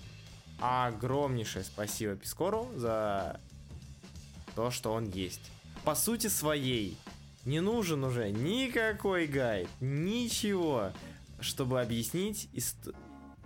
Огромнейшее 0.61 1.65
спасибо 1.65 2.15
Пискору 2.17 2.71
за 2.77 3.41
то, 4.55 4.71
что 4.71 4.93
он 4.93 5.09
есть. 5.09 5.41
По 5.85 5.95
сути 5.95 6.27
своей, 6.27 6.99
не 7.47 7.61
нужен 7.61 8.05
уже 8.05 8.31
никакой 8.31 9.27
гайд, 9.27 9.69
ничего, 9.81 10.93
чтобы 11.41 11.81
объяснить 11.81 12.49
ист- 12.53 12.95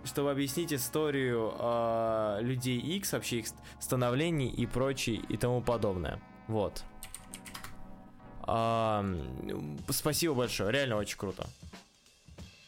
чтобы 0.05 0.31
объяснить 0.31 0.71
историю 0.71 1.53
а, 1.57 2.39
людей 2.39 2.79
X, 2.79 3.13
вообще 3.13 3.39
их 3.39 3.47
становлений 3.79 4.47
и 4.47 4.65
прочее 4.65 5.17
и 5.29 5.37
тому 5.37 5.61
подобное. 5.61 6.21
Вот. 6.47 6.83
А, 8.43 9.03
спасибо 9.89 10.33
большое, 10.35 10.71
реально 10.71 10.97
очень 10.97 11.17
круто. 11.17 11.47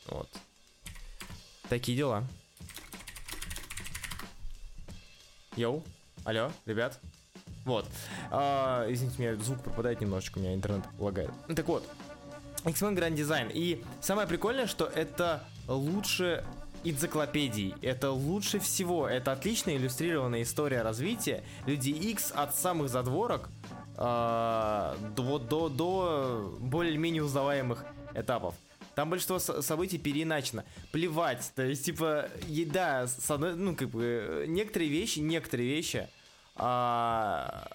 Вот. 0.07 0.29
Такие 1.69 1.97
дела. 1.97 2.23
Йоу, 5.55 5.83
алло, 6.23 6.51
ребят. 6.65 6.99
Вот. 7.65 7.85
А, 8.31 8.85
извините, 8.89 9.21
меня 9.21 9.35
звук 9.35 9.61
пропадает 9.61 10.01
немножечко, 10.01 10.37
у 10.37 10.41
меня 10.41 10.53
интернет 10.53 10.85
лагает. 10.97 11.31
Так 11.55 11.67
вот, 11.67 11.83
X-Men 12.65 12.95
Grand 12.95 13.15
Design. 13.15 13.51
И 13.53 13.83
самое 14.01 14.27
прикольное, 14.27 14.67
что 14.67 14.85
это 14.85 15.43
лучше 15.67 16.45
энциклопедий. 16.89 17.75
Это 17.81 18.11
лучше 18.11 18.59
всего. 18.59 19.07
Это 19.07 19.31
отлично 19.31 19.75
иллюстрированная 19.75 20.43
история 20.43 20.81
развития. 20.81 21.43
Люди 21.65 21.89
X 21.89 22.31
от 22.35 22.55
самых 22.55 22.89
задворок 22.89 23.49
а, 23.95 24.97
до, 25.15 25.39
до, 25.39 25.69
до 25.69 26.57
более-менее 26.59 27.23
узнаваемых 27.23 27.85
этапов. 28.13 28.55
Там 28.95 29.09
большинство 29.09 29.37
со- 29.39 29.61
событий 29.61 29.97
переиначено. 29.97 30.65
Плевать. 30.91 31.51
То 31.55 31.63
есть, 31.63 31.85
типа, 31.85 32.29
еда, 32.47 33.07
с 33.07 33.29
одной, 33.29 33.55
ну, 33.55 33.75
как 33.75 33.89
бы, 33.89 34.03
э, 34.03 34.45
некоторые 34.47 34.89
вещи, 34.89 35.19
некоторые 35.19 35.69
вещи 35.69 36.09
а, 36.55 37.67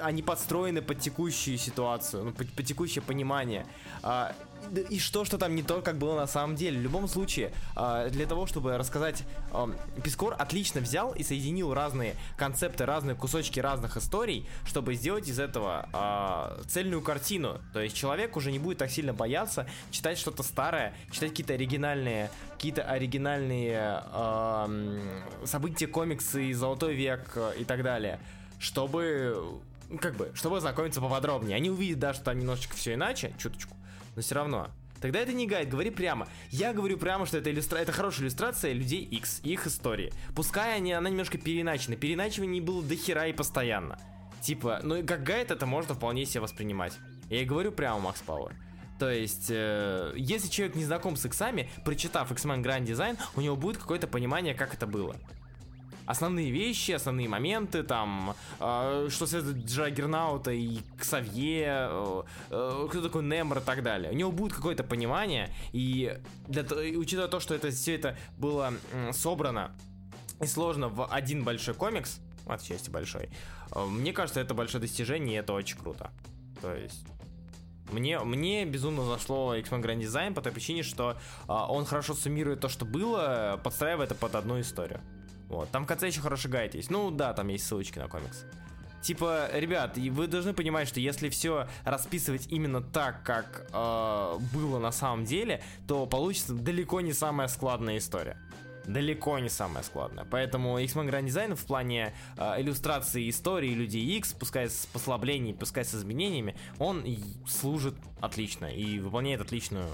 они 0.00 0.22
подстроены 0.22 0.82
под 0.82 1.00
текущую 1.00 1.58
ситуацию, 1.58 2.24
ну, 2.24 2.32
под, 2.32 2.50
под 2.52 2.64
текущее 2.64 3.02
понимание. 3.02 3.66
А, 4.02 4.34
и 4.90 4.98
что, 4.98 5.24
что 5.24 5.38
там 5.38 5.54
не 5.54 5.62
то, 5.62 5.82
как 5.82 5.98
было 5.98 6.16
на 6.16 6.26
самом 6.26 6.56
деле. 6.56 6.78
В 6.78 6.82
любом 6.82 7.08
случае, 7.08 7.52
а, 7.76 8.08
для 8.08 8.26
того, 8.26 8.46
чтобы 8.46 8.76
рассказать, 8.76 9.24
Пискор 10.02 10.34
отлично 10.38 10.80
взял 10.80 11.12
и 11.12 11.22
соединил 11.22 11.74
разные 11.74 12.14
концепты, 12.36 12.86
разные 12.86 13.14
кусочки 13.14 13.60
разных 13.60 13.96
историй, 13.96 14.46
чтобы 14.64 14.94
сделать 14.94 15.28
из 15.28 15.38
этого 15.38 15.88
а, 15.92 16.60
цельную 16.68 17.02
картину. 17.02 17.60
То 17.72 17.80
есть 17.80 17.96
человек 17.96 18.36
уже 18.36 18.52
не 18.52 18.58
будет 18.58 18.78
так 18.78 18.90
сильно 18.90 19.12
бояться 19.12 19.66
читать 19.90 20.18
что-то 20.18 20.42
старое, 20.42 20.94
читать 21.10 21.30
какие-то 21.30 21.54
оригинальные, 21.54 22.30
какие-то 22.54 22.82
оригинальные 22.82 24.02
события, 25.44 25.86
комиксы, 25.86 26.52
Золотой 26.52 26.94
век 26.94 27.36
и 27.58 27.64
так 27.64 27.82
далее, 27.82 28.20
чтобы 28.58 29.60
как 30.00 30.14
бы, 30.16 30.30
чтобы 30.34 30.58
ознакомиться 30.58 31.00
поподробнее. 31.00 31.56
Они 31.56 31.70
увидят, 31.70 31.98
да, 31.98 32.14
что 32.14 32.24
там 32.24 32.38
немножечко 32.38 32.76
все 32.76 32.94
иначе, 32.94 33.34
чуточку, 33.38 33.76
но 34.14 34.22
все 34.22 34.34
равно. 34.34 34.70
Тогда 35.00 35.18
это 35.18 35.32
не 35.32 35.48
гайд, 35.48 35.68
говори 35.68 35.90
прямо. 35.90 36.28
Я 36.50 36.72
говорю 36.72 36.96
прямо, 36.96 37.26
что 37.26 37.38
это, 37.38 37.50
иллюстра... 37.50 37.78
это 37.78 37.90
хорошая 37.90 38.22
иллюстрация 38.22 38.72
людей 38.72 39.02
X, 39.02 39.40
их 39.42 39.66
истории. 39.66 40.12
Пускай 40.36 40.76
они, 40.76 40.92
она 40.92 41.10
немножко 41.10 41.38
переначена. 41.38 41.96
Переначиваний 41.96 42.60
было 42.60 42.82
до 42.82 42.94
хера 42.94 43.26
и 43.26 43.32
постоянно. 43.32 43.98
Типа, 44.40 44.80
ну 44.84 44.96
и 44.96 45.02
как 45.02 45.24
гайд 45.24 45.50
это 45.50 45.66
можно 45.66 45.94
вполне 45.94 46.24
себе 46.24 46.42
воспринимать. 46.42 46.92
Я 47.28 47.42
и 47.42 47.44
говорю 47.44 47.72
прямо 47.72 47.98
Макс 47.98 48.20
Пауэр. 48.22 48.54
То 49.00 49.10
есть, 49.10 49.46
э, 49.50 50.12
если 50.16 50.48
человек 50.48 50.76
не 50.76 50.84
знаком 50.84 51.16
с 51.16 51.24
иксами, 51.24 51.68
прочитав 51.84 52.30
X-Men 52.30 52.62
Grand 52.62 52.84
Design, 52.84 53.18
у 53.34 53.40
него 53.40 53.56
будет 53.56 53.78
какое-то 53.78 54.06
понимание, 54.06 54.54
как 54.54 54.72
это 54.74 54.86
было. 54.86 55.16
Основные 56.06 56.50
вещи, 56.50 56.92
основные 56.92 57.28
моменты, 57.28 57.82
там, 57.82 58.34
э, 58.58 59.08
что 59.10 59.26
связывает 59.26 59.64
Джаггернаута 59.64 60.50
и 60.50 60.80
Ксавье, 60.98 61.88
э, 61.90 62.22
э, 62.50 62.86
кто 62.90 63.02
такой 63.02 63.22
Немр 63.22 63.58
и 63.58 63.60
так 63.60 63.82
далее. 63.82 64.10
У 64.10 64.14
него 64.14 64.32
будет 64.32 64.52
какое-то 64.52 64.82
понимание, 64.84 65.50
и, 65.72 66.18
для, 66.48 66.62
учитывая 66.98 67.28
то, 67.28 67.40
что 67.40 67.54
это 67.54 67.70
все 67.70 67.94
это 67.94 68.16
было 68.36 68.72
м, 68.92 69.12
собрано 69.12 69.72
и 70.40 70.46
сложно 70.46 70.88
в 70.88 71.06
один 71.06 71.44
большой 71.44 71.74
комикс, 71.74 72.20
отчасти 72.46 72.90
большой, 72.90 73.30
э, 73.74 73.84
мне 73.86 74.12
кажется, 74.12 74.40
это 74.40 74.54
большое 74.54 74.80
достижение, 74.80 75.36
и 75.36 75.38
это 75.38 75.52
очень 75.52 75.78
круто. 75.78 76.10
То 76.60 76.74
есть... 76.74 77.06
Мне, 77.90 78.18
мне 78.20 78.64
безумно 78.64 79.04
зашло 79.04 79.54
X-Men 79.54 79.82
Grand 79.82 80.00
Design 80.00 80.32
по 80.32 80.40
той 80.40 80.50
причине, 80.50 80.82
что 80.82 81.18
а, 81.46 81.70
он 81.70 81.84
хорошо 81.84 82.14
суммирует 82.14 82.60
то, 82.60 82.70
что 82.70 82.86
было, 82.86 83.60
подстраивая 83.62 84.06
это 84.06 84.14
под 84.14 84.34
одну 84.34 84.58
историю. 84.60 85.00
Вот. 85.48 85.70
Там 85.70 85.84
в 85.84 85.86
конце 85.86 86.06
еще 86.06 86.20
хороший 86.20 86.50
гайд 86.50 86.74
есть. 86.74 86.90
Ну 86.90 87.10
да, 87.10 87.32
там 87.34 87.48
есть 87.48 87.66
ссылочки 87.66 87.98
на 87.98 88.08
комикс. 88.08 88.44
Типа, 89.02 89.48
ребят, 89.52 89.98
вы 89.98 90.28
должны 90.28 90.54
понимать, 90.54 90.86
что 90.86 91.00
если 91.00 91.28
все 91.28 91.66
расписывать 91.84 92.46
именно 92.46 92.80
так, 92.80 93.24
как 93.24 93.66
э, 93.72 94.38
было 94.54 94.78
на 94.78 94.92
самом 94.92 95.24
деле, 95.24 95.60
то 95.88 96.06
получится 96.06 96.54
далеко 96.54 97.00
не 97.00 97.12
самая 97.12 97.48
складная 97.48 97.98
история. 97.98 98.36
Далеко 98.86 99.40
не 99.40 99.48
самая 99.48 99.82
складная. 99.82 100.24
Поэтому 100.24 100.78
X-Men 100.78 101.08
Grand 101.08 101.24
Design 101.24 101.56
в 101.56 101.66
плане 101.66 102.14
э, 102.36 102.60
иллюстрации 102.60 103.28
истории 103.28 103.70
Людей 103.70 104.04
X, 104.18 104.34
пускай 104.34 104.70
с 104.70 104.86
послаблениями, 104.86 105.56
пускай 105.56 105.84
с 105.84 105.94
изменениями, 105.96 106.56
он 106.78 107.04
служит 107.48 107.96
отлично 108.20 108.66
и 108.66 109.00
выполняет 109.00 109.40
отличную 109.40 109.86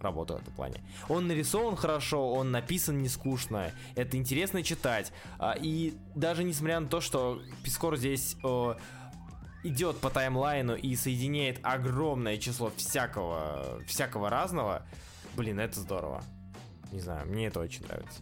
работу 0.00 0.34
в 0.34 0.40
этом 0.40 0.52
плане. 0.54 0.80
Он 1.08 1.26
нарисован 1.26 1.76
хорошо, 1.76 2.32
он 2.32 2.50
написан 2.50 2.98
не 2.98 3.08
скучно, 3.08 3.72
это 3.94 4.16
интересно 4.16 4.62
читать. 4.62 5.12
А, 5.38 5.52
И 5.52 5.94
даже 6.14 6.44
несмотря 6.44 6.80
на 6.80 6.88
то, 6.88 7.00
что 7.00 7.40
Пискор 7.62 7.96
здесь 7.96 8.36
э, 8.44 8.74
идет 9.64 9.98
по 9.98 10.10
таймлайну 10.10 10.76
и 10.76 10.94
соединяет 10.96 11.58
огромное 11.62 12.36
число 12.38 12.70
всякого, 12.76 13.82
всякого 13.86 14.30
разного, 14.30 14.82
блин, 15.36 15.58
это 15.60 15.80
здорово. 15.80 16.22
Не 16.92 17.00
знаю, 17.00 17.26
мне 17.26 17.46
это 17.46 17.60
очень 17.60 17.84
нравится. 17.86 18.20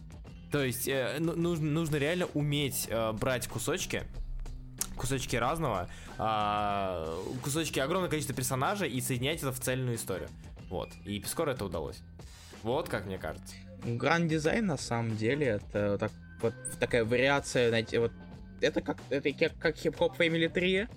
То 0.51 0.63
есть 0.63 0.87
э, 0.87 1.17
ну- 1.19 1.35
нужно, 1.35 1.69
нужно 1.69 1.97
реально 1.97 2.27
уметь 2.33 2.87
э, 2.89 3.11
брать 3.11 3.47
кусочки, 3.47 4.03
кусочки 4.95 5.35
разного, 5.35 5.89
а, 6.17 7.21
кусочки 7.43 7.79
огромное 7.79 8.09
количество 8.09 8.35
персонажей 8.35 8.89
и 8.89 9.01
соединять 9.01 9.39
это 9.39 9.51
в 9.51 9.59
цельную 9.59 9.97
историю. 9.97 10.29
Вот. 10.69 10.89
И 11.05 11.19
Пискору 11.19 11.51
это 11.51 11.65
удалось. 11.65 11.99
Вот 12.63 12.89
как 12.89 13.05
мне 13.05 13.17
кажется. 13.17 13.55
Гранд 13.83 14.29
дизайн 14.29 14.65
на 14.65 14.77
самом 14.77 15.15
деле 15.15 15.61
это 15.61 15.97
так, 15.97 16.11
вот 16.41 16.53
такая 16.79 17.05
вариация, 17.05 17.69
знаете, 17.69 17.99
вот 17.99 18.11
это 18.61 18.81
как 18.81 18.97
это 19.09 19.31
как, 19.31 19.57
как 19.59 19.75
хип-хоп 19.75 20.19
Family 20.19 20.49
3, 20.49 20.87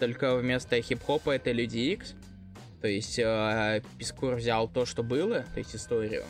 только 0.00 0.36
вместо 0.36 0.80
хип-хопа 0.80 1.30
это 1.32 1.52
Люди 1.52 1.78
X. 1.78 2.14
То 2.80 2.88
есть 2.88 3.18
э, 3.18 3.82
Пискур 3.98 4.34
взял 4.34 4.68
то, 4.68 4.84
что 4.84 5.02
было, 5.02 5.44
то 5.54 5.58
есть 5.58 5.74
историю, 5.74 6.24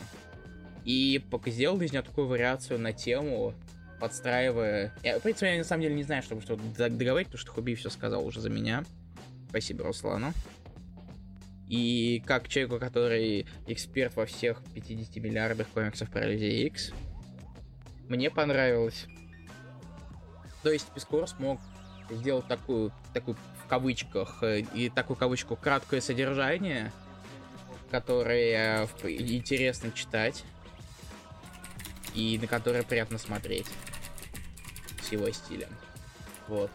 и 0.85 1.21
сделал 1.47 1.81
из 1.81 1.91
нее 1.91 2.01
такую 2.01 2.27
вариацию 2.27 2.79
на 2.79 2.93
тему, 2.93 3.53
подстраивая... 3.99 4.93
Я, 5.03 5.19
в 5.19 5.23
принципе, 5.23 5.51
я 5.51 5.57
на 5.57 5.63
самом 5.65 5.81
деле 5.83 5.95
не 5.95 6.03
знаю, 6.03 6.23
чтобы 6.23 6.41
что-то 6.41 6.63
договорить, 6.77 7.27
потому 7.27 7.41
что 7.41 7.51
Хуби 7.51 7.75
все 7.75 7.89
сказал 7.89 8.25
уже 8.25 8.39
за 8.39 8.49
меня. 8.49 8.85
Спасибо, 9.49 9.83
Руслану. 9.83 10.31
И 11.67 12.23
как 12.25 12.47
человеку, 12.47 12.79
который 12.79 13.45
эксперт 13.67 14.15
во 14.15 14.25
всех 14.25 14.61
50 14.73 15.17
миллиардах 15.17 15.67
комиксов 15.67 16.09
про 16.09 16.25
Людей 16.25 16.65
X, 16.67 16.93
мне 18.07 18.29
понравилось. 18.29 19.05
То 20.63 20.71
есть 20.71 20.87
Пискор 20.93 21.27
смог 21.27 21.59
сделать 22.09 22.47
такую, 22.47 22.93
такую 23.13 23.35
в 23.35 23.67
кавычках, 23.67 24.41
э, 24.43 24.61
и 24.73 24.89
такую 24.89 25.17
кавычку 25.17 25.57
краткое 25.57 25.99
содержание, 25.99 26.91
которое 27.91 28.87
э, 29.03 29.11
интересно 29.11 29.91
читать 29.91 30.45
и 32.13 32.39
на 32.41 32.47
которое 32.47 32.83
приятно 32.83 33.17
смотреть 33.17 33.67
с 35.01 35.11
его 35.11 35.29
стилем. 35.31 35.69
Вот. 36.47 36.71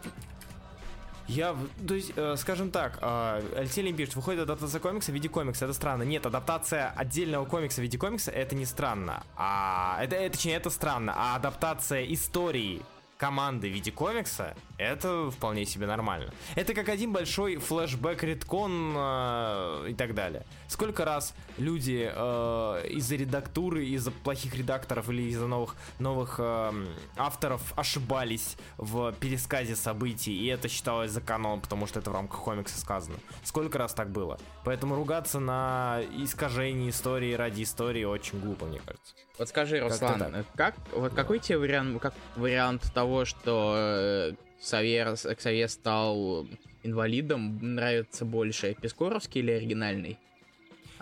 Я, 1.29 1.57
то 1.87 1.95
есть, 1.95 2.13
э, 2.17 2.37
скажем 2.37 2.71
так, 2.71 2.99
э, 3.01 3.43
Алексей 3.57 3.83
Лем 3.83 3.97
пишет, 3.97 4.17
выходит 4.17 4.43
адаптация 4.43 4.81
комикса 4.81 5.13
в 5.13 5.15
виде 5.15 5.29
комикса, 5.29 5.65
это 5.65 5.75
странно. 5.75 6.03
Нет, 6.03 6.27
адаптация 6.27 6.91
отдельного 6.97 7.45
комикса 7.45 7.81
в 7.81 7.85
виде 7.85 7.99
комикса, 7.99 8.31
это 8.31 8.55
не 8.55 8.67
странно. 8.67 9.23
А, 9.37 9.99
это, 10.03 10.17
точнее, 10.31 10.57
это 10.57 10.71
странно. 10.71 11.15
А 11.17 11.37
адаптация 11.37 12.05
истории 12.07 12.83
команды 13.17 13.69
в 13.69 13.73
виде 13.73 13.93
комикса, 13.93 14.57
это 14.79 15.31
вполне 15.31 15.65
себе 15.65 15.87
нормально. 15.87 16.33
Это 16.55 16.75
как 16.75 16.89
один 16.89 17.13
большой 17.13 17.57
флешбэк, 17.57 18.23
редкон 18.23 18.95
э, 18.97 19.87
и 19.91 19.95
так 19.95 20.15
далее. 20.15 20.45
Сколько 20.69 21.05
раз 21.05 21.35
люди 21.59 22.11
э, 22.13 22.89
из-за 22.91 23.17
редактуры, 23.17 23.87
из-за 23.87 24.11
плохих 24.11 24.55
редакторов 24.55 25.09
или 25.11 25.23
из-за 25.23 25.47
новых, 25.47 25.77
новых 25.99 26.37
эм, 26.39 26.89
авторов 27.17 27.73
ошибались 27.77 28.57
в 28.79 29.13
пересказе 29.13 29.77
событий, 29.77 30.33
и 30.33 30.47
это 30.47 30.69
считалось 30.69 31.11
за 31.11 31.21
канон, 31.21 31.61
потому 31.61 31.87
что 31.87 32.01
это 32.01 32.11
в 32.11 32.15
рамках 32.15 32.41
комикса 32.41 32.79
сказано. 32.81 33.17
Сколько 33.45 33.79
раз 33.79 33.95
так 33.95 34.11
было? 34.11 34.39
Поэтому 34.65 34.95
ругаться 34.95 35.41
на 35.41 36.01
искажение 36.17 36.91
истории 36.91 37.35
ради 37.35 37.63
истории 37.63 38.05
очень 38.05 38.41
глупо, 38.41 38.67
мне 38.67 38.79
кажется. 38.79 39.15
Вот 39.39 39.49
скажи, 39.49 39.81
Руслан, 39.81 40.19
так. 40.19 40.35
э, 40.35 40.45
как, 40.57 40.75
вот 40.93 41.15
какой 41.15 41.39
тебе 41.39 41.59
вариант, 41.59 42.01
как 42.01 42.15
вариант 42.37 42.93
того, 42.93 43.25
что 43.25 43.75
э, 43.77 44.33
Ксавьер, 44.63 45.17
Ксавьер 45.37 45.69
стал 45.69 46.47
инвалидом, 46.85 47.59
нравится 47.75 48.25
больше, 48.25 48.75
Пескоровский 48.81 49.41
или 49.41 49.51
оригинальный? 49.51 50.19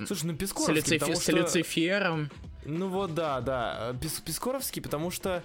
Слушай, 0.07 0.27
ну 0.27 0.35
С, 0.35 0.39
Пискоровский, 0.39 0.75
Люцифе- 0.97 0.99
потому 0.99 1.17
с 1.17 1.23
что... 1.23 1.33
Люцифером. 1.33 2.31
Ну 2.65 2.89
вот, 2.89 3.15
да, 3.15 3.41
да. 3.43 3.95
Пис- 4.01 4.23
Пискоровский, 4.25 4.81
потому 4.81 5.11
что, 5.11 5.43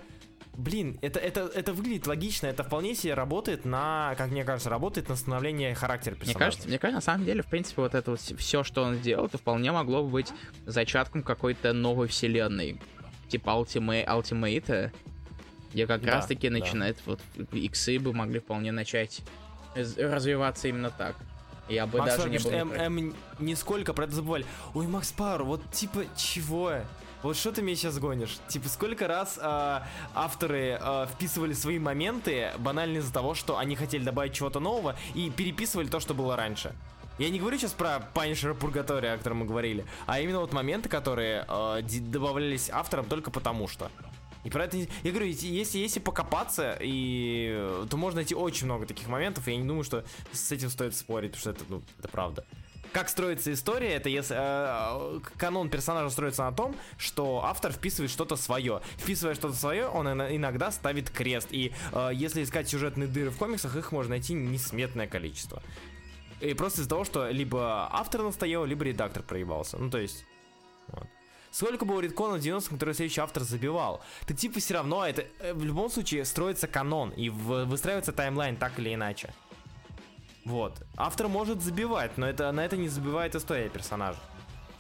блин, 0.56 0.98
это, 1.02 1.20
это, 1.20 1.42
это 1.54 1.74
выглядит 1.74 2.08
логично, 2.08 2.48
это 2.48 2.64
вполне 2.64 2.96
себе 2.96 3.16
работает 3.16 3.66
на, 3.66 4.16
как 4.18 4.32
мне 4.32 4.46
кажется, 4.46 4.70
работает 4.70 5.10
на 5.10 5.18
становление 5.18 5.76
характера 5.76 6.14
Мне 6.16 6.22
персонажа. 6.22 6.40
кажется, 6.46 6.68
мне 6.70 6.80
кажется, 6.80 6.96
на 6.96 7.02
самом 7.14 7.26
деле, 7.26 7.42
в 7.42 7.48
принципе, 7.48 7.82
вот 7.82 7.96
это 7.96 8.12
вот 8.12 8.22
все, 8.22 8.64
что 8.64 8.84
он 8.84 8.96
сделал, 8.96 9.26
это 9.26 9.38
вполне 9.38 9.74
могло 9.74 10.04
бы 10.04 10.10
быть 10.10 10.32
зачатком 10.66 11.22
какой-то 11.22 11.74
новой 11.74 12.08
вселенной. 12.08 12.80
Типа 13.28 13.50
Ultimate, 13.50 14.06
Ultimate, 14.08 14.92
где 15.76 15.86
как 15.88 16.02
Да, 16.04 16.14
раз 16.14 16.26
таки 16.28 16.48
да. 16.50 16.58
начинает, 16.58 16.98
вот, 17.06 17.20
иксы 17.52 18.00
бы 18.00 18.14
могли 18.14 18.40
вполне 18.40 18.72
начать 18.72 19.22
развиваться 19.76 20.70
именно 20.70 20.90
так. 20.90 21.18
Я 21.68 21.86
бы 21.86 22.00
Макс 22.00 22.12
даже 22.16 22.30
Пауэр 22.30 22.32
не 22.32 22.38
был... 22.44 22.52
М, 22.52 22.70
против. 22.70 22.84
М 22.86 23.16
нисколько 23.40 23.94
про 23.94 24.06
это 24.06 24.16
забывали. 24.16 24.46
Ой, 24.74 24.88
Макс 24.88 25.12
Пауэр, 25.12 25.44
вот 25.44 25.70
типа 25.72 26.06
чего? 26.16 26.76
Вот 27.24 27.36
что 27.36 27.52
ты 27.52 27.62
мне 27.62 27.76
сейчас 27.76 28.00
гонишь? 28.00 28.38
Типа, 28.48 28.70
сколько 28.70 29.08
раз 29.08 29.38
а, 29.42 29.86
авторы 30.14 30.78
а, 30.80 31.08
вписывали 31.08 31.52
свои 31.54 31.78
моменты 31.80 32.52
банально 32.60 33.00
из-за 33.00 33.12
того, 33.12 33.34
что 33.34 33.58
они 33.58 33.76
хотели 33.76 34.04
добавить 34.04 34.32
чего-то 34.34 34.62
нового 34.62 34.96
и 35.14 35.30
переписывали 35.30 35.88
то, 35.88 36.00
что 36.00 36.14
было 36.14 36.38
раньше. 36.38 36.74
Я 37.18 37.30
не 37.30 37.40
говорю 37.40 37.58
сейчас 37.58 37.72
про 37.72 38.02
Punisher 38.14 38.54
Пургатория, 38.54 39.14
о 39.14 39.18
котором 39.18 39.38
мы 39.40 39.46
говорили, 39.46 39.86
а 40.06 40.22
именно 40.22 40.40
вот 40.40 40.54
моменты, 40.54 40.88
которые 40.88 41.46
ди- 41.82 42.00
добавлялись 42.00 42.70
авторам 42.70 43.06
только 43.08 43.32
потому 43.32 43.68
что. 43.68 43.90
И 44.46 44.50
про 44.52 44.66
это, 44.66 44.78
я 44.78 45.12
говорю, 45.12 45.26
если, 45.26 45.80
если, 45.80 46.00
покопаться, 46.00 46.78
и, 46.80 47.50
э, 47.52 47.88
то 47.90 47.98
можно 47.98 48.18
найти 48.18 48.36
очень 48.36 48.66
много 48.66 48.86
таких 48.86 49.08
моментов, 49.08 49.48
и 49.48 49.52
я 49.52 49.58
не 49.58 49.68
думаю, 49.68 49.84
что 49.84 50.06
с 50.32 50.52
этим 50.52 50.70
стоит 50.70 50.96
спорить, 50.96 51.32
потому 51.32 51.42
что 51.42 51.50
это, 51.50 51.64
ну, 51.68 51.82
это 51.98 52.08
правда. 52.08 52.46
Как 52.94 53.10
строится 53.10 53.52
история, 53.52 53.96
это 53.96 54.08
если 54.08 54.36
э, 54.38 55.20
канон 55.38 55.70
персонажа 55.70 56.12
строится 56.12 56.44
на 56.44 56.52
том, 56.52 56.76
что 56.98 57.44
автор 57.44 57.74
вписывает 57.74 58.12
что-то 58.12 58.36
свое. 58.36 58.82
Вписывая 58.98 59.34
что-то 59.34 59.56
свое, 59.56 59.88
он 59.88 60.08
иногда 60.08 60.72
ставит 60.72 61.10
крест. 61.10 61.48
И 61.50 61.74
э, 61.92 62.12
если 62.14 62.44
искать 62.44 62.70
сюжетные 62.70 63.08
дыры 63.08 63.32
в 63.32 63.38
комиксах, 63.38 63.76
их 63.76 63.92
можно 63.92 64.12
найти 64.12 64.36
несметное 64.36 65.08
количество. 65.08 65.62
И 66.40 66.54
просто 66.54 66.82
из-за 66.82 66.90
того, 66.90 67.04
что 67.04 67.30
либо 67.30 67.90
автор 67.92 68.22
настоял, 68.22 68.64
либо 68.64 68.86
редактор 68.86 69.24
проебался. 69.24 69.78
Ну, 69.78 69.90
то 69.90 69.98
есть... 69.98 70.24
Вот. 70.90 71.08
Сколько 71.56 71.86
было 71.86 72.02
редконов 72.02 72.42
в 72.42 72.44
90-м, 72.44 72.74
которые 72.74 72.94
следующий 72.96 73.22
автор 73.22 73.44
забивал? 73.44 74.02
Так 74.28 74.36
типа 74.36 74.60
все 74.60 74.74
равно, 74.74 75.06
это 75.06 75.24
э, 75.40 75.54
в 75.54 75.64
любом 75.64 75.90
случае 75.90 76.26
строится 76.26 76.68
канон 76.68 77.12
и 77.12 77.30
выстраивается 77.30 78.12
таймлайн 78.12 78.58
так 78.58 78.78
или 78.78 78.94
иначе. 78.94 79.34
Вот. 80.44 80.74
Автор 80.98 81.30
может 81.30 81.62
забивать, 81.62 82.18
но 82.18 82.28
это, 82.28 82.52
на 82.52 82.60
это 82.66 82.76
не 82.76 82.90
забивает 82.90 83.36
история 83.36 83.70
персонажа. 83.70 84.20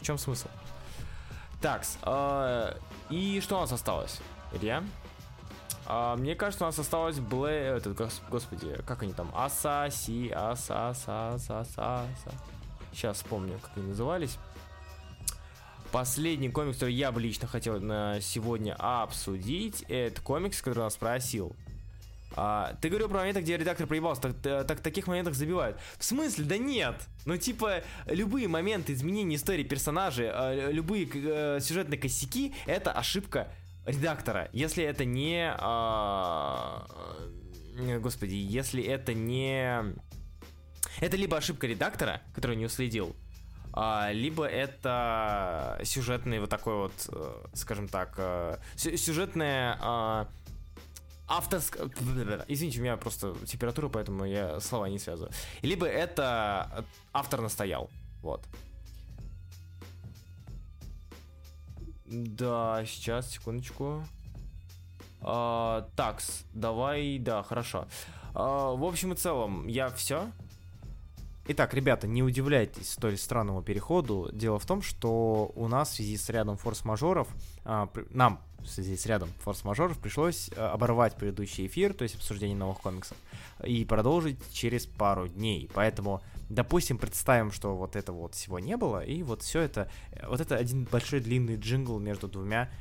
В 0.01 0.05
чем 0.05 0.17
смысл? 0.17 0.49
Такс. 1.61 1.97
э, 2.01 2.77
и 3.09 3.39
что 3.39 3.55
у 3.55 3.61
нас 3.61 3.71
осталось? 3.71 4.19
Илья? 4.51 4.83
А, 5.85 6.17
мне 6.17 6.35
кажется, 6.35 6.65
у 6.65 6.67
нас 6.67 6.77
осталось 6.77 7.19
Блэ... 7.19 7.77
Этот, 7.77 7.97
гос- 7.97 8.21
господи, 8.29 8.75
как 8.85 9.01
они 9.01 9.13
там? 9.13 9.31
Аса, 9.33 9.87
Си, 9.89 10.29
Аса, 10.29 10.89
Аса, 10.89 11.35
Аса, 11.35 11.59
Аса. 11.61 12.31
Сейчас 12.91 13.15
вспомню, 13.15 13.59
как 13.59 13.71
они 13.77 13.87
назывались. 13.87 14.37
Последний 15.91 16.49
комикс, 16.49 16.77
который 16.77 16.93
я 16.93 17.11
бы 17.11 17.21
лично 17.21 17.47
хотел 17.47 17.79
на 17.79 18.19
сегодня 18.21 18.75
обсудить, 18.77 19.85
это 19.87 20.21
комикс, 20.21 20.61
который 20.61 20.79
нас 20.79 20.93
спросил. 20.93 21.55
А, 22.35 22.75
ты 22.81 22.89
говорил 22.89 23.07
про 23.07 23.19
моменты, 23.19 23.41
где 23.41 23.57
редактор 23.57 23.87
проебался, 23.87 24.21
так, 24.21 24.35
так, 24.41 24.67
так- 24.67 24.79
таких 24.81 25.07
моментах 25.07 25.35
забивают. 25.35 25.77
В 25.97 26.03
смысле? 26.03 26.45
Да 26.45 26.57
нет! 26.57 26.95
Ну, 27.25 27.37
типа, 27.37 27.81
любые 28.07 28.47
моменты 28.47 28.93
изменения 28.93 29.37
истории 29.37 29.63
персонажей, 29.63 30.29
а, 30.29 30.69
любые 30.69 31.07
э, 31.13 31.59
сюжетные 31.61 31.97
косяки, 31.97 32.53
это 32.65 32.91
ошибка 32.91 33.47
редактора. 33.85 34.49
Если 34.51 34.83
это 34.83 35.05
не... 35.05 35.53
а, 35.57 36.85
э, 37.77 37.99
господи, 37.99 38.33
если 38.35 38.83
это 38.83 39.13
не... 39.13 39.95
Это 40.99 41.17
либо 41.17 41.37
ошибка 41.37 41.67
редактора, 41.67 42.21
который 42.33 42.55
не 42.55 42.65
уследил, 42.65 43.15
либо 44.13 44.45
это 44.45 45.79
сюжетный 45.83 46.39
вот 46.39 46.49
такой 46.49 46.75
вот, 46.75 47.09
э, 47.09 47.45
скажем 47.53 47.87
так, 47.89 48.13
э, 48.17 48.57
сю- 48.77 48.95
сюжетная 48.95 49.77
а, 49.81 50.27
авторск... 51.27 51.77
Извините, 52.47 52.79
у 52.79 52.83
меня 52.83 52.95
просто 52.95 53.35
температура, 53.45 53.89
поэтому 53.89 54.25
я 54.25 54.59
слова 54.61 54.87
не 54.87 54.97
связываю. 54.97 55.31
Либо 55.61 55.85
это 55.85 56.85
автор 57.11 57.41
настоял. 57.41 57.89
Вот. 58.21 58.41
Да, 62.05 62.83
сейчас, 62.85 63.31
секундочку. 63.31 64.03
А, 65.21 65.89
такс, 65.95 66.45
давай, 66.53 67.17
да, 67.17 67.41
хорошо. 67.43 67.87
А, 68.33 68.71
в 68.71 68.83
общем 68.83 69.13
и 69.13 69.15
целом, 69.15 69.67
я 69.67 69.89
все. 69.89 70.31
Итак, 71.47 71.75
ребята, 71.75 72.07
не 72.07 72.23
удивляйтесь 72.23 72.89
столь 72.93 73.17
странному 73.17 73.61
переходу. 73.61 74.29
Дело 74.33 74.57
в 74.57 74.65
том, 74.65 74.81
что 74.81 75.51
у 75.55 75.67
нас 75.67 75.91
в 75.91 75.93
связи 75.93 76.17
с 76.17 76.27
рядом 76.29 76.57
форс-мажоров, 76.57 77.27
а, 77.63 77.85
при- 77.85 78.07
нам 78.09 78.41
в 78.61 78.67
связи 78.67 78.97
с 78.97 79.05
рядом 79.05 79.29
форс-мажоров 79.43 79.99
пришлось 79.99 80.49
а, 80.57 80.73
оборвать 80.73 81.15
предыдущий 81.15 81.67
эфир, 81.67 81.93
то 81.93 82.01
есть 82.01 82.15
обсуждение 82.15 82.57
новых 82.57 82.79
комиксов, 82.79 83.15
и 83.63 83.85
продолжить 83.85 84.39
через 84.53 84.87
пару 84.87 85.27
дней. 85.27 85.69
Поэтому, 85.71 86.23
допустим, 86.49 86.97
представим, 86.97 87.51
что 87.51 87.75
вот 87.75 87.95
этого 87.95 88.21
вот 88.21 88.33
всего 88.33 88.57
не 88.57 88.75
было, 88.75 89.05
и 89.05 89.21
вот 89.21 89.43
все 89.43 89.59
это, 89.59 89.87
э, 90.13 90.27
вот 90.27 90.41
это 90.41 90.55
один 90.55 90.85
большой 90.85 91.19
длинный 91.19 91.57
джингл 91.57 91.99
между 91.99 92.27
двумя 92.27 92.71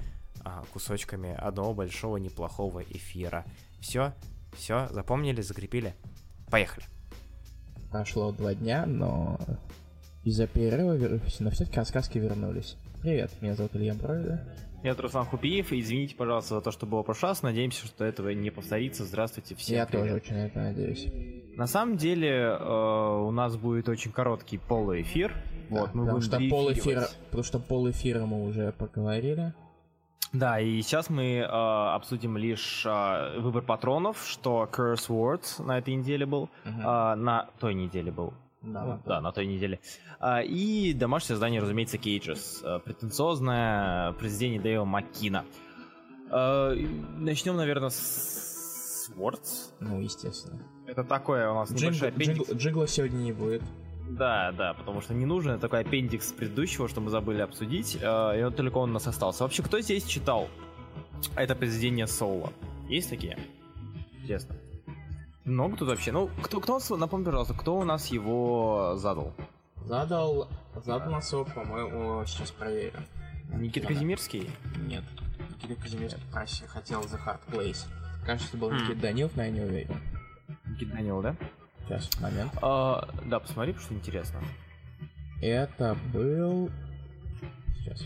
а, 0.40 0.64
кусочками 0.72 1.34
одного 1.34 1.74
большого 1.74 2.16
неплохого 2.16 2.82
эфира. 2.82 3.44
Все, 3.80 4.14
все, 4.56 4.88
запомнили, 4.90 5.42
закрепили. 5.42 5.94
Поехали. 6.50 6.86
Прошло 7.94 8.32
два 8.32 8.54
дня, 8.54 8.86
но 8.86 9.38
из-за 10.24 10.48
перерыва, 10.48 10.96
вер- 10.96 11.20
но 11.38 11.50
все-таки 11.50 11.76
рассказки 11.76 12.18
вернулись. 12.18 12.76
Привет, 13.00 13.30
меня 13.40 13.54
зовут 13.54 13.76
Илья 13.76 13.94
Броида. 13.94 14.42
Я 14.82 14.94
Руслан 14.94 15.26
Хупиев, 15.26 15.70
и 15.70 15.78
извините, 15.78 16.16
пожалуйста, 16.16 16.56
за 16.56 16.60
то, 16.60 16.72
что 16.72 16.86
было 16.86 17.02
в 17.02 17.06
прошлый 17.06 17.30
раз. 17.30 17.42
Надеемся, 17.42 17.86
что 17.86 18.04
этого 18.04 18.30
не 18.30 18.50
повторится. 18.50 19.04
Здравствуйте 19.04 19.54
всем. 19.54 19.76
Я 19.76 19.86
привет. 19.86 20.06
тоже 20.06 20.14
очень 20.16 20.34
на 20.34 20.46
это 20.46 20.58
надеюсь. 20.58 21.06
На 21.56 21.68
самом 21.68 21.96
деле, 21.96 22.30
э, 22.30 23.16
у 23.28 23.30
нас 23.30 23.56
будет 23.56 23.88
очень 23.88 24.10
короткий 24.10 24.58
полуэфир. 24.58 25.32
Вот, 25.70 25.94
мы 25.94 26.04
потому 26.04 26.18
будем 26.18 26.20
что 26.22 26.36
пол 26.50 26.72
эфира, 26.72 26.82
переэфиривать. 26.82 27.16
потому 27.26 27.44
что 27.44 27.58
пол 27.60 27.90
эфира 27.90 28.26
мы 28.26 28.44
уже 28.44 28.72
поговорили. 28.72 29.54
Да, 30.34 30.58
и 30.60 30.82
сейчас 30.82 31.08
мы 31.10 31.36
э, 31.38 31.44
обсудим 31.46 32.36
лишь 32.36 32.84
э, 32.84 33.38
выбор 33.38 33.62
патронов, 33.62 34.22
что 34.26 34.68
Curse 34.70 35.08
Words 35.08 35.62
на 35.64 35.78
этой 35.78 35.94
неделе 35.94 36.26
был. 36.26 36.50
Мгм. 36.64 36.80
э, 36.80 37.14
на 37.14 37.48
той 37.60 37.72
неделе 37.74 38.10
был. 38.12 38.34
Да, 38.60 38.82
Ну, 38.84 39.00
да, 39.06 39.20
на 39.20 39.30
той 39.32 39.46
неделе. 39.46 39.78
И 40.44 40.94
домашнее 40.98 41.36
задание, 41.36 41.60
разумеется, 41.60 41.98
Cages. 41.98 42.60
А, 42.64 42.78
Претенциозное 42.78 44.12
произведение 44.12 44.58
Дэйва 44.60 44.84
Маккина. 44.86 45.44
Начнем, 46.30 47.56
наверное, 47.56 47.90
с 47.90 49.10
Words. 49.16 49.72
Ну, 49.80 50.00
естественно. 50.00 50.58
Это 50.86 51.04
такое 51.04 51.50
у 51.50 51.54
нас 51.54 51.70
Джингл- 51.70 51.80
небольшой 51.82 52.08
аппендикс. 52.08 52.52
джингла 52.54 52.86
сегодня 52.88 53.18
не 53.18 53.32
будет. 53.32 53.62
Да, 54.08 54.52
да, 54.52 54.74
потому 54.74 55.00
что 55.00 55.14
не 55.14 55.24
нужен 55.24 55.58
такой 55.58 55.80
аппендикс 55.80 56.32
предыдущего, 56.32 56.88
что 56.88 57.00
мы 57.00 57.10
забыли 57.10 57.40
обсудить, 57.40 57.98
э, 58.00 58.40
и 58.40 58.44
вот 58.44 58.54
только 58.56 58.76
он 58.78 58.90
у 58.90 58.92
нас 58.92 59.06
остался. 59.06 59.42
Вообще, 59.44 59.62
кто 59.62 59.80
здесь 59.80 60.04
читал 60.04 60.48
это 61.36 61.54
произведение 61.54 62.06
Соло? 62.06 62.52
Есть 62.88 63.10
такие? 63.10 63.38
Интересно. 64.20 64.56
Много 65.44 65.76
тут 65.76 65.88
вообще? 65.88 66.12
Ну, 66.12 66.30
кто, 66.42 66.60
кто, 66.60 66.80
напомни, 66.96 67.24
пожалуйста, 67.24 67.54
кто 67.54 67.78
у 67.78 67.84
нас 67.84 68.06
его 68.08 68.94
задал? 68.96 69.34
Задал, 69.84 70.48
задал 70.82 71.10
нас 71.10 71.30
его, 71.32 71.44
по-моему, 71.44 72.24
сейчас 72.26 72.50
проверим. 72.50 73.04
Никита 73.52 73.86
Да. 73.88 73.94
Казимирский? 73.94 74.50
Нет. 74.86 75.04
Никита 75.50 75.80
Казимирский 75.80 76.22
просил, 76.32 76.66
хотел 76.68 77.00
The 77.02 77.18
Hard 77.24 77.40
Place. 77.50 77.86
Кажется, 78.24 78.56
был 78.56 78.70
Хм. 78.70 78.76
Никита 78.76 79.00
Данилов, 79.00 79.36
но 79.36 79.42
я 79.42 79.50
не 79.50 79.60
уверен. 79.60 79.96
Никита 80.66 80.92
Данил, 80.92 81.20
да? 81.20 81.36
Сейчас, 81.86 82.08
момент. 82.20 82.52
А, 82.62 83.08
да, 83.26 83.40
посмотри, 83.40 83.72
потому 83.72 83.86
что 83.86 83.94
интересно. 83.94 84.40
Это 85.42 85.96
был... 86.12 86.70
Сейчас. 87.78 88.02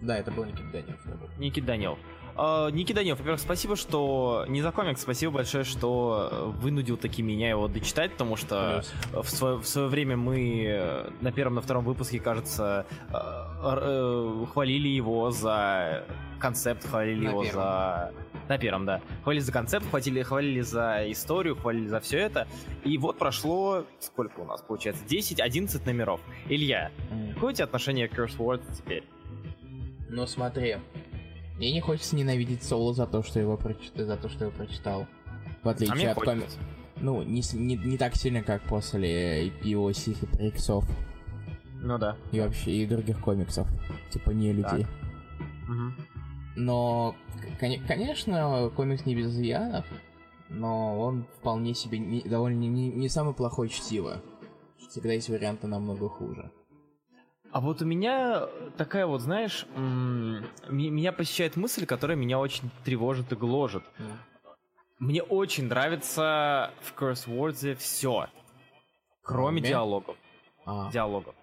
Да, 0.00 0.18
это 0.18 0.32
был 0.32 0.44
Никита 0.44 0.70
Данилов. 0.72 1.00
Никита 1.38 1.66
Данилов. 1.68 1.98
А, 2.34 2.68
Никита 2.70 2.94
Данилов, 3.00 3.18
во-первых, 3.20 3.40
спасибо, 3.40 3.76
что... 3.76 4.44
Не 4.48 4.62
за 4.62 4.72
комикс, 4.72 5.00
спасибо 5.02 5.32
большое, 5.34 5.62
что 5.62 6.52
вынудил 6.58 6.96
таки 6.96 7.22
меня 7.22 7.50
его 7.50 7.68
дочитать, 7.68 8.12
потому 8.12 8.34
что 8.36 8.82
Плюс. 9.12 9.24
в 9.26 9.30
свое, 9.30 9.56
в 9.58 9.66
свое 9.66 9.86
время 9.88 10.16
мы 10.16 11.06
на 11.20 11.30
первом, 11.30 11.54
на 11.56 11.60
втором 11.60 11.84
выпуске, 11.84 12.18
кажется, 12.18 12.86
р- 13.12 13.78
э, 13.82 14.46
хвалили 14.52 14.88
его 14.88 15.30
за 15.30 16.04
концепт, 16.40 16.84
хвалили 16.88 17.26
На 17.26 17.30
его 17.30 17.42
первом. 17.44 17.62
за... 17.62 18.12
На 18.48 18.58
первом, 18.58 18.84
да. 18.86 19.00
Хвалили 19.22 19.42
за 19.42 19.52
концепт, 19.52 19.86
хватили, 19.88 20.22
хвалили 20.22 20.60
за 20.60 21.10
историю, 21.10 21.56
хвалили 21.56 21.86
за 21.88 22.00
все 22.00 22.18
это. 22.18 22.46
И 22.84 22.98
вот 22.98 23.18
прошло, 23.18 23.84
сколько 24.00 24.40
у 24.40 24.44
нас 24.44 24.60
получается, 24.62 25.04
10-11 25.06 25.84
номеров. 25.86 26.20
Илья, 26.48 26.90
М. 27.10 27.34
какое 27.34 27.52
у 27.52 27.54
тебя 27.54 27.64
отношение 27.64 28.08
к 28.08 28.18
Curse 28.18 28.36
Words 28.38 28.64
теперь? 28.76 29.04
Ну 30.08 30.26
смотри, 30.26 30.76
мне 31.56 31.72
не 31.72 31.80
хочется 31.80 32.16
ненавидеть 32.16 32.62
Соло 32.62 32.92
за 32.92 33.06
то, 33.06 33.22
что 33.22 33.40
его 33.40 33.56
прочитал, 33.56 34.04
за 34.06 34.16
то, 34.16 34.28
что 34.28 34.44
его 34.46 34.52
прочитал. 34.54 35.06
В 35.62 35.68
А 35.68 35.72
отличие 35.72 35.94
мне 35.94 36.10
от 36.10 36.18
комикса. 36.18 36.58
Ну, 36.96 37.22
не, 37.22 37.42
не, 37.54 37.76
не 37.76 37.96
так 37.96 38.14
сильно, 38.16 38.42
как 38.42 38.62
после 38.62 39.46
его 39.62 39.90
сих 39.92 40.22
и 40.22 40.26
приксов 40.26 40.84
Ну 41.80 41.98
да. 41.98 42.16
и 42.30 42.40
вообще 42.40 42.72
и 42.72 42.86
других 42.86 43.18
комиксов. 43.20 43.66
Типа 44.10 44.30
не 44.30 44.52
людей. 44.52 44.86
Мгм. 45.66 45.94
Но, 46.56 47.14
кон- 47.60 47.84
конечно, 47.86 48.70
комикс 48.76 49.06
не 49.06 49.14
без 49.14 49.28
изъянов, 49.28 49.86
но 50.48 51.00
он 51.00 51.24
вполне 51.38 51.74
себе 51.74 51.98
не- 51.98 52.22
довольно 52.22 52.58
не, 52.60 52.90
не 52.90 53.08
самый 53.08 53.34
плохой 53.34 53.68
чтиво. 53.68 54.20
Всегда 54.90 55.12
есть 55.14 55.28
варианты 55.30 55.66
намного 55.66 56.08
хуже. 56.08 56.50
А 57.52 57.60
вот 57.60 57.80
у 57.82 57.84
меня 57.86 58.46
такая 58.76 59.06
вот, 59.06 59.20
знаешь, 59.20 59.66
м, 59.74 60.46
ме- 60.68 60.90
меня 60.90 61.12
посещает 61.12 61.56
мысль, 61.56 61.86
которая 61.86 62.16
меня 62.16 62.38
очень 62.38 62.70
тревожит 62.84 63.32
и 63.32 63.36
гложет. 63.36 63.84
Мне 64.98 65.22
очень 65.22 65.66
нравится 65.68 66.70
в 66.82 66.94
Curse 66.98 67.26
Words 67.28 67.74
все, 67.76 68.26
кроме 69.22 69.60
Кроме? 69.60 69.60
диалогов. 69.62 70.16
А. 70.64 70.90
Диалогов. 70.92 71.34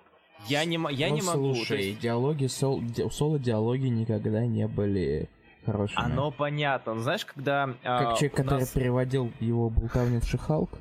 Я 0.48 0.66
не, 0.66 0.80
я 0.92 1.10
ну, 1.10 1.16
не 1.16 1.22
могу. 1.22 1.56
слушай, 1.56 1.94
диалоги 2.02 2.48
сол, 2.48 2.82
ди- 2.82 3.04
у 3.04 3.10
соло 3.12 3.38
диалоги 3.40 3.88
никогда 3.88 4.46
не 4.46 4.68
были 4.68 5.30
хорошими. 5.66 6.04
Оно 6.04 6.32
понятно. 6.32 7.00
Знаешь, 7.00 7.26
когда... 7.26 7.76
а, 7.84 8.00
Как 8.06 8.18
человек, 8.18 8.34
у 8.34 8.38
который 8.38 8.60
нас- 8.62 8.70
переводил 8.72 9.32
его 9.40 9.70
болтовню 9.70 10.22
в 10.22 10.26
Шихалк. 10.26 10.72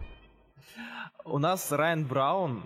У 1.24 1.38
нас 1.38 1.70
Райан 1.70 2.06
Браун, 2.06 2.62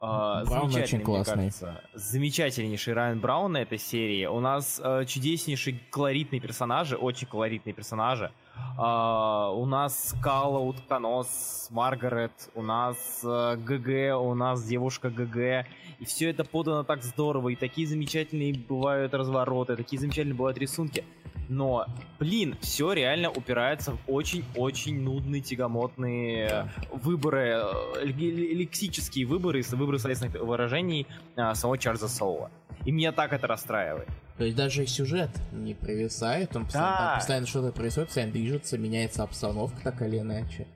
э, 0.00 0.44
Браун 0.46 0.74
очень 0.74 1.02
классный. 1.02 1.34
кажется. 1.34 1.82
Замечательнейший 1.92 2.94
Райан 2.94 3.20
Браун 3.20 3.52
на 3.52 3.58
этой 3.58 3.76
серии. 3.78 4.24
У 4.24 4.40
нас 4.40 4.80
э, 4.82 5.04
чудеснейшие 5.06 5.78
колоритные 5.90 6.40
персонажи, 6.40 6.96
очень 6.96 7.26
колоритные 7.28 7.74
персонажи. 7.74 8.24
А, 8.26 8.32
у 8.78 9.66
нас 9.66 10.14
Кала, 10.22 10.58
Утконос, 10.58 11.68
Маргарет, 11.70 12.32
у 12.54 12.62
нас 12.62 13.20
э, 13.24 13.56
ГГ, 13.56 14.20
у 14.20 14.34
нас 14.34 14.64
девушка 14.64 15.10
ГГ. 15.10 15.66
И 15.98 16.04
все 16.04 16.30
это 16.30 16.44
подано 16.44 16.84
так 16.84 17.02
здорово, 17.02 17.48
и 17.48 17.56
такие 17.56 17.86
замечательные 17.86 18.54
бывают 18.54 19.14
развороты, 19.14 19.74
такие 19.74 19.98
замечательные 19.98 20.36
бывают 20.36 20.58
рисунки. 20.58 21.04
Но, 21.48 21.86
блин, 22.18 22.56
все 22.60 22.92
реально 22.92 23.30
упирается 23.30 23.92
в 23.92 23.98
очень-очень 24.06 25.02
нудные, 25.02 25.40
тягомотные 25.40 26.70
выборы, 26.92 27.62
э, 27.62 28.04
ле- 28.04 28.54
лексические 28.54 29.26
выборы, 29.26 29.62
выборы 29.72 29.98
словесных 29.98 30.34
выражений 30.34 31.06
а, 31.36 31.54
самого 31.54 31.78
Чарльза 31.78 32.08
Соула. 32.08 32.50
И 32.84 32.92
меня 32.92 33.12
так 33.12 33.32
это 33.32 33.46
расстраивает. 33.46 34.08
То 34.38 34.44
есть 34.44 34.56
даже 34.56 34.86
сюжет 34.86 35.30
не 35.52 35.74
провисает, 35.74 36.54
он 36.54 36.64
постоянно, 36.64 36.92
Да. 36.92 37.06
там 37.08 37.14
постоянно 37.18 37.46
что-то 37.46 37.72
происходит, 37.72 38.08
постоянно 38.08 38.32
движется, 38.32 38.78
меняется 38.78 39.24
обстановка 39.24 39.76
так 39.82 40.00
или 40.02 40.18
иначе. 40.20 40.66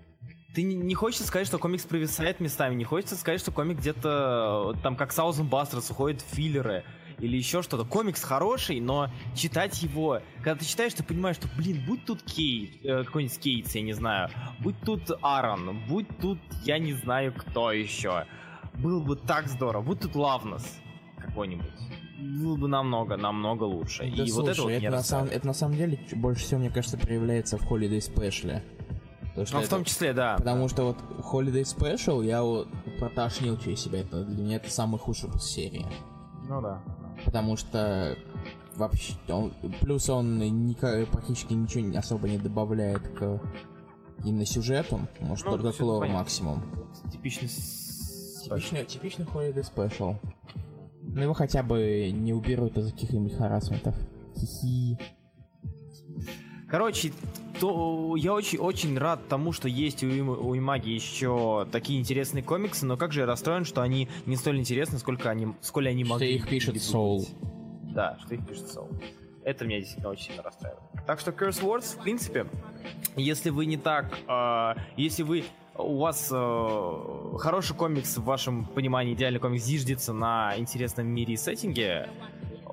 Ты 0.55 0.65
не, 0.65 0.95
хочется 0.95 1.25
сказать, 1.27 1.47
что 1.47 1.59
комикс 1.59 1.85
провисает 1.85 2.41
местами, 2.41 2.75
не 2.75 2.85
хочется 2.85 3.17
сказать, 3.17 3.41
что 3.41 3.53
комик 3.53 3.79
где-то 3.79 4.75
э, 4.77 4.83
там 4.83 4.97
как 4.97 5.13
Саузен 5.13 5.47
Бастерс 5.47 5.91
уходит 5.91 6.21
в 6.21 6.35
филлеры 6.35 6.85
или 7.19 7.37
еще 7.39 7.63
что-то. 7.63 7.85
Комикс 7.85 8.23
хороший, 8.23 8.81
но 8.81 9.09
читать 9.35 9.81
его, 9.83 10.21
когда 10.39 10.57
ты 10.57 10.65
читаешь, 10.67 10.93
ты 10.93 11.05
понимаешь, 11.05 11.37
что, 11.37 11.49
блин, 11.57 11.83
будь 11.87 12.05
тут 12.05 12.23
Кейт, 12.25 12.85
э, 12.85 13.05
какой-нибудь 13.05 13.39
Кейтс, 13.39 13.75
я 13.77 13.83
не 13.83 13.93
знаю, 13.95 14.29
будь 14.59 14.79
тут 14.81 15.11
Аарон, 15.23 15.79
будь 15.89 16.09
тут, 16.21 16.39
я 16.65 16.79
не 16.79 16.93
знаю, 16.95 17.33
кто 17.33 17.73
еще. 17.73 18.27
Было 18.75 19.01
бы 19.01 19.17
так 19.17 19.47
здорово, 19.49 19.83
будь 19.83 20.01
тут 20.01 20.17
Лавнес 20.17 20.67
какой-нибудь. 21.17 21.71
Было 22.23 22.57
бы 22.57 22.69
намного, 22.69 23.17
намного 23.17 23.65
лучше. 23.65 24.03
Да 24.17 24.23
И 24.25 24.29
слушай, 24.29 24.33
вот 24.33 24.49
это 24.49 24.63
вот 24.63 24.71
это, 24.73 24.91
на 24.91 25.03
самом, 25.03 25.29
это 25.29 25.47
на 25.47 25.53
самом 25.55 25.77
деле 25.77 25.99
больше 26.15 26.45
всего, 26.45 26.61
мне 26.61 26.71
кажется, 26.71 26.97
проявляется 26.99 27.59
в 27.59 27.63
Holiday 27.71 27.99
Special. 27.99 28.61
Потому 29.31 29.47
что 29.47 29.55
Ну, 29.57 29.61
в 29.61 29.65
это- 29.65 29.71
том 29.71 29.85
числе, 29.85 30.13
да. 30.13 30.37
Потому 30.37 30.69
что 30.69 30.85
вот 30.85 30.99
Holiday 31.33 31.63
Special 31.63 32.25
я 32.25 32.43
вот 32.43 32.69
протошнил 32.99 33.57
через 33.59 33.81
себя. 33.81 34.01
Это 34.01 34.25
для 34.25 34.45
меня 34.45 34.57
это 34.57 34.71
самый 34.71 34.99
худший 34.99 35.29
выпуск 35.29 35.47
серии. 35.49 35.87
Ну 36.49 36.61
да. 36.61 36.83
Потому 37.25 37.57
что 37.57 38.17
вообще 38.77 39.15
он, 39.29 39.53
плюс 39.81 40.09
он 40.11 40.39
ника- 40.41 41.07
практически 41.07 41.55
ничего 41.55 41.85
не- 41.85 41.97
особо 41.97 42.29
не 42.29 42.39
добавляет 42.39 43.09
к 43.09 43.41
именно 44.25 44.45
сюжету, 44.47 45.01
может 45.21 45.47
Ну, 45.47 45.53
только 45.59 45.73
к 45.77 45.81
лору 45.81 46.09
максимум. 46.09 46.63
Типичный 47.11 47.49
Типичный, 47.49 48.85
типичный 48.85 49.25
Holiday 49.25 49.65
Special. 49.65 50.17
Ну 51.03 51.23
его 51.23 51.35
хотя 51.35 51.63
бы 51.63 52.11
не 52.13 52.33
уберут 52.33 52.77
из 52.79 52.93
каких-нибудь 52.93 53.37
харасментов. 53.37 53.95
Хи-хи. 54.37 54.99
Короче, 56.69 57.13
то 57.61 58.17
я 58.17 58.33
очень-очень 58.33 58.97
рад 58.97 59.29
тому, 59.29 59.53
что 59.53 59.69
есть 59.69 60.03
у, 60.03 60.07
у 60.07 60.57
Имаги 60.57 60.89
еще 60.89 61.67
такие 61.71 62.01
интересные 62.01 62.43
комиксы, 62.43 62.87
но 62.87 62.97
как 62.97 63.13
же 63.13 63.21
я 63.21 63.27
расстроен, 63.27 63.65
что 63.67 63.83
они 63.83 64.09
не 64.25 64.37
столь 64.37 64.59
интересны, 64.59 64.99
сколько 64.99 65.29
они, 65.29 65.49
сколько 65.61 65.91
они 65.91 66.03
Что 66.05 66.15
могли. 66.15 66.35
их 66.35 66.49
пишет 66.49 66.77
Soul. 66.77 67.29
Да, 67.93 68.17
что 68.25 68.35
их 68.35 68.47
пишет 68.47 68.65
Soul. 68.75 69.03
Это 69.45 69.67
меня 69.67 69.81
действительно 69.81 70.11
очень 70.11 70.29
сильно 70.29 70.43
расстраивает. 70.43 70.83
Так 71.07 71.21
что 71.21 71.31
Curse 71.33 71.63
Words, 71.63 71.99
в 71.99 72.03
принципе, 72.03 72.47
если 73.17 73.51
вы 73.51 73.67
не 73.67 73.77
так, 73.77 74.19
э, 74.27 74.75
если 74.97 75.25
вы 75.25 75.45
у 75.77 75.99
вас 75.99 76.31
э, 76.33 77.37
хороший 77.39 77.77
комикс 77.77 78.17
в 78.19 78.25
вашем 78.25 78.65
понимании, 78.67 79.15
идеальный 79.15 79.41
комикс 79.41 79.65
зиждется 79.65 80.13
на 80.13 80.55
интересном 80.59 81.07
мире 81.09 81.35
и 81.35 81.37
сеттинге, 81.37 82.09
э, 82.67 82.69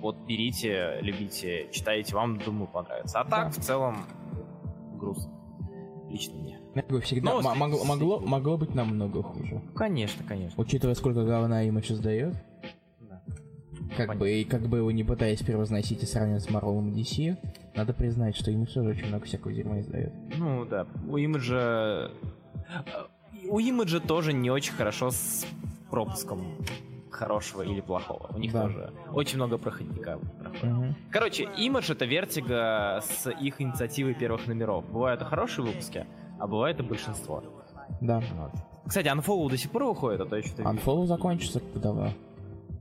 вот 0.00 0.16
берите, 0.26 0.98
любите, 1.00 1.68
читайте, 1.72 2.14
вам, 2.14 2.38
думаю, 2.38 2.68
понравится. 2.68 3.20
А 3.20 3.24
так, 3.24 3.52
в 3.52 3.60
целом, 3.60 4.04
грустно. 4.98 5.32
Лично 6.08 6.34
мне. 6.40 6.58
Всегда 7.02 7.32
Но 7.34 7.38
м- 7.52 7.58
могло, 7.58 7.84
могло, 7.84 8.20
могло 8.20 8.56
быть 8.58 8.74
намного 8.74 9.22
хуже. 9.22 9.60
Конечно, 9.76 10.24
конечно. 10.26 10.60
Учитывая, 10.60 10.94
сколько 10.96 11.24
говна 11.24 11.62
им 11.62 11.80
сейчас 11.82 12.00
дает, 12.00 12.34
Да. 13.00 13.22
как 13.96 14.08
Понятно. 14.08 14.14
бы, 14.16 14.30
и 14.32 14.44
как 14.44 14.62
бы 14.62 14.78
его 14.78 14.90
не 14.90 15.04
пытаясь 15.04 15.40
превозносить 15.40 16.02
и 16.02 16.06
сравнивать 16.06 16.42
с 16.42 16.48
Marvel 16.48 16.88
и 16.88 17.00
DC, 17.00 17.36
надо 17.76 17.92
признать, 17.92 18.36
что 18.36 18.50
им 18.50 18.66
все 18.66 18.82
же 18.82 18.90
очень 18.90 19.06
много 19.06 19.24
всякого 19.24 19.52
дерьма 19.52 19.80
издает. 19.80 20.12
Ну 20.36 20.64
да, 20.64 20.86
у 21.08 21.16
имиджа... 21.16 22.10
У 23.48 23.58
имиджа 23.58 24.00
тоже 24.00 24.32
не 24.32 24.50
очень 24.50 24.74
хорошо 24.74 25.10
с 25.10 25.46
пропуском 25.90 26.56
хорошего 27.10 27.62
или 27.62 27.80
плохого. 27.80 28.30
У 28.34 28.38
них 28.38 28.52
Да. 28.52 28.62
тоже 28.62 28.92
очень 29.12 29.36
много 29.36 29.58
проходника 29.58 30.18
проходит. 30.40 30.96
Короче, 31.10 31.48
имидж 31.56 31.90
это 31.90 32.04
вертига 32.04 33.00
с 33.02 33.28
их 33.30 33.60
инициативой 33.60 34.14
первых 34.14 34.46
номеров. 34.46 34.84
Бывают 34.90 35.20
и 35.22 35.24
хорошие 35.24 35.64
выпуски, 35.64 36.06
а 36.38 36.46
бывает 36.46 36.78
и 36.80 36.82
большинство. 36.82 37.42
Да. 38.00 38.22
Вот. 38.34 38.52
Кстати, 38.86 39.08
Unfollow 39.08 39.48
до 39.50 39.56
сих 39.56 39.70
пор 39.70 39.84
выходит, 39.84 40.20
а 40.20 40.26
то 40.26 40.36
я 40.36 40.42
что-то 40.42 40.62
видел. 40.62 40.74
Unfollow 40.76 41.06
закончится 41.06 41.60
давно. 41.74 42.12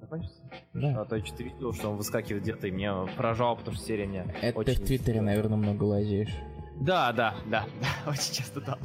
Закончится? 0.01 0.41
Да. 0.73 1.01
А 1.01 1.05
то 1.05 1.15
я 1.15 1.25
что-то 1.25 1.43
видел, 1.43 1.73
что 1.73 1.89
он 1.91 1.97
выскакивает 1.97 2.43
где-то, 2.43 2.67
и 2.67 2.71
меня 2.71 3.05
поражало, 3.17 3.55
потому 3.55 3.75
что 3.75 3.85
серия 3.85 4.05
мне 4.07 4.25
Это 4.41 4.57
очень... 4.59 4.75
ты 4.75 4.81
в 4.81 4.85
Твиттере, 4.85 5.21
наверное, 5.21 5.57
много 5.57 5.83
лазишь. 5.83 6.33
Да, 6.79 7.11
да, 7.11 7.35
да, 7.47 7.65
очень 8.07 8.33
часто 8.33 8.61
да. 8.61 8.77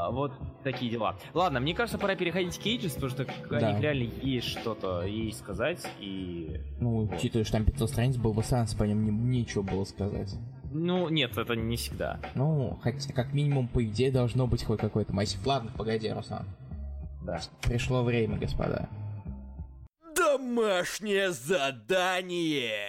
А, 0.00 0.10
вот 0.12 0.32
такие 0.62 0.92
дела. 0.92 1.16
Ладно, 1.34 1.58
мне 1.58 1.74
кажется, 1.74 1.98
пора 1.98 2.14
переходить 2.14 2.56
к 2.56 2.62
Кейджес, 2.62 2.92
потому 2.94 3.10
что 3.10 3.22
о 3.24 3.60
Да. 3.60 3.72
них 3.72 3.80
реально 3.80 4.04
есть 4.22 4.46
что-то 4.46 5.02
ей 5.02 5.32
сказать, 5.32 5.84
и... 5.98 6.60
Ну, 6.78 7.08
учитывая, 7.12 7.42
что 7.44 7.54
там 7.54 7.64
500 7.64 7.90
страниц, 7.90 8.16
было 8.16 8.32
бы 8.32 8.42
если 8.42 8.76
по 8.76 8.84
ним 8.84 9.04
не- 9.04 9.38
нечего 9.38 9.62
было 9.62 9.82
сказать. 9.84 10.32
Ну, 10.70 11.08
нет, 11.08 11.36
это 11.36 11.54
не 11.56 11.76
всегда. 11.76 12.20
Ну, 12.36 12.78
хотя, 12.82 13.12
как 13.12 13.32
минимум, 13.32 13.66
по 13.66 13.82
идее, 13.84 14.12
должно 14.12 14.46
быть 14.46 14.62
хоть 14.62 14.78
какой-то 14.78 15.12
массив. 15.12 15.44
Ладно, 15.44 15.72
погоди, 15.76 16.12
Руслан. 16.12 16.46
Да. 17.24 17.40
Пришло 17.62 18.04
время, 18.04 18.38
господа. 18.38 18.88
Домашнее 20.14 21.32
задание. 21.32 22.86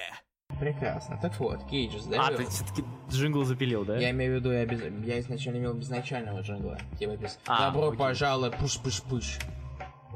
Прекрасно. 0.59 1.17
Так 1.21 1.39
вот, 1.39 1.63
Кейджес, 1.65 2.05
да? 2.05 2.27
А, 2.27 2.31
ты 2.31 2.45
все-таки 2.45 2.83
джингл 3.09 3.43
запилил, 3.45 3.85
да? 3.85 3.97
Я 3.97 4.11
имею 4.11 4.33
в 4.33 4.35
виду, 4.35 4.51
я, 4.51 4.65
без... 4.65 4.81
я 5.05 5.19
изначально 5.21 5.57
имел 5.57 5.73
безначального 5.73 6.41
джингла. 6.41 6.77
Типа 6.97 7.15
без 7.15 7.39
А, 7.47 7.67
«Добро 7.71 7.87
окей. 7.87 7.99
пожаловать, 7.99 8.55
пуш-пуш-пуш». 8.55 9.39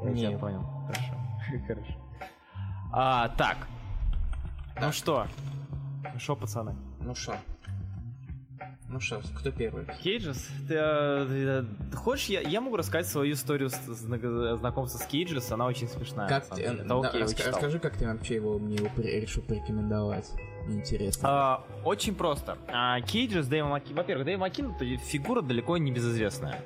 Я 0.04 0.14
тебя 0.14 0.28
Нет. 0.30 0.40
понял. 0.40 0.62
Хорошо. 0.86 1.14
Хорошо. 1.66 1.94
А, 2.92 3.28
так. 3.30 3.56
Ну 4.80 4.92
что? 4.92 5.26
Ну 6.12 6.18
что, 6.18 6.36
пацаны? 6.36 6.76
Ну 7.00 7.14
шо? 7.14 7.34
Ну 8.88 9.00
шо, 9.00 9.20
кто 9.34 9.50
первый? 9.50 9.86
Кейджес? 10.02 10.46
Ты, 10.68 10.68
ты, 10.68 10.74
э, 10.76 11.64
ты 11.90 11.96
хочешь, 11.96 12.26
я, 12.26 12.40
я 12.42 12.60
могу 12.60 12.76
рассказать 12.76 13.06
свою 13.06 13.32
историю 13.32 13.70
с- 13.70 13.80
зна- 13.86 14.56
знакомства 14.56 14.98
с 14.98 15.06
Кейджес, 15.06 15.50
она 15.50 15.66
очень 15.66 15.88
смешная. 15.88 16.28
Как 16.28 16.46
ты, 16.46 16.62
Это 16.62 16.84
да, 16.84 16.94
раска- 16.94 17.28
читал. 17.36 17.52
расскажи, 17.52 17.78
как 17.78 17.96
ты 17.96 18.06
вообще 18.06 18.34
его 18.36 18.58
мне 18.58 18.76
его 18.76 18.88
при- 18.94 19.20
решил 19.20 19.42
порекомендовать. 19.42 20.30
Интересно. 20.68 21.28
А, 21.28 21.64
очень 21.84 22.14
просто. 22.14 22.58
А, 22.68 23.00
Кейджес, 23.00 23.46
Дэйв 23.48 23.66
Макин... 23.66 23.96
Во-первых, 23.96 24.26
Дэйв 24.26 24.38
Макин 24.38 24.70
это 24.72 24.84
фигура 24.98 25.40
далеко 25.40 25.76
не 25.78 25.90
безызвестная. 25.90 26.60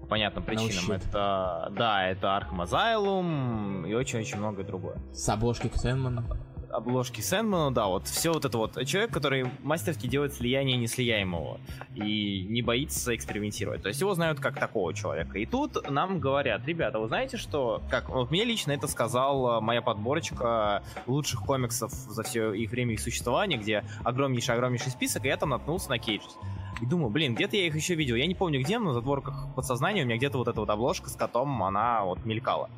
По 0.00 0.06
понятным 0.06 0.44
причинам. 0.44 0.70
shit. 0.96 0.96
это, 1.08 1.68
да, 1.76 2.08
это 2.08 2.26
Arkham 2.28 2.64
Asylum 2.66 3.88
и 3.88 3.94
очень-очень 3.94 4.38
многое 4.38 4.64
другое. 4.66 4.96
С 5.12 5.28
обложки 5.28 5.68
к 5.68 5.76
Сэндману. 5.76 6.24
Обложки 6.72 7.20
Сэндмана, 7.20 7.72
да, 7.72 7.86
вот 7.86 8.08
все 8.08 8.32
вот 8.32 8.44
это 8.44 8.58
вот. 8.58 8.84
Человек, 8.86 9.12
который 9.12 9.46
мастерски 9.62 10.06
делает 10.06 10.34
слияние 10.34 10.76
неслияемого 10.76 11.58
и 11.94 12.46
не 12.48 12.62
боится 12.62 13.14
экспериментировать. 13.14 13.82
То 13.82 13.88
есть 13.88 14.00
его 14.00 14.14
знают 14.14 14.40
как 14.40 14.58
такого 14.58 14.94
человека. 14.94 15.38
И 15.38 15.46
тут 15.46 15.88
нам 15.90 16.18
говорят, 16.18 16.66
ребята, 16.66 16.98
вы 16.98 17.08
знаете, 17.08 17.36
что... 17.36 17.82
Как, 17.90 18.08
вот 18.08 18.30
мне 18.30 18.44
лично 18.44 18.72
это 18.72 18.86
сказала 18.86 19.60
моя 19.60 19.82
подборочка 19.82 20.82
лучших 21.06 21.42
комиксов 21.42 21.92
за 21.92 22.22
все 22.22 22.52
их 22.52 22.70
время 22.70 22.94
их 22.94 23.00
существования, 23.00 23.58
где 23.58 23.84
огромнейший-огромнейший 24.04 24.90
список, 24.90 25.24
и 25.24 25.28
я 25.28 25.36
там 25.36 25.50
наткнулся 25.50 25.90
на 25.90 25.98
Кейджес. 25.98 26.36
И 26.80 26.86
думаю, 26.86 27.10
блин, 27.10 27.34
где-то 27.34 27.56
я 27.56 27.66
их 27.66 27.76
еще 27.76 27.94
видел. 27.94 28.16
Я 28.16 28.26
не 28.26 28.34
помню 28.34 28.60
где, 28.60 28.78
но 28.78 28.86
на 28.86 28.92
затворках 28.94 29.54
подсознания 29.54 30.02
у 30.02 30.06
меня 30.06 30.16
где-то 30.16 30.38
вот 30.38 30.48
эта 30.48 30.58
вот 30.58 30.70
обложка 30.70 31.10
с 31.10 31.16
котом, 31.16 31.62
она 31.62 32.02
вот 32.04 32.24
мелькала. 32.24 32.70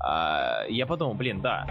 А, 0.00 0.64
я 0.68 0.86
подумал, 0.86 1.14
блин, 1.14 1.40
да, 1.40 1.66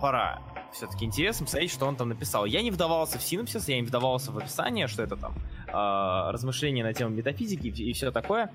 пора. 0.00 0.40
Все-таки 0.72 1.04
интересно 1.04 1.46
посмотреть, 1.46 1.70
что 1.70 1.86
он 1.86 1.96
там 1.96 2.08
написал. 2.08 2.44
Я 2.44 2.62
не 2.62 2.70
вдавался 2.70 3.18
в 3.18 3.22
синопсис, 3.22 3.68
я 3.68 3.76
не 3.76 3.86
вдавался 3.86 4.30
в 4.30 4.38
описание, 4.38 4.88
что 4.88 5.02
это 5.02 5.16
там 5.16 5.34
а, 5.72 6.30
размышления 6.32 6.84
на 6.84 6.92
тему 6.92 7.10
метафизики 7.14 7.68
и, 7.68 7.92
все 7.92 8.10
такое. 8.10 8.50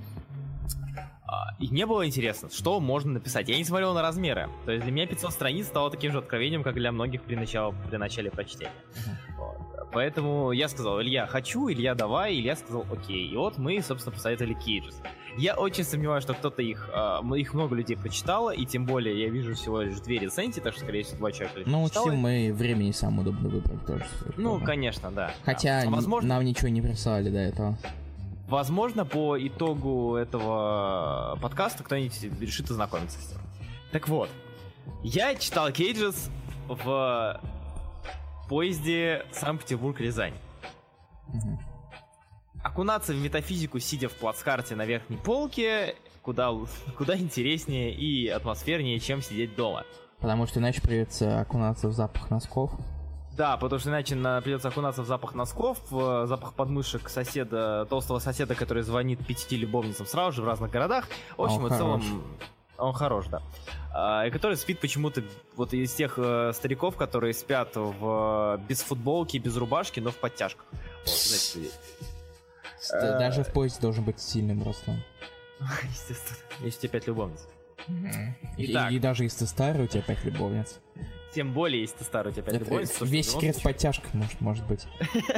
А, 1.34 1.56
И 1.60 1.70
мне 1.70 1.86
было 1.86 2.06
интересно, 2.06 2.50
что 2.52 2.80
можно 2.82 3.14
написать. 3.14 3.48
Я 3.48 3.56
не 3.58 3.64
смотрел 3.64 3.94
на 3.94 4.02
размеры. 4.02 4.50
То 4.66 4.72
есть 4.74 4.84
для 4.84 4.92
меня 4.92 5.08
500 5.08 5.32
страниц 5.32 5.68
стало 5.68 5.90
таким 5.90 6.12
же 6.12 6.18
откровением, 6.18 6.62
как 6.62 6.74
для 6.76 6.92
многих 6.92 7.22
при, 7.22 7.36
начало, 7.36 7.74
при 7.90 7.96
начале 7.96 8.30
прочтения. 8.30 8.72
Вот. 9.38 9.56
Поэтому 9.94 10.52
я 10.52 10.68
сказал, 10.68 11.02
Илья, 11.02 11.26
хочу, 11.28 11.70
Илья, 11.70 11.96
давай. 11.96 12.36
Илья 12.36 12.56
сказал, 12.58 12.86
окей. 12.92 13.28
И 13.30 13.36
вот 13.38 13.58
мы, 13.58 13.82
собственно, 13.82 14.14
посоветовали 14.14 14.54
Кейджес. 14.54 15.02
Я 15.38 15.56
очень 15.56 15.84
сомневаюсь, 15.86 16.24
что 16.24 16.34
кто-то 16.34 16.62
их, 16.62 16.90
м- 16.94 17.34
их 17.36 17.54
много 17.54 17.76
людей 17.76 17.96
прочитало, 17.98 18.52
и 18.52 18.66
тем 18.66 18.86
более 18.86 19.18
я 19.22 19.30
вижу 19.30 19.54
всего 19.56 19.82
лишь 19.82 20.00
две 20.02 20.20
рецензии, 20.20 20.60
так 20.60 20.74
что, 20.74 20.84
скорее 20.84 21.04
всего, 21.04 21.18
два 21.20 21.32
человека 21.32 21.62
Ну, 21.66 21.84
учтем 21.84 22.16
мы 22.18 22.52
времени 22.54 22.92
сам 22.92 23.20
удобно 23.20 23.48
выбрать 23.50 23.86
тоже. 23.86 24.06
Ну, 24.38 24.54
Тоже. 24.56 24.66
конечно, 24.66 25.12
да. 25.12 25.32
Хотя 25.46 25.84
Да. 25.84 25.90
Возможно, 25.90 26.28
нам 26.36 26.44
ничего 26.46 26.68
не 26.70 26.82
прислали 26.82 27.30
до 27.30 27.40
этого. 27.40 27.78
Возможно, 28.52 29.06
по 29.06 29.38
итогу 29.39 30.18
этого 30.18 31.39
подкаста 31.41 31.86
кто-нибудь 31.86 32.22
решит 32.41 32.70
ознакомиться 32.70 33.18
с 33.22 33.32
ним. 33.32 33.39
Так 33.93 34.10
вот, 34.10 34.30
я 35.04 35.36
читал 35.36 35.72
Кейджес 35.72 36.30
в 36.68 37.41
поезде 38.49 39.26
Санкт-Петербург-Рязань. 39.32 40.34
Мгм. 41.30 41.60
Окунаться 42.62 43.14
в 43.14 43.22
метафизику, 43.22 43.80
сидя 43.80 44.10
в 44.10 44.16
плацкарте 44.16 44.76
на 44.76 44.86
верхней 44.86 45.16
полке, 45.16 45.95
куда, 46.22 46.52
куда 46.97 47.16
интереснее 47.16 47.95
и 47.95 48.28
атмосфернее, 48.28 48.99
чем 48.99 49.22
сидеть 49.22 49.56
дома. 49.56 49.86
Потому 50.20 50.45
что 50.45 50.60
иначе 50.60 50.82
придется 50.82 51.39
окунаться 51.39 51.88
в 51.88 51.93
запах 51.93 52.30
носков. 52.30 52.74
Да, 53.38 53.58
потому 53.58 53.80
что 53.80 53.90
иначе 53.90 54.16
на- 54.16 54.42
придется 54.42 54.68
окунаться 54.68 55.04
в 55.04 55.06
запах 55.08 55.34
носков, 55.36 55.80
в 55.90 56.28
запах 56.28 56.54
подмышек 56.54 57.10
соседа, 57.10 57.86
толстого 57.90 58.20
соседа, 58.20 58.56
который 58.56 58.84
звонит 58.84 59.26
пяти 59.26 59.56
любовницам 59.56 60.06
сразу 60.06 60.34
же 60.34 60.42
в 60.42 60.46
разных 60.46 60.72
городах. 60.72 61.08
В 61.38 61.44
общем 61.44 61.64
он 61.64 61.74
и 61.74 61.78
целом, 61.78 62.02
хорош. 62.02 62.14
он 62.78 62.94
хорош, 62.94 63.26
да. 63.28 63.42
А, 63.94 64.26
и 64.26 64.32
который 64.32 64.58
спит 64.58 64.80
почему-то 64.80 65.24
вот 65.56 65.74
из 65.74 65.94
тех 65.94 66.16
э, 66.18 66.52
стариков, 66.54 66.98
которые 66.98 67.34
спят 67.34 67.76
в, 67.76 68.58
э, 68.60 68.68
без 68.68 68.82
футболки, 68.82 69.38
без 69.38 69.56
рубашки, 69.56 70.00
но 70.00 70.12
в 70.12 70.18
подтяжках. 70.18 70.66
Вот, 71.06 71.10
знаете, 71.10 71.72
Э. 72.94 73.20
Даже 73.20 73.44
в 73.44 73.54
поезде 73.54 73.82
должен 73.82 74.04
быть 74.04 74.20
сильным 74.20 74.64
ростом. 74.64 75.02
естественно. 75.84 76.38
Если 76.60 76.80
у 76.80 76.82
тебя 76.82 76.90
пять 76.90 77.08
любовниц. 77.08 77.48
И, 78.58 78.64
и 78.66 79.00
даже 79.00 79.24
если 79.24 79.40
ты 79.40 79.48
старый, 79.48 79.86
у 79.86 79.88
тебя 79.88 80.02
пять 80.02 80.24
любовниц. 80.24 80.80
Тем 81.34 81.54
более, 81.54 81.82
если 81.82 81.98
ты 81.98 82.04
старый, 82.04 82.32
у 82.32 82.34
тебя 82.36 82.44
пять 82.44 82.56
Это 82.56 82.66
любовниц. 82.66 82.90
потому 82.92 83.08
что 83.08 83.16
весь 83.16 83.28
в 83.28 83.32
секрет 83.32 83.56
в 83.56 83.60
случае 83.60 83.74
подтяжках 83.74 84.14
может, 84.14 84.42
может 84.42 84.66
быть. 84.68 84.86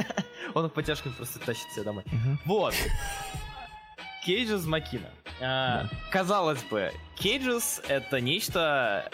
Он 0.54 0.66
их 0.66 0.72
подтяжками 0.72 1.12
просто 1.12 1.38
тащит 1.38 1.70
себя 1.72 1.84
домой. 1.84 2.04
Вот. 2.44 2.74
Кейджес 4.24 4.64
Макина. 4.66 5.08
А, 5.40 5.86
Казалось 6.10 6.62
бы, 6.64 6.92
Кейджес 7.16 7.80
это 7.88 8.20
нечто... 8.20 9.08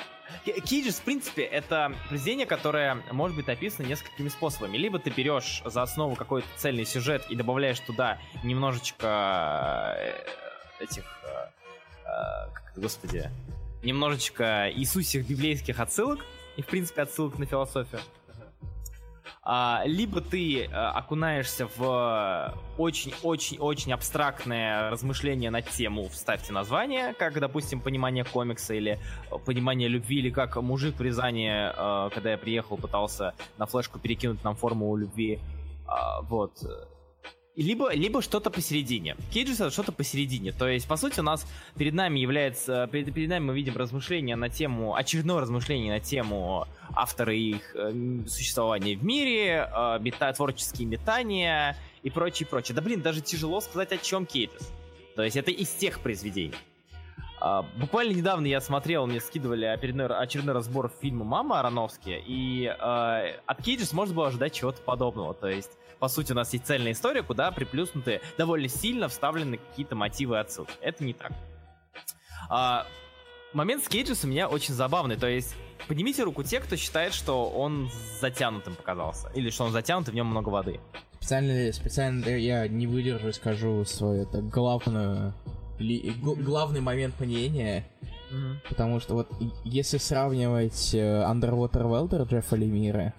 Ке- 0.45 0.61
Кейджес, 0.61 1.01
в 1.01 1.03
принципе, 1.03 1.43
это 1.43 1.93
произведение, 2.09 2.47
которое 2.47 2.95
может 3.11 3.37
быть 3.37 3.49
написано 3.49 3.87
несколькими 3.87 4.28
способами. 4.28 4.76
Либо 4.76 4.99
ты 5.01 5.11
берешь 5.11 5.62
за 5.64 5.83
основу 5.83 6.14
какой-то 6.14 6.47
цельный 6.57 6.85
сюжет 6.87 7.26
и 7.28 7.35
добавляешь 7.37 7.81
туда 7.81 8.18
немножечко 8.45 9.97
э, 9.99 10.12
этих... 10.85 11.05
э, 11.24 12.09
э, 12.76 12.81
господи? 12.81 13.28
Немножечко 13.83 14.70
Иисусих 14.72 15.26
библейских 15.26 15.81
отсылок 15.81 16.24
и, 16.61 16.62
в 16.62 16.66
принципе, 16.66 17.02
отсылок 17.02 17.38
на 17.38 17.46
философию. 17.46 18.00
А, 19.42 19.82
либо 19.86 20.20
ты 20.20 20.64
э, 20.64 20.66
окунаешься 20.66 21.66
в 21.74 22.54
очень-очень-очень 22.76 23.94
абстрактное 23.94 24.90
размышление 24.90 25.50
на 25.50 25.62
тему, 25.62 26.08
вставьте 26.11 26.52
название, 26.52 27.14
как, 27.14 27.40
допустим, 27.40 27.80
понимание 27.80 28.24
комикса 28.24 28.74
или 28.74 28.98
э, 29.30 29.38
понимание 29.38 29.88
любви, 29.88 30.18
или 30.18 30.28
как 30.28 30.56
мужик 30.56 30.98
в 30.98 31.00
Рязани, 31.00 31.48
э, 31.48 32.11
когда 32.11 32.32
я 32.32 32.38
приехал, 32.38 32.76
пытался 32.76 33.32
на 33.56 33.64
флешку 33.64 33.98
перекинуть 33.98 34.44
нам 34.44 34.54
формулу 34.54 34.96
любви. 34.96 35.38
А, 35.86 36.20
вот. 36.20 36.62
Либо, 37.61 37.92
либо 37.92 38.22
что-то 38.22 38.48
посередине. 38.48 39.16
Кейджес 39.30 39.61
это 39.61 39.70
что-то 39.70 39.92
посередине. 39.92 40.50
То 40.50 40.66
есть, 40.66 40.88
по 40.88 40.96
сути, 40.96 41.20
у 41.20 41.22
нас 41.22 41.46
перед 41.76 41.92
нами 41.92 42.18
является... 42.18 42.88
Перед, 42.90 43.12
перед 43.12 43.28
нами 43.28 43.44
мы 43.44 43.54
видим 43.54 43.76
размышления 43.76 44.34
на 44.34 44.48
тему... 44.48 44.94
Очередное 44.94 45.40
размышление 45.40 45.92
на 45.92 46.00
тему 46.00 46.66
автора 46.94 47.34
и 47.34 47.56
их 47.56 47.76
э, 47.76 47.92
существования 48.26 48.96
в 48.96 49.04
мире, 49.04 49.68
э, 49.70 49.98
мета, 50.00 50.32
творческие 50.32 50.88
метания 50.88 51.76
и 52.02 52.08
прочее, 52.08 52.46
прочее. 52.46 52.74
Да 52.74 52.80
блин, 52.80 53.02
даже 53.02 53.20
тяжело 53.20 53.61
сказать, 53.61 53.92
о 53.92 53.98
чем 53.98 54.24
Кейджес. 54.24 54.72
То 55.14 55.22
есть 55.22 55.36
это 55.36 55.50
из 55.50 55.68
тех 55.68 56.00
произведений. 56.00 56.54
А, 57.41 57.62
буквально 57.76 58.12
недавно 58.12 58.47
я 58.47 58.61
смотрел, 58.61 59.07
мне 59.07 59.20
скидывали 59.20 59.64
очередной, 59.64 60.07
очередной 60.07 60.55
разбор 60.55 60.93
фильма 61.01 61.24
«Мама» 61.24 61.61
Ароновски, 61.61 62.22
и 62.26 62.66
э, 62.66 63.41
от 63.47 63.62
Кейджес 63.62 63.93
можно 63.95 64.14
было 64.14 64.26
ожидать 64.26 64.53
чего-то 64.53 64.82
подобного. 64.82 65.32
То 65.32 65.49
есть, 65.49 65.70
по 65.99 66.09
сути, 66.09 66.32
у 66.32 66.34
нас 66.34 66.53
есть 66.53 66.66
цельная 66.66 66.93
история, 66.93 67.22
куда 67.22 67.51
приплюснуты 67.51 68.20
довольно 68.36 68.68
сильно 68.68 69.09
вставлены 69.09 69.57
какие-то 69.57 69.97
мотивы 69.97 70.38
отсылки. 70.38 70.74
Это 70.82 71.03
не 71.03 71.14
так. 71.14 71.32
А, 72.51 72.86
момент 73.55 73.84
с 73.84 73.88
Кейджес 73.88 74.22
у 74.24 74.28
меня 74.28 74.47
очень 74.47 74.74
забавный. 74.74 75.16
То 75.16 75.26
есть, 75.26 75.57
поднимите 75.88 76.24
руку 76.24 76.43
те, 76.43 76.61
кто 76.61 76.76
считает, 76.76 77.14
что 77.14 77.49
он 77.49 77.91
затянутым 78.20 78.74
показался. 78.74 79.30
Или 79.34 79.49
что 79.49 79.64
он 79.64 79.72
затянут, 79.72 80.09
и 80.09 80.11
в 80.11 80.14
нем 80.14 80.26
много 80.26 80.51
воды. 80.51 80.78
Специально, 81.20 81.72
специально 81.72 82.28
я 82.28 82.68
не 82.68 82.86
выдержу 82.86 83.28
и 83.28 83.32
скажу 83.32 83.84
свою 83.86 84.22
это 84.24 84.43
главную 84.43 85.34
ли- 85.81 86.11
г- 86.22 86.35
главный 86.37 86.81
момент 86.81 87.18
мнения, 87.20 87.85
потому 88.68 89.01
что 89.01 89.14
вот 89.14 89.28
если 89.64 89.99
сравнивать 89.99 90.95
э, 90.95 91.22
Underwater 91.24 91.83
Welder 91.83 92.28
Джеффа 92.28 92.55
Лемира 92.57 93.12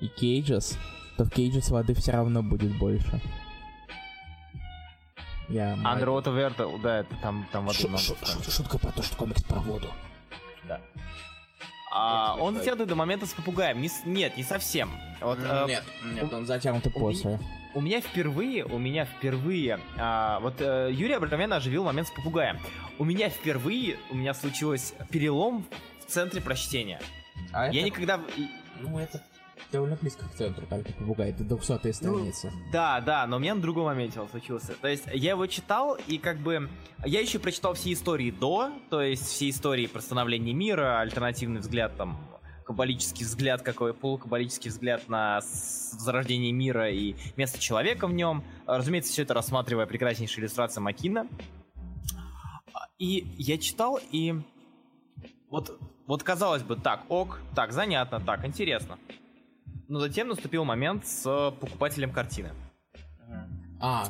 и 0.00 0.08
Кейджес, 0.08 0.78
то 1.16 1.24
в 1.24 1.30
Кейджес 1.30 1.70
воды 1.70 1.94
все 1.94 2.12
равно 2.12 2.42
будет 2.42 2.76
больше. 2.78 3.20
Я 5.48 5.74
Underwater 5.74 6.32
World, 6.56 6.80
да, 6.82 7.00
это 7.00 7.14
там, 7.20 7.46
там 7.52 7.66
воды 7.66 7.78
Шу- 7.78 7.88
много. 7.88 8.02
шу- 8.02 8.50
Шутка 8.50 8.78
про 8.78 8.92
то, 8.92 9.02
что 9.02 9.16
комикс 9.16 9.42
про 9.42 9.60
воду. 9.60 9.88
Да. 10.66 10.80
А, 11.94 12.34
он 12.40 12.56
затянутый 12.56 12.86
до 12.86 12.94
момента 12.96 13.24
с 13.26 13.30
попугаем. 13.32 13.80
Не 13.80 13.88
нет, 14.04 14.36
не 14.36 14.42
совсем. 14.42 14.90
Вот, 15.20 15.38
э, 15.40 15.64
Нет, 15.68 15.84
нет, 16.04 16.32
он 16.32 16.44
затянутый 16.44 16.90
у 16.94 16.98
меня- 16.98 17.06
после. 17.08 17.38
У 17.72 17.80
меня 17.80 18.00
впервые, 18.00 18.64
у 18.64 18.78
меня 18.78 19.04
впервые, 19.04 19.80
а, 19.96 20.38
вот 20.40 20.54
э, 20.60 20.90
Юрий 20.92 21.14
Абрамян 21.14 21.52
оживил 21.52 21.84
момент 21.84 22.08
с 22.08 22.10
попугаем. 22.10 22.58
У 22.98 23.04
меня 23.04 23.28
впервые, 23.30 23.96
у 24.10 24.14
меня 24.16 24.34
случилось 24.34 24.94
перелом 25.10 25.64
в 26.06 26.10
центре 26.10 26.40
прочтения. 26.40 27.00
А 27.52 27.64
Я 27.66 27.80
это- 27.80 27.86
никогда... 27.86 28.20
и- 28.36 28.48
Ну, 28.80 28.98
это 28.98 29.22
довольно 29.72 29.96
близко 29.96 30.24
к 30.28 30.34
центру, 30.34 30.66
как 30.68 30.84
ты 30.84 30.92
попугай, 30.92 31.30
это 31.30 31.44
200 31.44 31.92
страница. 31.92 32.52
Да, 32.72 33.00
да, 33.00 33.26
но 33.26 33.36
у 33.36 33.40
меня 33.40 33.54
на 33.54 33.60
другом 33.60 33.86
моменте 33.86 34.20
он 34.20 34.28
случился. 34.28 34.74
То 34.80 34.88
есть 34.88 35.04
я 35.12 35.30
его 35.30 35.46
читал, 35.46 35.98
и 36.06 36.18
как 36.18 36.38
бы... 36.38 36.68
Я 37.04 37.20
еще 37.20 37.38
прочитал 37.38 37.74
все 37.74 37.92
истории 37.92 38.30
до, 38.30 38.70
то 38.88 39.02
есть 39.02 39.26
все 39.26 39.50
истории 39.50 39.86
про 39.86 40.00
становление 40.00 40.54
мира, 40.54 41.00
альтернативный 41.00 41.60
взгляд 41.60 41.96
там 41.96 42.18
каббалический 42.64 43.24
взгляд, 43.24 43.62
какой 43.62 43.92
полукаббалический 43.92 44.70
взгляд 44.70 45.08
на 45.08 45.40
зарождение 45.42 46.52
мира 46.52 46.90
и 46.90 47.14
место 47.36 47.60
человека 47.60 48.06
в 48.06 48.14
нем. 48.14 48.42
Разумеется, 48.66 49.12
все 49.12 49.22
это 49.22 49.34
рассматривая 49.34 49.86
прекраснейшая 49.86 50.44
иллюстрация 50.44 50.80
Макина. 50.80 51.28
И 52.98 53.26
я 53.36 53.58
читал, 53.58 54.00
и 54.10 54.34
вот, 55.50 55.78
вот 56.06 56.22
казалось 56.22 56.62
бы, 56.62 56.76
так, 56.76 57.04
ок, 57.08 57.38
так, 57.54 57.72
занятно, 57.72 58.20
так, 58.20 58.44
интересно. 58.46 58.98
Но 59.88 60.00
затем 60.00 60.28
наступил 60.28 60.64
момент 60.64 61.06
с 61.06 61.22
покупателем 61.60 62.10
картины. 62.12 62.52
А, 63.80 64.06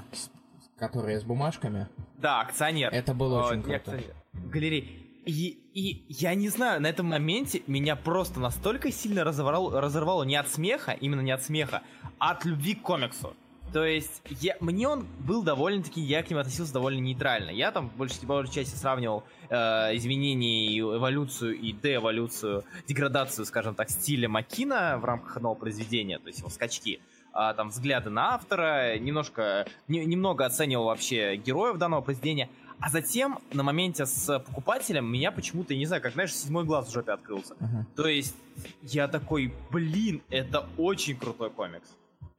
которые 0.79 1.19
с 1.21 1.25
бумажками? 1.25 1.89
Да, 2.19 2.41
акционер. 2.41 2.91
Это 2.93 3.13
было 3.15 3.41
Э, 3.41 3.47
очень 3.49 3.63
круто. 3.63 3.77
акционер, 3.77 4.15
Галерей. 4.33 5.01
И, 5.27 5.49
и 5.73 6.05
я 6.11 6.35
не 6.35 6.49
знаю, 6.51 6.83
на 6.83 6.87
этом 6.87 7.07
моменте 7.07 7.63
меня 7.67 7.97
просто 7.97 8.41
настолько 8.41 8.93
сильно 8.93 9.25
разорвало, 9.25 9.81
разорвало 9.81 10.23
не 10.25 10.37
от 10.37 10.49
смеха, 10.49 10.93
именно 10.93 11.23
не 11.23 11.31
от 11.33 11.43
смеха, 11.43 11.83
а 12.19 12.33
от 12.33 12.45
любви 12.45 12.75
к 12.75 12.83
комиксу. 12.83 13.35
То 13.73 13.85
есть, 13.85 14.23
я, 14.41 14.57
мне 14.61 14.89
он 14.89 15.07
был 15.21 15.43
довольно-таки, 15.43 16.01
я 16.01 16.23
к 16.23 16.31
нему 16.31 16.41
относился 16.41 16.73
довольно 16.73 17.01
нейтрально. 17.01 17.51
Я 17.51 17.73
там 17.73 17.91
в 17.91 17.97
большей, 17.97 18.25
большей 18.25 18.55
части 18.55 18.77
сравнивал 18.77 19.25
э, 19.51 19.57
изменения 19.97 20.67
и 20.69 20.79
эволюцию 20.81 21.59
и 21.59 21.73
деэволюцию, 21.73 22.65
деградацию, 22.87 23.45
скажем 23.47 23.75
так, 23.75 23.91
стиля 23.91 24.29
Макина 24.29 24.99
в 24.99 25.05
рамках 25.05 25.37
одного 25.37 25.57
произведения, 25.57 26.19
то 26.19 26.29
есть 26.29 26.39
его 26.39 26.51
скачки. 26.51 27.01
А, 27.33 27.53
там 27.53 27.71
взгляды 27.71 28.11
на 28.11 28.35
автора, 28.35 28.97
немножко, 28.97 29.67
не- 29.89 30.05
немного 30.05 30.47
оценивал 30.47 30.85
вообще 30.85 31.35
героев 31.35 31.79
данного 31.79 32.01
произведения. 32.01 32.49
А 32.79 32.91
затем 32.91 33.41
на 33.53 33.65
моменте 33.65 34.07
с 34.07 34.39
покупателем 34.39 35.07
меня 35.07 35.33
почему-то, 35.33 35.73
я 35.73 35.79
не 35.81 35.87
знаю, 35.87 36.01
как, 36.01 36.13
знаешь, 36.13 36.33
седьмой 36.33 36.65
глаз 36.65 36.89
в 36.89 36.93
жопе 36.93 37.13
открылся. 37.13 37.55
Мгм. 37.59 37.87
То 37.97 38.07
есть 38.07 38.37
я 38.83 39.09
такой, 39.09 39.53
блин, 39.71 40.23
это 40.31 40.67
очень 40.77 41.17
крутой 41.17 41.51
комикс. 41.51 41.89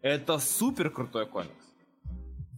Это 0.06 0.38
супер 0.38 0.92
крутой 0.92 1.26
комикс. 1.26 1.50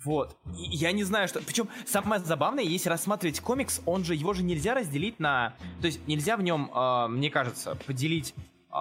Вот. 0.04 0.36
И 0.58 0.76
я 0.76 0.92
не 0.92 1.06
знаю, 1.06 1.30
что... 1.30 1.40
Причем 1.42 1.70
самое 1.86 2.22
забавное, 2.22 2.66
если 2.66 2.90
рассматривать 2.90 3.40
комикс, 3.40 3.82
он 3.86 4.04
же, 4.04 4.16
его 4.16 4.34
же 4.34 4.44
нельзя 4.44 4.74
разделить 4.74 5.18
на... 5.22 5.54
То 5.80 5.88
есть 5.88 6.06
нельзя 6.10 6.36
в 6.36 6.44
нем, 6.44 6.70
э, 6.76 7.08
мне 7.08 7.30
кажется, 7.30 7.76
поделить 7.86 8.36
э, 8.70 8.76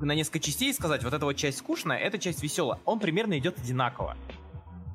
на 0.00 0.16
несколько 0.16 0.40
частей 0.40 0.70
и 0.70 0.72
сказать, 0.72 1.04
вот 1.04 1.14
эта 1.14 1.24
вот 1.24 1.34
часть 1.34 1.58
скучная, 1.58 1.96
эта 1.96 2.18
часть 2.18 2.42
веселая. 2.42 2.80
Он 2.84 2.98
примерно 2.98 3.38
идет 3.38 3.56
одинаково. 3.56 4.16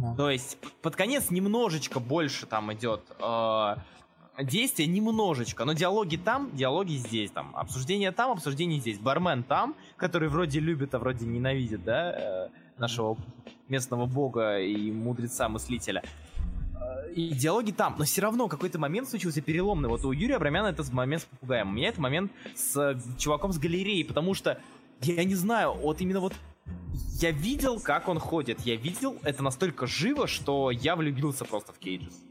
Да. 0.02 0.16
То 0.16 0.30
есть 0.30 0.58
под 0.82 0.98
конец 0.98 1.30
немножечко 1.30 2.02
больше 2.02 2.46
там 2.46 2.74
идет 2.74 3.04
э, 3.22 3.76
действия, 4.44 4.88
немножечко, 4.88 5.66
но 5.66 5.74
диалоги 5.74 6.18
там, 6.18 6.50
диалоги 6.54 6.94
здесь, 6.94 7.32
там, 7.32 7.56
обсуждение 7.56 8.12
там, 8.12 8.32
обсуждение 8.32 8.80
здесь. 8.80 9.00
Бармен 9.00 9.44
там, 9.44 9.76
который 9.98 10.30
вроде 10.30 10.60
любит, 10.60 10.94
а 10.96 11.00
вроде 11.00 11.26
ненавидит, 11.26 11.84
да, 11.84 12.12
э, 12.12 12.50
нашего 12.78 13.18
местного 13.68 14.06
бога 14.06 14.60
и 14.60 14.92
мудреца-мыслителя. 14.92 16.04
Э, 16.80 17.12
И 17.14 17.30
диалоги 17.34 17.72
там, 17.72 17.96
но 17.98 18.06
все 18.06 18.22
равно 18.22 18.48
какой-то 18.48 18.80
момент 18.80 19.10
случился 19.10 19.42
переломный. 19.42 19.90
Вот 19.90 20.06
у 20.06 20.12
Юрия 20.12 20.36
Абрамяна 20.36 20.68
это 20.68 20.84
момент 20.94 21.24
с 21.24 21.26
попугаем. 21.26 21.70
У 21.70 21.74
меня 21.74 21.90
это 21.90 22.02
момент 22.02 22.32
с 22.56 22.76
э, 22.78 23.00
чуваком 23.18 23.52
с 23.52 23.58
галереей, 23.60 24.06
потому 24.06 24.34
что 24.34 24.60
я 25.02 25.24
не 25.24 25.36
знаю, 25.36 25.74
вот 25.74 26.02
именно 26.02 26.20
вот 26.20 26.34
я 27.22 27.32
видел, 27.32 27.80
как 27.80 28.08
он 28.08 28.20
ходит. 28.20 28.62
Я 28.62 28.76
видел 28.76 29.18
это 29.24 29.44
настолько 29.44 29.88
живо, 29.88 30.28
что 30.28 30.72
я 30.72 30.96
влюбился 30.96 31.46
просто 31.46 31.74
в 31.74 31.80
Кейджес. 31.80 32.29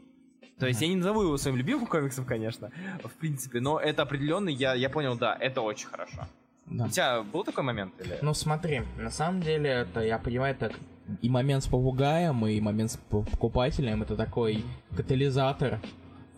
То 0.59 0.67
есть 0.67 0.81
я 0.81 0.87
не 0.87 0.95
назову 0.97 1.21
его 1.23 1.37
своим 1.37 1.55
любимым 1.57 1.85
комиксом, 1.87 2.25
конечно, 2.25 2.69
в 3.03 3.11
принципе, 3.19 3.59
но 3.61 3.79
это 3.79 4.01
определенно, 4.01 4.49
я, 4.49 4.73
я 4.73 4.89
понял, 4.89 5.15
да, 5.17 5.35
это 5.39 5.61
очень 5.61 5.87
хорошо. 5.87 6.27
Да. 6.65 6.85
У 6.85 6.89
тебя 6.89 7.23
был 7.23 7.43
такой 7.43 7.63
момент? 7.63 7.93
Или... 7.99 8.19
Ну 8.21 8.33
смотри, 8.33 8.81
на 8.97 9.09
самом 9.09 9.41
деле, 9.41 9.69
это, 9.69 10.01
я 10.01 10.19
понимаю, 10.19 10.55
так 10.55 10.73
и 11.21 11.29
момент 11.29 11.63
с 11.63 11.67
попугаем, 11.67 12.45
и 12.45 12.61
момент 12.61 12.91
с 12.91 12.97
покупателем, 12.97 14.03
это 14.03 14.15
такой 14.15 14.63
катализатор, 14.95 15.79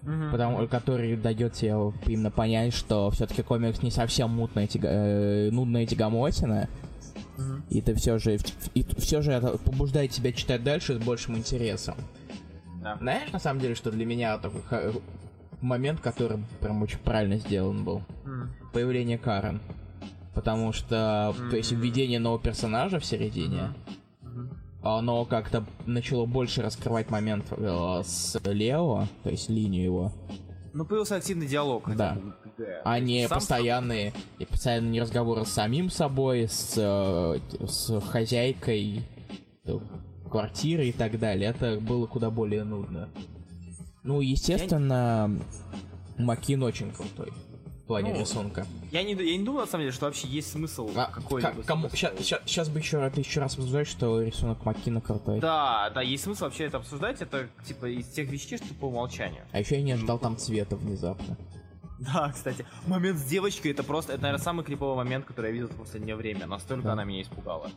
Мгм. 0.03 0.31
потому, 0.31 0.67
который 0.67 1.15
дает 1.17 1.53
тебе 1.53 1.75
именно 2.07 2.31
понять, 2.31 2.73
что 2.73 3.11
все-таки 3.11 3.43
комикс 3.43 3.83
не 3.83 3.91
совсем 3.91 4.29
мутная 4.31 4.67
тяга, 4.67 4.87
э, 4.89 5.49
нудная 5.51 5.85
тягомотина, 5.85 6.69
Мгм. 7.37 7.63
и 7.69 7.81
ты 7.81 7.93
все 7.95 8.17
же, 8.17 8.37
и 8.73 8.83
все 8.97 9.21
же 9.21 9.31
это 9.31 9.57
побуждает 9.57 10.11
тебя 10.11 10.31
читать 10.31 10.63
дальше 10.63 10.95
с 10.95 10.97
большим 10.97 11.37
интересом. 11.37 11.95
Да. 12.81 12.97
Знаешь, 12.97 13.31
на 13.31 13.39
самом 13.39 13.59
деле, 13.61 13.75
что 13.75 13.91
для 13.91 14.05
меня 14.05 14.37
такой 14.37 14.61
момент, 15.61 15.99
который 16.01 16.39
прям 16.59 16.81
очень 16.81 16.99
правильно 16.99 17.37
сделан 17.37 17.83
был? 17.83 18.01
М. 18.25 18.51
Появление 18.73 19.17
Карен. 19.17 19.61
Потому 20.33 20.71
что, 20.73 21.35
то 21.49 21.57
есть, 21.57 21.71
введение 21.71 22.17
нового 22.19 22.41
персонажа 22.41 22.99
в 22.99 23.05
середине, 23.05 23.73
оно 24.81 25.25
как-то 25.25 25.63
начало 25.85 26.25
больше 26.25 26.61
раскрывать 26.61 27.09
момент 27.11 27.45
э, 27.51 28.01
с 28.03 28.39
Лео, 28.45 29.05
то 29.23 29.29
есть 29.29 29.49
линию 29.49 29.83
его, 29.83 30.11
Ну, 30.73 30.85
появился 30.85 31.17
активный 31.17 31.47
диалог. 31.47 31.93
Да. 31.95 32.17
а 32.85 32.99
не 32.99 33.27
Сам- 33.27 33.37
постоянные, 33.37 34.13
и 34.39 34.45
постоянные 34.45 35.01
разговоры 35.01 35.45
с 35.45 35.49
самим 35.49 35.89
собой, 35.89 36.47
с, 36.47 36.73
э, 36.77 37.39
с 37.67 37.99
хозяйкой 38.09 39.03
э, 39.65 39.77
квартиры 40.31 40.87
и 40.87 40.91
так 40.91 41.19
далее. 41.19 41.49
Это 41.49 41.79
было 41.79 42.07
куда 42.07 42.31
более 42.31 42.63
нудно. 42.63 43.09
Ну, 44.03 44.21
естественно, 44.21 45.29
Макин 46.17 46.63
очень 46.63 46.91
крутой 46.91 47.31
в 47.83 47.87
плане 47.87 48.13
Ну, 48.13 48.19
рисунка. 48.21 48.65
Я 48.91 49.03
не, 49.03 49.13
я 49.13 49.37
не 49.37 49.43
думаю, 49.43 49.65
на 49.65 49.71
самом 49.71 49.83
деле, 49.83 49.91
что 49.91 50.05
вообще 50.05 50.27
есть 50.27 50.51
смысл 50.51 50.89
А, 50.95 51.05
какой-либо. 51.11 51.53
ка- 51.61 51.63
кому, 51.63 51.89
смысл. 51.89 52.07
сейчас, 52.45 52.69
бы 52.69 52.79
еще 52.79 53.09
ты 53.09 53.21
еще 53.21 53.39
раз 53.41 53.53
обсуждаешь, 53.55 53.87
что 53.87 54.21
рисунок 54.21 54.63
Маккина 54.65 55.01
крутой. 55.01 55.39
Да, 55.39 55.89
да, 55.93 56.01
есть 56.01 56.23
смысл 56.23 56.45
вообще 56.45 56.63
это 56.65 56.77
обсуждать. 56.77 57.21
Это 57.21 57.47
типа 57.67 57.85
из 57.87 58.07
тех 58.07 58.29
вещей, 58.29 58.57
что 58.57 58.73
по 58.75 58.85
умолчанию. 58.85 59.43
А 59.51 59.59
еще 59.59 59.75
я 59.75 59.81
не 59.83 59.91
ожидал 59.91 60.17
там 60.19 60.37
цвета 60.37 60.75
внезапно. 60.77 61.37
Да, 61.99 62.31
кстати, 62.33 62.65
момент 62.87 63.19
с 63.19 63.23
девочкой 63.25 63.71
это 63.73 63.83
просто, 63.83 64.13
это, 64.13 64.23
наверное, 64.23 64.43
самый 64.43 64.65
криповый 64.65 64.95
момент, 64.95 65.25
который 65.25 65.47
я 65.47 65.51
видел 65.51 65.67
в 65.67 65.75
последнее 65.75 66.15
время. 66.15 66.47
Настолько 66.47 66.85
Да. 66.85 66.93
она 66.93 67.03
меня 67.03 67.21
испугала. 67.21 67.69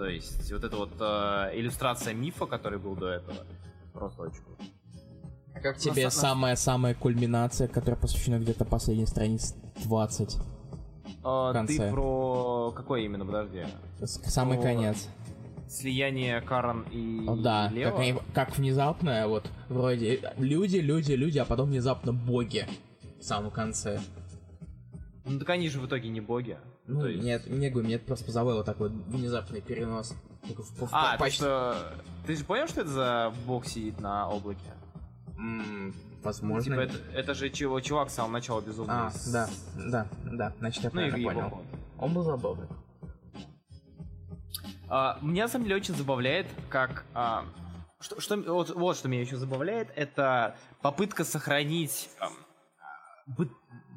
То 0.00 0.06
есть, 0.06 0.50
вот 0.50 0.64
эта 0.64 0.76
вот 0.78 0.92
э, 0.98 1.50
иллюстрация 1.60 2.14
мифа, 2.14 2.46
который 2.46 2.78
был 2.78 2.96
до 2.96 3.08
этого, 3.08 3.36
просто 3.92 4.22
очень 4.22 4.42
круто. 4.42 4.64
А 5.54 5.60
как 5.60 5.76
тебе 5.76 6.08
самая-самая 6.08 6.94
кульминация, 6.94 7.68
которая 7.68 8.00
посвящена 8.00 8.38
где-то 8.38 8.64
последней 8.64 9.04
страниц 9.04 9.54
20? 9.84 10.38
А, 11.22 11.52
конце. 11.52 11.76
ты 11.76 11.90
про 11.90 12.72
какой 12.74 13.04
именно, 13.04 13.26
подожди? 13.26 13.66
С- 14.00 14.22
Самый 14.32 14.56
О, 14.56 14.62
конец. 14.62 15.06
Слияние 15.68 16.40
Карен 16.40 16.80
и 16.90 17.26
О, 17.28 17.36
да, 17.36 17.68
Лео? 17.68 17.90
как, 17.90 18.00
они- 18.00 18.18
как 18.32 18.56
внезапно, 18.56 19.28
вот, 19.28 19.50
вроде 19.68 20.32
люди, 20.38 20.78
люди, 20.78 21.12
люди, 21.12 21.36
а 21.36 21.44
потом 21.44 21.68
внезапно 21.68 22.14
боги 22.14 22.66
в 23.18 23.22
самом 23.22 23.50
конце. 23.50 24.00
Ну 25.26 25.38
так 25.38 25.50
они 25.50 25.68
же 25.68 25.78
в 25.78 25.84
итоге 25.84 26.08
не 26.08 26.22
боги. 26.22 26.56
Ну, 26.90 27.06
есть- 27.06 27.22
нет, 27.24 27.46
не 27.46 27.70
говорю, 27.70 27.86
мне 27.86 27.96
это 27.96 28.06
просто 28.06 28.24
позабыло 28.26 28.64
такой 28.64 28.88
внезапный 28.90 29.60
перенос. 29.60 30.14
Такой 30.46 30.64
в- 30.64 30.80
в- 30.82 30.88
А, 30.92 31.12
то, 31.12 31.18
почти- 31.18 31.36
что... 31.38 31.94
Ты 32.26 32.36
же 32.36 32.44
понял, 32.44 32.66
что 32.68 32.80
это 32.82 32.90
за 32.90 33.34
бог 33.46 33.66
сидит 33.66 34.00
на 34.00 34.28
облаке? 34.28 34.60
М, 35.38 35.88
Ну, 35.88 35.94
Возможно. 36.22 36.62
Типа 36.62 36.80
это, 36.80 36.98
это 37.14 37.34
же 37.34 37.48
чего, 37.48 37.80
чувак 37.80 38.10
с 38.10 38.14
самого 38.14 38.32
начала 38.32 38.60
безумный. 38.60 38.94
А, 38.94 39.10
с- 39.10 39.30
да, 39.32 39.48
да, 39.76 40.06
да, 40.24 40.52
значит, 40.58 40.84
я 40.84 40.90
Ну 40.92 41.00
и 41.00 41.06
его 41.06 41.30
понял. 41.30 41.48
ход. 41.50 41.64
Он 41.98 42.12
был 42.12 42.22
забавный. 42.24 42.66
А, 44.88 45.18
меня 45.22 45.44
на 45.44 45.48
самом 45.48 45.64
деле 45.64 45.76
очень 45.76 45.94
забавляет, 45.94 46.46
как... 46.68 47.04
а, 47.14 47.44
что, 48.00 48.20
что- 48.20 48.36
вот, 48.52 48.70
вот 48.70 48.96
что 48.96 49.08
меня 49.08 49.22
еще 49.22 49.36
забавляет, 49.36 49.88
это 49.94 50.56
попытка 50.82 51.24
сохранить 51.24 52.10
ам, 52.18 52.32
бы- 53.26 53.50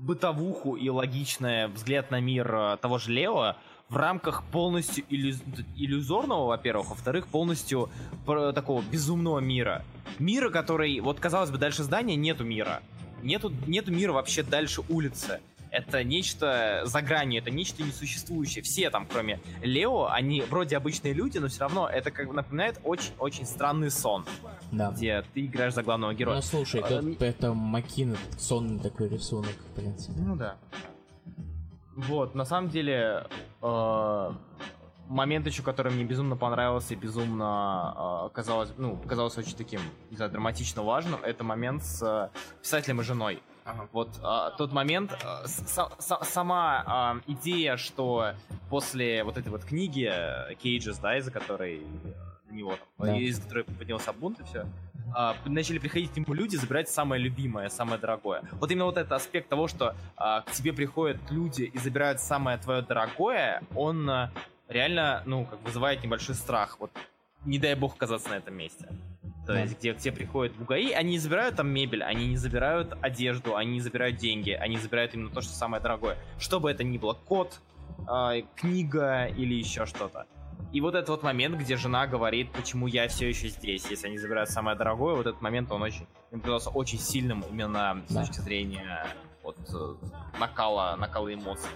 бытовуху 0.04 0.76
и 0.76 0.90
логичный 0.90 1.68
взгляд 1.68 2.12
на 2.12 2.20
мир 2.20 2.54
а, 2.54 2.78
того 2.78 2.98
же 2.98 3.12
Лео 3.12 3.56
в 3.90 3.98
рамках 3.98 4.44
полностью 4.52 5.06
иллюз- 5.10 5.44
иллюзорного, 5.78 6.48
во-первых, 6.48 6.90
во-вторых, 6.90 7.28
полностью 7.28 7.90
такого 8.26 8.82
безумного 8.82 9.40
мира. 9.40 9.84
Мира, 10.20 10.50
который, 10.50 11.00
вот 11.00 11.20
казалось 11.20 11.52
бы, 11.52 11.58
дальше 11.58 11.84
здания 11.84 12.16
нету 12.16 12.44
мира. 12.44 12.82
Нету, 13.22 13.52
нету 13.68 13.92
мира 13.92 14.12
вообще 14.12 14.44
дальше 14.44 14.82
улицы. 14.90 15.40
Это 15.74 16.04
нечто 16.04 16.82
за 16.86 17.02
гранью, 17.02 17.42
это 17.42 17.50
нечто 17.50 17.82
несуществующее. 17.82 18.62
Все 18.64 18.92
там, 18.92 19.08
кроме 19.12 19.40
Лео, 19.64 20.06
они 20.06 20.42
вроде 20.42 20.78
обычные 20.78 21.14
люди, 21.14 21.40
но 21.40 21.48
все 21.48 21.62
равно 21.62 21.90
это 21.90 22.12
как 22.12 22.28
бы 22.28 22.34
напоминает 22.34 22.80
очень-очень 22.84 23.46
странный 23.48 23.90
сон, 23.90 24.24
Да. 24.72 24.92
где 24.92 25.24
ты 25.34 25.46
играешь 25.48 25.74
за 25.74 25.82
главного 25.82 26.14
героя. 26.14 26.36
Ну 26.36 26.42
слушай, 26.44 26.80
А, 26.82 26.88
тут 26.88 27.02
ми- 27.04 27.18
это 27.20 27.54
Макин 27.56 28.16
сонный 28.38 28.80
такой 28.80 29.10
рисунок, 29.10 29.50
в 29.72 29.76
принципе. 29.76 30.22
Ну 30.22 30.36
да. 30.36 30.58
Вот, 31.96 32.36
на 32.36 32.46
самом 32.46 32.70
деле, 32.70 33.26
э, 33.62 34.32
момент 35.08 35.48
еще, 35.48 35.64
который 35.64 35.92
мне 35.92 36.04
безумно 36.04 36.36
понравился 36.36 36.94
и 36.94 36.98
безумно 36.98 38.28
э, 38.28 38.30
казалось, 38.36 38.70
ну, 38.78 38.98
казалось 39.08 39.38
очень 39.38 39.56
таким, 39.56 39.80
не 40.12 40.18
знаю, 40.18 40.32
драматично 40.32 40.84
важным, 40.84 41.24
это 41.24 41.44
момент 41.44 41.84
с 41.84 42.02
э, 42.04 42.30
писателем 42.62 43.02
и 43.02 43.04
женой. 43.04 43.42
Ага. 43.66 43.88
Вот 43.94 44.10
а, 44.24 44.52
тот 44.52 44.72
момент, 44.72 45.12
а, 45.24 45.48
с- 45.48 45.62
са- 46.00 46.24
сама 46.26 46.84
а, 46.86 47.20
идея, 47.28 47.78
что 47.78 48.34
после 48.70 49.24
вот 49.24 49.38
этой 49.38 49.50
вот 49.50 49.64
книги 49.64 50.10
э, 50.12 50.56
Кейджес, 50.56 50.98
да, 51.00 51.18
из-за 51.18 51.32
которой 51.32 51.78
э, 51.80 52.54
него 52.54 52.78
Да. 53.00 53.18
из 53.18 53.40
которой 53.40 53.64
поднялся 53.64 54.14
бунт 54.14 54.40
и 54.40 54.44
все, 54.44 54.66
начали 55.46 55.78
приходить 55.80 56.12
к 56.12 56.18
нему 56.18 56.34
люди, 56.34 56.56
забирать 56.56 56.90
самое 56.90 57.22
любимое, 57.22 57.70
самое 57.70 58.00
дорогое. 58.00 58.42
Вот 58.54 58.72
именно 58.72 58.86
вот 58.86 58.98
этот 58.98 59.12
аспект 59.12 59.50
того, 59.50 59.68
что 59.68 59.96
а, 60.18 60.42
к 60.42 60.52
тебе 60.52 60.74
приходят 60.74 61.18
люди 61.30 61.64
и 61.64 61.78
забирают 61.78 62.20
самое 62.20 62.58
твое 62.58 62.82
дорогое, 62.82 63.62
он 63.76 64.10
а, 64.10 64.32
реально, 64.68 65.22
ну, 65.26 65.46
как 65.46 65.62
вызывает 65.62 66.04
небольшой 66.04 66.36
страх. 66.36 66.78
Вот 66.80 66.92
не 67.46 67.60
дай 67.60 67.76
бог 67.76 67.96
оказаться 67.96 68.30
на 68.30 68.36
этом 68.36 68.56
месте. 68.56 68.88
То 69.46 69.54
Да. 69.54 69.60
есть, 69.60 69.78
где 69.78 69.94
к 69.94 69.98
тебе 69.98 70.14
приходят 70.14 70.56
бугаи, 70.56 70.92
они 70.92 71.12
не 71.12 71.20
забирают 71.20 71.58
там 71.58 71.68
мебель, 71.68 72.02
они 72.04 72.28
не 72.28 72.38
забирают 72.38 72.94
одежду, 73.02 73.56
они 73.58 73.72
не 73.74 73.82
забирают 73.82 74.16
деньги, 74.18 74.52
они 74.52 74.78
забирают 74.78 75.14
именно 75.14 75.30
то, 75.30 75.42
что 75.42 75.52
самое 75.54 75.82
дорогое. 75.84 76.18
Что 76.40 76.60
бы 76.62 76.72
это 76.72 76.84
ни 76.84 76.98
было, 76.98 77.14
кот, 77.14 77.60
а, 78.08 78.36
книга 78.56 79.26
или 79.26 79.54
еще 79.56 79.86
что-то. 79.86 80.26
И 80.72 80.82
вот 80.82 80.96
этот 80.96 81.10
вот 81.10 81.24
момент, 81.24 81.58
где 81.58 81.76
жена 81.78 82.08
говорит, 82.08 82.52
почему 82.52 82.88
я 82.88 83.08
все 83.08 83.28
еще 83.30 83.50
здесь, 83.50 83.86
если 83.90 84.08
они 84.08 84.18
забирают 84.18 84.50
самое 84.50 84.78
дорогое, 84.78 85.14
вот 85.16 85.28
этот 85.28 85.42
момент, 85.42 85.72
он 85.72 85.82
очень, 85.84 86.08
мне 86.32 86.40
показался 86.40 86.70
очень 86.70 86.98
сильным 87.00 87.44
именно 87.52 88.02
с 88.08 88.14
Да. 88.14 88.26
точки 88.26 88.40
зрения 88.40 89.06
вот 89.44 89.58
э, 89.74 90.40
накала, 90.40 90.96
накала 90.96 91.32
эмоций. 91.34 91.70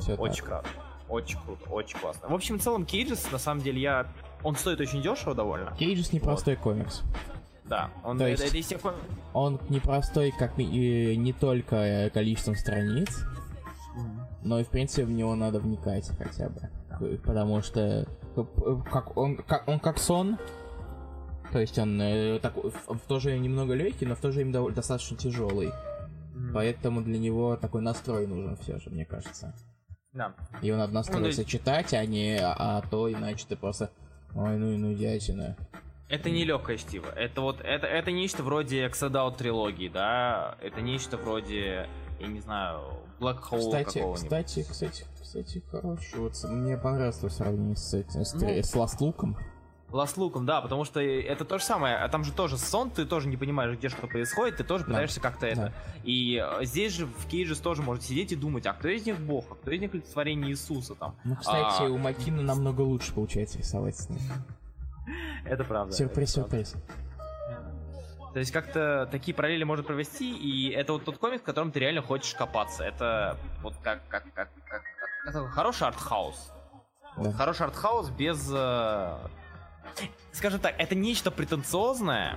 Все 0.00 0.14
Очень 0.16 0.42
круто. 0.44 0.64
Очень 1.08 1.38
круто, 1.42 1.70
очень 1.70 1.98
классно. 1.98 2.28
В 2.28 2.34
общем, 2.34 2.58
в 2.58 2.62
целом, 2.62 2.84
Кейджес, 2.84 3.30
на 3.30 3.38
самом 3.38 3.62
деле, 3.62 3.80
я... 3.80 4.06
Он 4.44 4.54
стоит 4.56 4.80
очень 4.80 5.02
дешево 5.02 5.34
довольно. 5.34 5.74
Кейджес 5.76 6.12
непростой 6.12 6.56
комикс. 6.56 7.02
Да, 7.64 7.90
он 8.04 8.18
То 8.18 8.24
это, 8.24 8.42
есть- 8.42 8.44
это 8.44 8.58
из 8.58 8.66
тех 8.66 8.80
Он 9.32 9.58
непростой 9.70 10.32
как 10.38 10.58
и 10.58 11.16
не 11.16 11.32
только 11.32 11.76
э, 11.76 12.10
количеством 12.10 12.56
страниц, 12.56 13.24
но 14.42 14.60
и 14.60 14.64
в 14.64 14.68
принципе 14.68 15.04
в 15.06 15.10
него 15.10 15.34
надо 15.34 15.60
вникать 15.60 16.10
хотя 16.18 16.50
бы. 16.50 17.18
Потому 17.24 17.62
что 17.62 18.06
э, 18.36 18.44
как 18.92 19.16
он, 19.16 19.38
как, 19.38 19.66
он 19.66 19.80
как 19.80 19.98
сон, 19.98 20.38
То 21.52 21.58
есть 21.58 21.78
он 21.78 21.98
э, 22.00 22.38
такой, 22.40 22.70
в, 22.70 22.98
в 22.98 23.00
то 23.08 23.18
же 23.18 23.38
немного 23.38 23.72
легкий, 23.74 24.04
но 24.04 24.14
в 24.14 24.20
то 24.20 24.30
же 24.30 24.40
время 24.40 24.70
достаточно 24.70 25.16
тяжелый. 25.16 25.72
Поэтому 26.52 27.00
для 27.02 27.18
него 27.18 27.56
такой 27.56 27.80
настрой 27.80 28.26
нужен 28.26 28.56
все 28.56 28.78
же, 28.78 28.90
мне 28.90 29.04
кажется. 29.06 29.54
Да. 30.12 30.34
Его 30.62 30.76
надо 30.76 30.92
настроиться 30.92 31.40
Ну, 31.42 31.48
читать, 31.48 31.94
а 31.94 32.04
не 32.04 32.38
а, 32.40 32.82
то 32.90 33.10
иначе 33.10 33.46
ты 33.48 33.56
просто. 33.56 33.90
Ой, 34.34 34.56
ну 34.56 34.72
и 34.72 34.76
ну 34.76 34.94
дятина. 34.94 35.56
Это 36.08 36.30
не 36.30 36.44
легкое 36.44 36.76
чтиво. 36.76 37.08
Это 37.08 37.40
вот 37.40 37.60
это, 37.60 37.86
это 37.86 38.10
нечто 38.12 38.42
вроде 38.42 38.86
Exodout 38.86 39.36
трилогии, 39.36 39.88
да. 39.88 40.56
Это 40.60 40.80
нечто 40.80 41.16
вроде, 41.16 41.88
я 42.20 42.26
не 42.26 42.40
знаю, 42.40 42.80
Black 43.18 43.40
Hole 43.50 43.84
Кстати, 43.84 44.02
кстати, 44.14 44.66
кстати, 44.68 45.04
кстати, 45.20 45.62
короче, 45.70 46.16
вот 46.18 46.32
мне 46.44 46.76
понравилось 46.76 47.22
в 47.22 47.30
сравнении 47.30 47.74
с 47.74 47.94
с, 47.94 48.34
Ну, 48.34 48.48
с 48.48 48.74
Last 48.74 48.98
Look'ом. 49.00 49.36
Ласт 49.94 50.16
Луком, 50.16 50.44
да, 50.44 50.60
потому 50.60 50.84
что 50.84 51.00
это 51.00 51.44
то 51.44 51.58
же 51.58 51.64
самое, 51.64 51.96
а 51.96 52.08
там 52.08 52.24
же 52.24 52.32
тоже 52.32 52.58
сон, 52.58 52.90
ты 52.90 53.06
тоже 53.06 53.28
не 53.28 53.36
понимаешь, 53.36 53.76
где 53.78 53.88
что 53.88 54.08
происходит, 54.08 54.56
ты 54.56 54.64
тоже 54.64 54.82
Да. 54.84 54.88
пытаешься 54.90 55.20
как-то 55.20 55.46
это. 55.46 55.60
Да. 55.60 55.72
И 56.02 56.36
э, 56.44 56.64
здесь 56.64 56.92
же 56.94 57.06
в 57.06 57.26
Кейджес 57.28 57.60
тоже 57.60 57.80
можете 57.82 58.08
сидеть 58.08 58.32
и 58.32 58.36
думать, 58.36 58.66
а 58.66 58.72
кто 58.72 58.88
из 58.88 59.06
них 59.06 59.20
бог, 59.20 59.46
а 59.50 59.54
кто 59.54 59.70
из 59.70 59.80
них 59.80 59.94
олицетворение 59.94 60.50
Иисуса 60.50 60.96
там. 60.96 61.14
Ну, 61.24 61.36
кстати, 61.36 61.82
А, 61.82 61.84
у 61.84 61.96
Макина 61.96 62.42
намного 62.42 62.80
лучше 62.80 63.12
получается 63.14 63.58
рисовать 63.58 63.96
с 63.96 64.08
ним. 64.10 64.18
Это 65.44 65.62
правда. 65.62 65.94
Сюрприз, 65.94 66.30
это 66.38 66.40
сюрприз. 66.42 66.74
То 68.32 68.40
есть 68.40 68.50
как-то 68.50 69.08
такие 69.12 69.32
параллели 69.32 69.62
можно 69.62 69.84
провести, 69.84 70.36
и 70.36 70.70
это 70.70 70.94
вот 70.94 71.04
тот 71.04 71.18
комик, 71.18 71.42
в 71.42 71.44
котором 71.44 71.70
ты 71.70 71.78
реально 71.78 72.02
хочешь 72.02 72.34
копаться. 72.34 72.82
Это 72.82 73.36
вот 73.62 73.74
как, 73.80 74.00
как, 74.08 74.24
как, 74.34 74.48
как, 74.66 74.82
как- 74.82 75.28
это 75.28 75.46
хороший 75.46 75.86
артхаус. 75.86 76.50
Да. 77.16 77.30
Хороший 77.30 77.66
артхаус 77.66 78.08
без... 78.10 78.50
э, 78.52 79.16
Скажем 80.32 80.60
так, 80.60 80.74
это 80.78 80.94
нечто 80.94 81.30
претенциозное, 81.30 82.36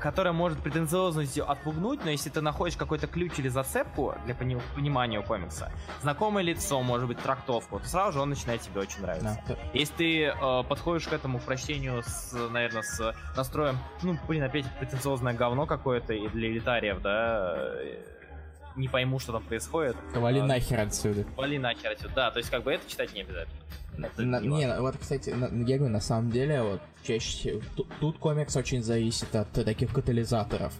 которое 0.00 0.32
может 0.32 0.58
претенциозностью 0.58 1.50
отпугнуть, 1.50 2.04
но 2.04 2.10
если 2.10 2.30
ты 2.30 2.40
находишь 2.40 2.76
какой-то 2.76 3.06
ключ 3.06 3.38
или 3.38 3.48
зацепку 3.48 4.14
для 4.26 4.34
пони- 4.34 4.60
понимания 4.74 5.18
у 5.18 5.22
комикса, 5.22 5.70
знакомое 6.02 6.42
лицо, 6.44 6.80
может 6.82 7.08
быть, 7.08 7.18
трактовку, 7.18 7.78
то 7.80 7.86
сразу 7.86 8.12
же 8.12 8.20
он 8.20 8.30
начинает 8.30 8.60
тебе 8.62 8.80
очень 8.80 9.00
нравиться. 9.02 9.42
Да, 9.48 9.56
Если 9.74 9.94
ты 9.94 10.24
э, 10.24 10.62
подходишь 10.68 11.06
к 11.08 11.12
этому 11.12 11.38
прочтению 11.40 12.02
с, 12.04 12.32
наверное, 12.50 12.82
с 12.82 13.14
настроем, 13.36 13.78
ну, 14.02 14.18
блин, 14.28 14.42
опять 14.42 14.66
претенциозное 14.78 15.34
говно 15.34 15.66
какое-то 15.66 16.12
и 16.14 16.28
для 16.28 16.48
элитариев, 16.48 17.00
да, 17.02 17.54
э, 17.56 17.98
не 18.76 18.88
пойму, 18.88 19.18
что 19.18 19.32
там 19.32 19.42
происходит. 19.42 19.96
Вали 20.14 20.40
А, 20.40 20.46
нахер 20.46 20.80
отсюда. 20.80 21.24
Вали 21.36 21.58
нахер 21.58 21.92
отсюда. 21.92 22.12
Да, 22.14 22.30
то 22.30 22.38
есть 22.38 22.50
как 22.50 22.62
бы 22.64 22.72
это 22.72 22.88
читать 22.90 23.12
не 23.14 23.22
обязательно. 23.22 23.58
Это 23.98 24.22
На- 24.22 24.40
не 24.40 24.48
не, 24.48 24.80
вот, 24.80 24.96
кстати, 24.96 25.30
на- 25.30 25.46
я 25.66 25.76
говорю, 25.78 25.92
на 25.92 26.00
самом 26.00 26.30
деле, 26.30 26.62
вот, 26.62 26.80
чаще 27.02 27.60
ту- 27.76 27.86
тут 28.00 28.18
комикс 28.18 28.56
очень 28.56 28.82
зависит 28.82 29.34
от 29.36 29.50
таких 29.52 29.92
катализаторов. 29.92 30.72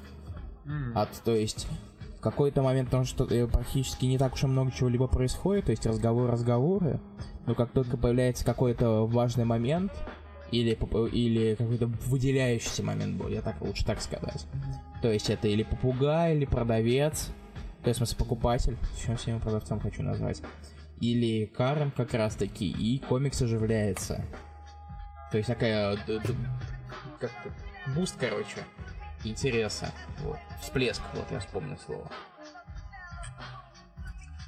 М. 0.64 0.96
От, 0.96 1.10
то 1.24 1.34
есть, 1.34 1.66
в 2.18 2.20
какой-то 2.20 2.62
момент 2.62 2.88
там 2.90 3.04
что 3.04 3.24
э, 3.24 3.46
практически 3.46 4.04
не 4.06 4.16
так 4.16 4.34
уж 4.34 4.44
и 4.44 4.46
много 4.46 4.70
чего-либо 4.70 5.08
происходит, 5.08 5.66
то 5.66 5.70
есть 5.72 5.84
разговор 5.86 6.30
разговоры, 6.30 7.00
но 7.46 7.54
как 7.54 7.70
только 7.72 7.96
появляется 7.96 8.44
какой-то 8.44 9.06
важный 9.06 9.44
момент, 9.44 9.92
или, 10.52 10.78
или 11.12 11.54
какой-то 11.54 11.86
выделяющийся 12.06 12.82
момент 12.82 13.16
был, 13.16 13.28
я 13.28 13.40
так 13.42 13.60
лучше 13.60 13.84
так 13.84 14.00
сказать. 14.00 14.46
То 15.00 15.10
есть 15.10 15.30
это 15.30 15.48
или 15.48 15.62
попугай, 15.64 16.36
или 16.36 16.44
продавец, 16.44 17.30
в 17.90 17.96
смысле, 17.96 18.16
покупатель, 18.16 18.76
еще 18.96 19.16
всем 19.16 19.40
продавцом 19.40 19.80
хочу 19.80 20.02
назвать, 20.02 20.42
или 21.00 21.46
Карен 21.46 21.90
как 21.90 22.14
раз 22.14 22.36
таки, 22.36 22.70
и 22.70 22.98
комикс 23.00 23.42
оживляется. 23.42 24.24
То 25.30 25.38
есть 25.38 25.48
такая, 25.48 25.96
д- 26.06 26.20
как-то, 27.18 27.50
буст, 27.94 28.16
короче, 28.20 28.58
интереса. 29.24 29.90
Вот. 30.20 30.38
Всплеск, 30.60 31.02
вот 31.14 31.30
я 31.30 31.40
вспомнил 31.40 31.78
слово. 31.78 32.08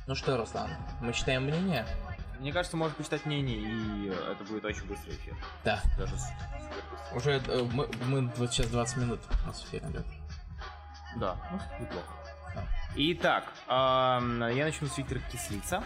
Ну 0.06 0.14
что, 0.14 0.36
Руслан, 0.36 0.70
мы 1.00 1.12
читаем 1.12 1.44
мнение? 1.44 1.86
Мне 2.38 2.52
кажется, 2.52 2.76
можно 2.76 2.94
почитать 2.94 3.24
мнение, 3.24 3.56
и 3.56 4.10
э, 4.10 4.32
это 4.32 4.44
будет 4.44 4.64
очень 4.64 4.84
быстрый 4.86 5.12
эфир. 5.14 5.34
Да. 5.64 5.80
Даже 5.96 6.14
с-. 6.18 6.30
Уже 7.14 7.40
э, 7.46 7.68
мы, 7.72 7.88
мы 8.06 8.30
вот 8.36 8.52
сейчас 8.52 8.66
20 8.66 8.96
минут 8.98 9.20
у 9.44 9.46
нас 9.46 9.64
эфир 9.64 9.82
идет. 9.88 10.04
Да, 11.16 11.36
ну, 11.50 11.58
неплохо. 11.82 12.12
Итак, 12.96 13.52
я 13.68 14.20
начну 14.64 14.86
с 14.86 14.96
Виктора 14.98 15.20
Кислица. 15.32 15.82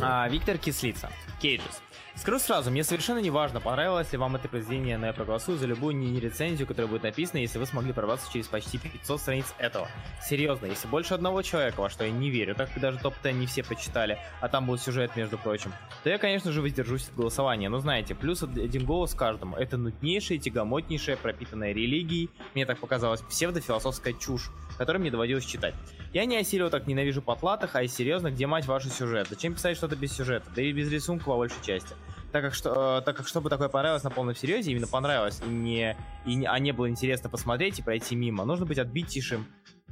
А, 0.00 0.28
Виктор 0.28 0.58
Кислица. 0.58 1.08
Кейджес. 1.40 1.80
Скажу 2.14 2.38
сразу, 2.38 2.70
мне 2.70 2.84
совершенно 2.84 3.20
не 3.20 3.30
важно, 3.30 3.58
понравилось 3.58 4.12
ли 4.12 4.18
вам 4.18 4.36
это 4.36 4.46
произведение, 4.46 4.98
но 4.98 5.06
я 5.06 5.14
проголосую 5.14 5.56
за 5.56 5.64
любую 5.66 5.96
не-рецензию, 5.96 6.68
которая 6.68 6.86
будет 6.90 7.04
написана, 7.04 7.38
если 7.40 7.58
вы 7.58 7.64
смогли 7.64 7.94
прорваться 7.94 8.30
через 8.30 8.48
почти 8.48 8.76
500 8.76 9.18
страниц 9.18 9.46
этого. 9.56 9.88
Серьезно, 10.22 10.66
если 10.66 10.86
больше 10.88 11.14
одного 11.14 11.40
человека, 11.40 11.80
во 11.80 11.88
что 11.88 12.04
я 12.04 12.10
не 12.10 12.28
верю, 12.28 12.54
так 12.54 12.68
как 12.70 12.82
даже 12.82 12.98
топ-10 12.98 13.32
не 13.32 13.46
все 13.46 13.64
почитали, 13.64 14.18
а 14.42 14.48
там 14.48 14.66
был 14.66 14.76
сюжет, 14.76 15.16
между 15.16 15.38
прочим, 15.38 15.72
то 16.04 16.10
я, 16.10 16.18
конечно 16.18 16.52
же, 16.52 16.60
воздержусь 16.60 17.08
от 17.08 17.14
голосования. 17.14 17.70
Но 17.70 17.78
знаете, 17.78 18.14
плюс 18.14 18.42
од- 18.42 18.58
один 18.58 18.84
голос 18.84 19.14
каждому. 19.14 19.56
Это 19.56 19.78
нуднейшая, 19.78 20.36
тягомотнейшая, 20.36 21.16
пропитанная 21.16 21.72
религией, 21.72 22.28
мне 22.54 22.66
так 22.66 22.78
показалось, 22.78 23.22
псевдофилософская 23.22 24.12
чушь, 24.12 24.50
которую 24.76 25.00
мне 25.00 25.10
доводилось 25.10 25.44
читать. 25.44 25.74
Я 26.12 26.24
не 26.24 26.36
осилил 26.36 26.70
так 26.70 26.86
ненавижу 26.86 27.22
потлатых, 27.22 27.76
а 27.76 27.82
и 27.82 27.88
серьезно, 27.88 28.30
где 28.30 28.46
мать 28.46 28.66
ваш 28.66 28.84
сюжет? 28.86 29.28
Зачем 29.30 29.54
писать 29.54 29.76
что-то 29.76 29.96
без 29.96 30.12
сюжета? 30.12 30.50
Да 30.54 30.62
и 30.62 30.72
без 30.72 30.90
рисунка 30.90 31.24
по 31.26 31.36
большей 31.36 31.62
части. 31.64 31.94
Так 32.32 32.42
как, 32.42 32.54
что, 32.54 32.98
э, 32.98 33.02
так 33.02 33.16
как 33.16 33.28
чтобы 33.28 33.50
такое 33.50 33.68
понравилось 33.68 34.04
на 34.04 34.10
полном 34.10 34.34
серьезе, 34.34 34.72
именно 34.72 34.86
понравилось, 34.86 35.42
и 35.46 35.50
не, 35.50 35.96
и 36.24 36.34
не, 36.34 36.46
а 36.46 36.58
не 36.58 36.72
было 36.72 36.88
интересно 36.88 37.28
посмотреть 37.28 37.78
и 37.78 37.82
пройти 37.82 38.16
мимо, 38.16 38.44
нужно 38.46 38.64
быть 38.64 38.78
отбитейшим, 38.78 39.46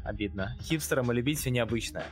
обидно, 0.04 0.56
хипстером 0.62 1.12
и 1.12 1.14
любить 1.14 1.38
все 1.38 1.50
необычное. 1.50 2.06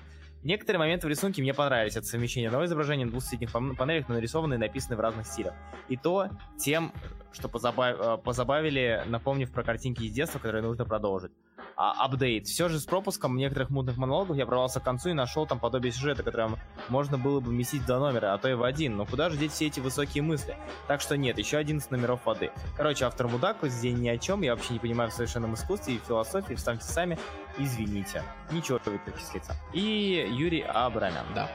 Некоторые 0.45 0.79
моменты 0.79 1.07
в 1.07 1.11
рисунке 1.11 1.43
мне 1.43 1.53
понравились. 1.53 1.97
Это 1.97 2.07
совмещение 2.07 2.49
одного 2.49 2.67
изображения 2.67 3.05
на 3.05 3.11
двух 3.11 3.25
соседних 3.25 3.51
пан- 3.51 3.75
панелях, 3.75 4.09
но 4.09 4.15
нарисованные 4.15 4.57
и 4.57 4.61
написаны 4.61 4.97
в 4.97 5.01
разных 5.01 5.27
стилях. 5.27 5.55
И 5.89 5.97
то 5.97 6.29
тем, 6.59 6.93
что 7.33 7.49
позабав- 7.49 7.97
э, 7.99 8.19
позабавили, 8.23 9.03
напомнив 9.07 9.51
про 9.51 9.65
картинки 9.65 10.05
из 10.05 10.13
детства, 10.13 10.39
которые 10.39 10.63
нужно 10.63 10.85
продолжить. 10.85 11.33
А, 11.77 12.05
апдейт. 12.05 12.47
Все 12.47 12.69
же 12.69 12.81
с 12.81 12.85
пропуском 12.85 13.37
некоторых 13.37 13.71
мутных 13.71 13.97
монологов 13.97 14.37
я 14.37 14.47
прорвался 14.47 14.81
к 14.81 14.85
концу 14.85 15.11
и 15.11 15.13
нашел 15.13 15.47
там 15.47 15.61
подобие 15.61 15.93
сюжета, 15.93 16.23
которое 16.23 16.51
можно 16.89 17.19
было 17.19 17.41
бы 17.41 17.51
вместить 17.51 17.87
два 17.87 17.99
номера, 17.99 18.35
а 18.35 18.39
то 18.39 18.49
и 18.49 18.55
в 18.55 18.65
один. 18.65 18.97
Но 18.97 19.07
куда 19.07 19.31
же 19.31 19.37
деть 19.37 19.53
все 19.53 19.67
эти 19.67 19.81
высокие 19.81 20.23
мысли? 20.23 20.57
Так 20.87 21.01
что 21.01 21.17
нет, 21.17 21.39
еще 21.39 21.57
11 21.57 21.91
номеров 21.91 22.27
воды. 22.27 22.51
Короче, 22.77 23.05
автор 23.05 23.29
мудак, 23.29 23.59
произведение 23.59 23.99
ни 23.99 24.09
о 24.09 24.19
чем, 24.19 24.43
я 24.43 24.55
вообще 24.55 24.75
не 24.75 24.79
понимаю 24.79 25.11
в 25.11 25.13
совершенном 25.13 25.55
искусстве 25.55 25.95
и 25.95 25.99
философии, 25.99 26.55
вставьте 26.55 26.85
сами, 26.85 27.19
извините. 27.59 28.23
Ничего, 28.51 28.81
Виктор 28.87 29.15
Кислица. 29.15 29.55
И 29.73 30.29
Юрий 30.31 30.63
Абрамян. 30.63 31.27
Да. 31.35 31.49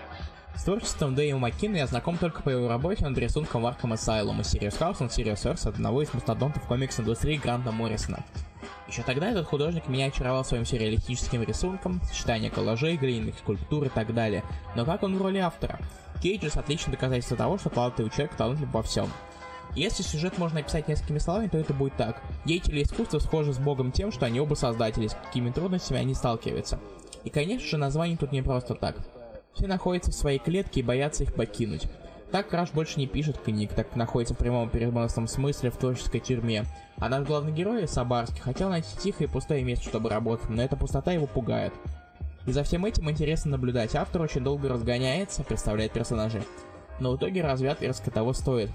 С 0.55 0.63
творчеством 0.63 1.15
Дэйва 1.15 1.39
Маккина 1.39 1.77
я 1.77 1.87
знаком 1.87 2.17
только 2.17 2.43
по 2.43 2.49
его 2.49 2.67
работе 2.67 3.03
над 3.03 3.17
рисунком 3.17 3.65
Arkham 3.65 3.93
Asylum 3.93 4.39
и 4.39 4.43
Sirius 4.43 4.79
House 4.79 4.99
and 4.99 5.09
Earth 5.09 5.67
одного 5.67 6.01
из 6.03 6.13
мастодонтов 6.13 6.63
комикс-индустрии 6.67 7.37
Гранта 7.37 7.71
Моррисона. 7.71 8.23
Еще 8.93 9.01
тогда 9.01 9.31
этот 9.31 9.47
художник 9.47 9.87
меня 9.87 10.05
очаровал 10.05 10.45
своим 10.45 10.65
сюрреалистическим 10.65 11.41
рисунком, 11.41 11.99
сочетание 12.03 12.51
коллажей, 12.51 12.95
глиняных 12.95 13.39
скульптур 13.39 13.85
и 13.85 13.89
так 13.89 14.13
далее. 14.13 14.43
Но 14.75 14.85
как 14.85 15.01
он 15.01 15.17
в 15.17 15.21
роли 15.23 15.39
автора? 15.39 15.79
Кейджес 16.21 16.57
отличное 16.57 16.91
доказательство 16.93 17.35
того, 17.35 17.57
что 17.57 17.71
талантливый 17.71 18.11
человек 18.11 18.35
талантлив 18.35 18.71
во 18.71 18.83
всем. 18.83 19.09
Если 19.75 20.03
сюжет 20.03 20.37
можно 20.37 20.59
описать 20.59 20.87
несколькими 20.87 21.17
словами, 21.17 21.47
то 21.47 21.57
это 21.57 21.73
будет 21.73 21.97
так. 21.97 22.21
Деятели 22.45 22.83
искусства 22.83 23.17
схожи 23.17 23.51
с 23.51 23.57
Богом 23.57 23.91
тем, 23.91 24.11
что 24.11 24.27
они 24.27 24.39
оба 24.39 24.53
создатели, 24.53 25.07
с 25.07 25.15
какими 25.15 25.49
трудностями 25.49 25.99
они 25.99 26.13
сталкиваются. 26.13 26.79
И, 27.23 27.31
конечно 27.31 27.67
же, 27.67 27.77
название 27.77 28.15
тут 28.15 28.31
не 28.31 28.43
просто 28.43 28.75
так. 28.75 28.97
Все 29.55 29.65
находятся 29.65 30.11
в 30.11 30.15
своей 30.15 30.37
клетке 30.37 30.81
и 30.81 30.83
боятся 30.83 31.23
их 31.23 31.33
покинуть. 31.33 31.87
Так 32.33 32.47
Краш 32.47 32.71
больше 32.71 32.97
не 32.99 33.05
пишет 33.05 33.37
книг, 33.37 33.73
так 33.75 33.95
находится 33.95 34.33
в 34.33 34.39
прямом 34.39 34.67
переносном 34.67 35.27
смысле 35.27 35.69
в 35.69 35.77
творческой 35.77 36.19
тюрьме. 36.19 36.65
А 36.97 37.07
наш 37.07 37.27
главный 37.27 37.51
герой, 37.51 37.87
Сабарский, 37.87 38.41
хотел 38.41 38.69
найти 38.69 38.89
тихое 38.97 39.29
и 39.29 39.31
пустое 39.31 39.63
место, 39.63 39.85
чтобы 39.85 40.09
работать, 40.09 40.49
но 40.49 40.63
эта 40.63 40.75
пустота 40.75 41.11
его 41.11 41.27
пугает. 41.27 41.73
И 42.47 42.51
за 42.51 42.63
всем 42.63 42.85
этим 42.85 43.07
интересно 43.07 43.51
наблюдать. 43.51 43.93
Автор 43.93 44.23
очень 44.23 44.43
долго 44.43 44.67
разгоняется, 44.67 45.43
представляет 45.43 45.91
персонажей. 45.91 46.41
Но 46.99 47.11
в 47.11 47.17
итоге 47.17 47.43
отверстка 47.43 48.09
того 48.09 48.33
стоит. 48.33 48.71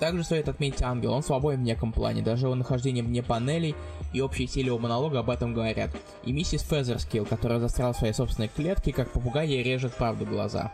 Также 0.00 0.24
стоит 0.24 0.48
отметить 0.48 0.80
Ангел, 0.80 1.12
он 1.12 1.22
свободен 1.22 1.60
в 1.60 1.64
неком 1.64 1.92
плане, 1.92 2.22
даже 2.22 2.46
его 2.46 2.54
нахождение 2.54 3.04
вне 3.04 3.22
панелей 3.22 3.76
и 4.14 4.22
общей 4.22 4.46
силе 4.46 4.68
его 4.68 4.78
монолога 4.78 5.18
об 5.18 5.28
этом 5.28 5.52
говорят. 5.52 5.90
И 6.24 6.32
миссис 6.32 6.62
Фезерскилл, 6.62 7.26
которая 7.26 7.60
застряла 7.60 7.92
в 7.92 7.98
своей 7.98 8.14
собственной 8.14 8.48
клетке, 8.48 8.94
как 8.94 9.10
попугай 9.10 9.46
ей 9.46 9.62
режет 9.62 9.94
правду 9.94 10.24
глаза. 10.24 10.72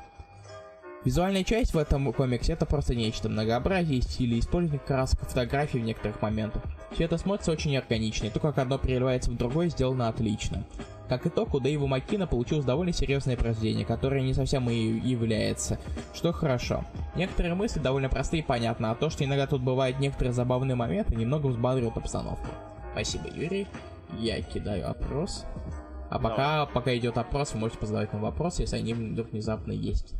Визуальная 1.08 1.42
часть 1.42 1.72
в 1.72 1.78
этом 1.78 2.12
комиксе 2.12 2.52
это 2.52 2.66
просто 2.66 2.94
нечто. 2.94 3.30
Многообразие 3.30 4.02
стилей, 4.02 4.40
использование 4.40 4.78
красок, 4.78 5.20
фотографий 5.20 5.78
в 5.78 5.82
некоторых 5.82 6.20
моментах. 6.20 6.62
Все 6.92 7.04
это 7.04 7.16
смотрится 7.16 7.50
очень 7.50 7.74
органично, 7.78 8.26
и 8.26 8.30
то, 8.30 8.40
как 8.40 8.58
одно 8.58 8.76
переливается 8.76 9.30
в 9.30 9.36
другое, 9.38 9.70
сделано 9.70 10.08
отлично. 10.08 10.66
Как 11.08 11.26
итог, 11.26 11.54
у 11.54 11.60
Дэйва 11.60 11.86
Маккина 11.86 12.26
получилось 12.26 12.66
довольно 12.66 12.92
серьезное 12.92 13.38
произведение, 13.38 13.86
которое 13.86 14.20
не 14.20 14.34
совсем 14.34 14.68
и 14.68 14.74
является, 14.74 15.78
что 16.12 16.30
хорошо. 16.34 16.84
Некоторые 17.16 17.54
мысли 17.54 17.80
довольно 17.80 18.10
простые 18.10 18.42
и 18.42 18.46
понятны, 18.46 18.84
а 18.84 18.94
то, 18.94 19.08
что 19.08 19.24
иногда 19.24 19.46
тут 19.46 19.62
бывают 19.62 20.00
некоторые 20.00 20.34
забавные 20.34 20.74
моменты, 20.74 21.16
немного 21.16 21.46
взбадривает 21.46 21.96
обстановку. 21.96 22.48
Спасибо, 22.92 23.28
Юрий. 23.34 23.66
Я 24.18 24.42
кидаю 24.42 24.90
опрос. 24.90 25.46
А 26.10 26.18
пока, 26.18 26.66
пока 26.66 26.94
идет 26.94 27.16
опрос, 27.16 27.54
вы 27.54 27.60
можете 27.60 27.80
позадавать 27.80 28.12
нам 28.12 28.20
вопросы, 28.20 28.60
если 28.60 28.76
они 28.76 28.92
вдруг 28.92 29.30
внезапно 29.32 29.72
есть. 29.72 30.14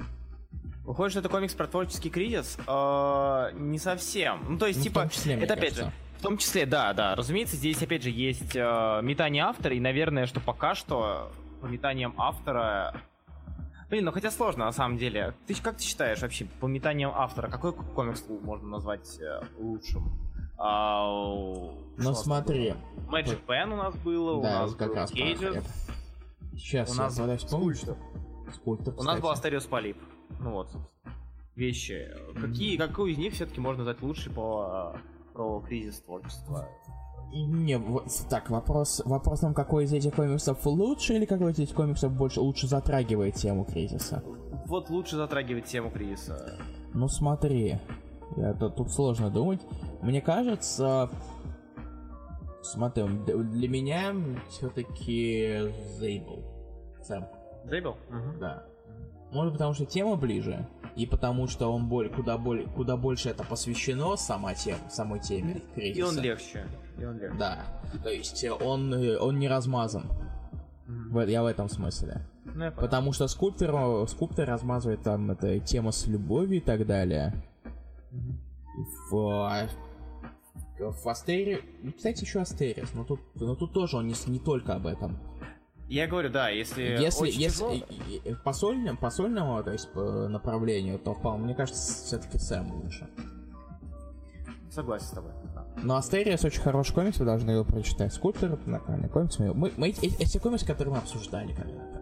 Выходит, 0.89 1.11
что 1.13 1.21
это 1.21 1.29
комикс 1.29 1.53
про 1.53 1.67
творческий 1.67 2.09
кризис? 2.09 2.57
Э, 2.67 3.51
не 3.53 3.79
совсем. 3.79 4.41
Ну, 4.49 4.59
то 4.59 4.67
есть, 4.67 4.79
Ну, 4.79 4.85
типа, 4.85 5.01
том 5.03 5.11
числе, 5.11 5.35
это 5.35 5.53
опять 5.53 5.75
кажется. 5.75 5.85
же, 5.85 5.93
в 6.19 6.23
том 6.23 6.39
числе, 6.39 6.65
да, 6.65 6.95
да. 6.95 7.15
Разумеется, 7.15 7.57
здесь 7.57 7.83
опять 7.83 8.03
же 8.03 8.09
есть 8.09 8.57
э, 8.57 9.01
метание 9.03 9.45
автора, 9.45 9.75
и, 9.75 9.81
наверное, 9.81 10.25
что 10.27 10.41
пока 10.41 10.75
что 10.75 11.31
по 11.61 11.67
метаниям 11.67 12.15
автора. 12.17 13.03
Блин, 13.91 14.07
ну 14.07 14.13
хотя 14.13 14.31
сложно 14.31 14.65
на 14.65 14.73
самом 14.73 14.97
деле. 14.97 15.35
Ты 15.47 15.55
как 15.57 15.77
ты 15.77 15.83
считаешь 15.85 16.23
вообще 16.23 16.47
по 16.59 16.65
метаниям 16.67 17.13
автора, 17.15 17.49
какой 17.51 17.75
комикс 17.75 18.25
можно 18.43 18.69
назвать 18.69 19.19
э, 19.21 19.43
лучшим? 19.59 20.19
А, 20.57 21.07
у- 21.13 21.67
у 21.69 21.73
Ну 21.99 22.15
смотри? 22.15 22.73
Magic 23.11 23.45
Pen 23.47 23.75
у 23.75 23.77
нас 23.77 23.95
было, 23.97 24.33
у 24.39 24.43
да, 24.43 24.61
нас 24.63 24.75
как 24.75 24.89
был 24.89 24.95
раз 24.95 25.13
Cages. 25.13 25.63
Сейчас 26.57 26.91
у 26.91 26.95
я 26.95 26.99
нас 27.03 27.19
подай 27.19 27.37
вспомню, 27.37 27.75
что- 27.75 27.97
Скульптор, 28.55 28.95
У 28.97 29.03
нас 29.03 29.21
был 29.21 29.29
Астериус 29.29 29.67
Полип. 29.67 29.99
Ну 30.41 30.53
вот. 30.53 30.71
Вещи. 31.57 32.09
Какие, 32.41 32.77
какую 32.77 33.13
из 33.13 33.19
них 33.19 33.35
все-таки 33.35 33.61
можно 33.61 33.85
назвать 33.85 34.03
лучше 34.03 34.31
по 34.31 34.97
про 35.33 35.61
кризис 35.61 36.01
творчества? 36.01 36.69
Не, 37.33 37.77
вот, 37.79 38.07
так, 38.31 38.49
вопрос, 38.49 39.03
вопрос 39.05 39.43
нам, 39.43 39.53
какой 39.55 39.85
из 39.85 39.93
этих 39.93 40.15
комиксов 40.15 40.65
лучше, 40.67 41.15
или 41.15 41.27
какой 41.27 41.53
из 41.53 41.59
этих 41.59 41.75
комиксов 41.75 42.13
больше 42.13 42.41
лучше 42.41 42.67
затрагивает 42.67 43.35
тему 43.35 43.65
кризиса? 43.65 44.23
Вот 44.67 44.89
лучше 44.89 45.17
затрагивать 45.17 45.67
тему 45.67 45.91
кризиса. 45.91 46.59
Ну 46.95 47.07
смотри, 47.09 47.79
это, 48.37 48.71
тут 48.71 48.91
сложно 48.91 49.31
думать. 49.31 49.61
Мне 50.01 50.23
кажется, 50.23 51.11
смотри, 52.63 53.05
д- 53.27 53.37
для 53.45 53.69
меня 53.69 54.15
все-таки 54.49 55.71
Зейбл. 55.99 56.43
Сэм, 57.03 57.27
Зейбл? 57.65 57.97
да. 58.41 58.65
Может 59.33 59.53
потому 59.55 59.75
что 59.75 59.85
тема 59.85 60.17
ближе, 60.17 60.67
и 60.97 61.07
потому 61.07 61.47
что 61.49 61.71
он 61.73 61.89
более, 61.89 62.13
куда, 62.13 62.39
более, 62.39 62.67
куда 62.67 62.97
больше 62.97 63.29
это 63.29 63.45
посвящено 63.45 64.17
сама 64.17 64.55
тем, 64.55 64.79
самой 64.91 65.21
теме 65.21 65.63
И 65.75 65.75
кризиса. 65.75 66.09
он 66.09 66.19
легче. 66.21 66.67
И 66.99 67.05
он 67.05 67.19
легче. 67.19 67.37
Да, 67.39 67.59
то 68.03 68.09
есть 68.09 68.43
э, 68.43 68.51
он, 68.53 68.93
э, 68.95 69.19
он 69.19 69.39
не 69.39 69.49
размазан. 69.49 70.07
В- 70.87 71.27
я 71.29 71.43
в 71.43 71.47
этом 71.47 71.69
смысле. 71.69 72.23
Ну, 72.47 72.65
я 72.65 72.71
понял. 72.71 72.83
Потому 72.87 73.13
что 73.13 73.29
скульптор, 73.29 73.71
э, 73.75 74.07
скульптор 74.09 74.49
размазывает 74.49 75.03
там 75.03 75.31
это 75.31 75.61
тема 75.61 75.93
с 75.93 76.07
любовью 76.07 76.57
и 76.59 76.61
так 76.65 76.87
далее. 76.87 77.35
В, 79.11 79.19
а, 79.47 79.69
в 80.79 81.07
Астере... 81.09 81.61
ну, 81.83 81.93
Кстати, 81.93 82.23
еще 82.25 82.41
Астерис, 82.41 82.95
но 82.95 83.05
тут, 83.05 83.21
но 83.35 83.55
тут 83.55 83.73
тоже 83.73 83.97
он 83.99 84.07
не, 84.07 84.15
не 84.27 84.39
только 84.39 84.75
об 84.75 84.87
этом. 84.87 85.19
Я 85.89 86.07
говорю, 86.07 86.29
да, 86.29 86.51
если, 86.51 86.83
Если, 86.83 87.23
очень 87.23 87.41
если 87.41 87.65
тяжело- 87.65 88.37
по, 88.45 88.53
сольному, 88.53 88.99
по 88.99 89.11
сольному, 89.11 89.63
то 89.65 89.73
есть 89.73 89.91
по 89.93 90.29
направлению, 90.29 90.99
то 90.99 91.15
вполне, 91.15 91.45
мне 91.45 91.55
кажется, 91.55 92.05
все-таки 92.05 92.39
Сэм 92.39 92.71
лучше. 92.83 93.09
Согласен 94.71 95.07
с 95.07 95.11
тобой. 95.11 95.33
да. 95.55 95.65
Но 95.83 95.97
Астериус 95.97 96.45
очень 96.45 96.61
хороший 96.61 96.95
комикс, 96.95 97.19
вы 97.19 97.25
должны 97.25 97.51
его 97.53 97.65
прочитать. 97.65 98.13
Скульптор, 98.13 98.59
нормальный 98.67 99.09
комикс. 99.09 99.39
Мы, 99.39 99.55
мы, 99.55 99.73
мы- 99.77 99.89
эти, 99.89 100.15
эти 100.23 100.39
комиксы, 100.39 100.67
которые 100.67 100.93
мы 100.95 100.99
обсуждали 101.01 101.53
когда-то. 101.55 101.98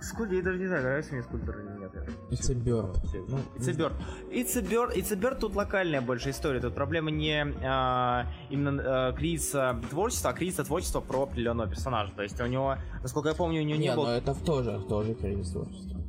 Скульптор, 0.00 0.36
я 0.36 0.42
даже 0.42 0.58
не 0.58 0.66
знаю, 0.66 0.82
нравится 0.82 1.12
мне 1.12 1.22
скульптор 1.22 1.58
или 1.58 1.78
нет. 1.78 1.92
It's 2.30 2.50
a 2.50 2.54
bird. 2.54 2.98
Ну, 3.28 3.38
It's 3.56 3.68
a 3.68 3.72
bird. 3.72 3.92
It's 4.30 4.56
a 4.56 4.62
bird. 4.62 4.96
It's 4.96 5.12
a 5.12 5.16
bird 5.16 5.38
тут 5.38 5.54
локальная 5.54 6.00
больше 6.00 6.30
история. 6.30 6.60
Тут 6.60 6.74
проблема 6.74 7.10
не 7.10 7.44
а, 7.62 8.26
именно 8.50 8.82
а, 8.84 9.12
кризиса 9.12 9.80
творчества, 9.90 10.30
а 10.30 10.32
кризиса 10.32 10.64
творчества 10.64 11.00
про 11.00 11.24
определенного 11.24 11.68
персонажа. 11.68 12.12
То 12.14 12.22
есть 12.22 12.40
у 12.40 12.46
него, 12.46 12.76
насколько 13.02 13.28
я 13.28 13.34
помню, 13.34 13.60
у 13.60 13.64
него 13.64 13.78
не, 13.78 13.88
Не, 13.88 13.94
было... 13.94 14.06
но 14.06 14.12
это 14.12 14.34
тоже, 14.34 14.80
тоже 14.88 15.14
кризис 15.14 15.50
творчества. 15.52 16.00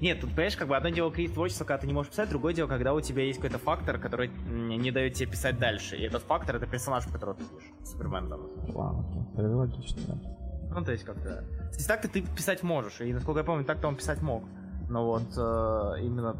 Нет, 0.00 0.20
тут, 0.20 0.30
понимаешь, 0.30 0.56
как 0.56 0.68
бы 0.68 0.76
одно 0.76 0.90
дело 0.90 1.10
кризис 1.10 1.34
творчества, 1.34 1.64
когда 1.64 1.78
ты 1.80 1.86
не 1.86 1.92
можешь 1.92 2.10
писать, 2.10 2.28
другое 2.28 2.52
дело, 2.52 2.68
когда 2.68 2.92
у 2.92 3.00
тебя 3.00 3.22
есть 3.22 3.38
какой-то 3.38 3.58
фактор, 3.58 3.98
который 3.98 4.28
не 4.28 4.90
дает 4.90 5.14
тебе 5.14 5.30
писать 5.30 5.58
дальше. 5.58 5.96
И 5.96 6.02
этот 6.02 6.22
фактор— 6.22 6.56
это 6.56 6.66
персонаж, 6.66 7.06
которого 7.06 7.36
ты 7.36 7.44
пишешь. 7.44 7.70
Супермен. 7.84 8.30
Ладно, 8.74 9.06
окей. 9.08 9.22
Тогда 9.36 9.56
логично, 9.56 10.02
да. 10.08 10.74
Ну, 10.74 10.84
то 10.84 10.92
есть 10.92 11.04
как-то... 11.04 11.44
То 11.74 11.78
есть 11.78 11.88
так-то 11.88 12.08
ты 12.08 12.22
писать 12.22 12.62
можешь, 12.62 13.00
и, 13.00 13.12
насколько 13.12 13.40
я 13.40 13.44
помню, 13.44 13.64
так-то 13.64 13.88
он 13.88 13.96
писать 13.96 14.22
мог. 14.22 14.44
Но 14.88 15.06
вот 15.06 15.22
э, 15.36 16.04
именно 16.04 16.36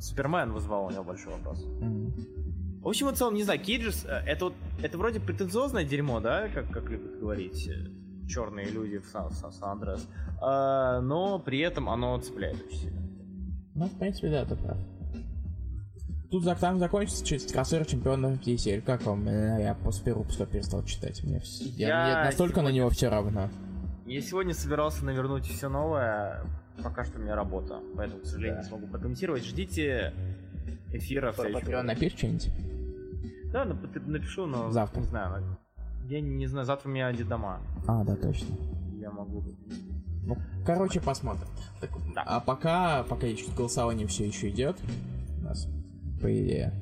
Супермен 0.00 0.52
вызвал 0.52 0.86
у 0.86 0.90
него 0.90 1.04
большой 1.04 1.32
вопрос. 1.34 1.62
М. 1.80 2.12
В 2.80 2.88
общем, 2.88 3.08
в 3.08 3.12
целом, 3.12 3.34
не 3.34 3.42
знаю, 3.42 3.60
Кейджес, 3.60 4.04
э, 4.06 4.22
это 4.26 4.46
вот, 4.46 4.54
это 4.82 4.96
вроде 4.96 5.20
претенциозное 5.20 5.84
дерьмо, 5.84 6.20
да, 6.20 6.48
как, 6.48 6.70
как 6.70 6.88
любят 6.88 7.18
говорить 7.20 7.68
черные 8.28 8.66
люди 8.66 8.98
в 8.98 9.06
Сан, 9.06 9.30
Сан, 9.32 9.52
Сан-Андреас. 9.52 10.06
А, 10.40 11.00
но 11.00 11.38
при 11.38 11.58
этом 11.60 11.88
оно 11.88 12.18
цепляет 12.20 12.56
очень 12.66 12.78
сильно. 12.78 13.02
Ну, 13.74 13.86
в 13.86 13.98
принципе, 13.98 14.30
да, 14.30 14.44
ты 14.44 14.54
прав. 14.56 14.76
Тут 16.30 16.44
там 16.60 16.78
закончится 16.78 17.24
чуть 17.24 17.50
кроссовер 17.50 17.86
чемпионов 17.86 18.38
DCL. 18.46 18.82
Как 18.82 19.02
вам? 19.06 19.26
Э, 19.28 19.62
Я 19.62 19.74
после 19.74 20.04
первого 20.04 20.22
выпуска 20.24 20.44
перестал 20.46 20.84
читать. 20.84 21.24
Мне, 21.24 21.40
я, 21.76 21.88
Я 21.88 22.04
мне 22.04 22.24
настолько 22.26 22.56
на 22.56 22.68
сегодня- 22.68 22.76
него 22.76 22.90
все 22.90 23.08
равно. 23.08 23.48
Я 24.08 24.22
сегодня 24.22 24.54
собирался 24.54 25.04
навернуть 25.04 25.46
все 25.46 25.68
новое, 25.68 26.42
пока 26.82 27.04
что 27.04 27.18
у 27.18 27.22
меня 27.22 27.36
работа, 27.36 27.80
поэтому, 27.96 28.20
к 28.22 28.24
сожалению, 28.26 28.56
Да. 28.56 28.62
не 28.62 28.68
смогу 28.68 28.86
прокомментировать. 28.86 29.44
Ждите 29.44 30.14
эфира 30.92 31.32
следующем 31.32 31.60
Патреон 31.60 31.86
напишешь 31.86 32.18
что-нибудь? 32.18 32.50
Да, 33.52 33.64
нап- 33.64 34.06
напишу, 34.08 34.46
но 34.46 34.70
Завтра. 34.70 35.00
не 35.00 35.06
знаю. 35.06 35.58
Я 36.08 36.20
не 36.22 36.46
знаю, 36.46 36.64
завтра 36.66 36.88
у 36.88 36.92
меня 36.92 37.12
дома. 37.24 37.60
А, 37.86 38.02
да, 38.04 38.16
точно. 38.16 38.56
Я 38.98 39.10
могу. 39.10 39.44
Ну, 40.24 40.36
короче, 40.64 41.00
посмотрим. 41.00 41.46
Так, 41.80 41.90
Да. 42.14 42.22
А 42.26 42.40
пока, 42.40 43.02
пока 43.04 43.26
еще 43.26 43.50
голосование 43.56 44.06
все 44.06 44.26
еще 44.26 44.48
идет, 44.48 44.76
у 45.40 45.44
нас, 45.44 45.66
по 46.20 46.32
идее. 46.32 46.72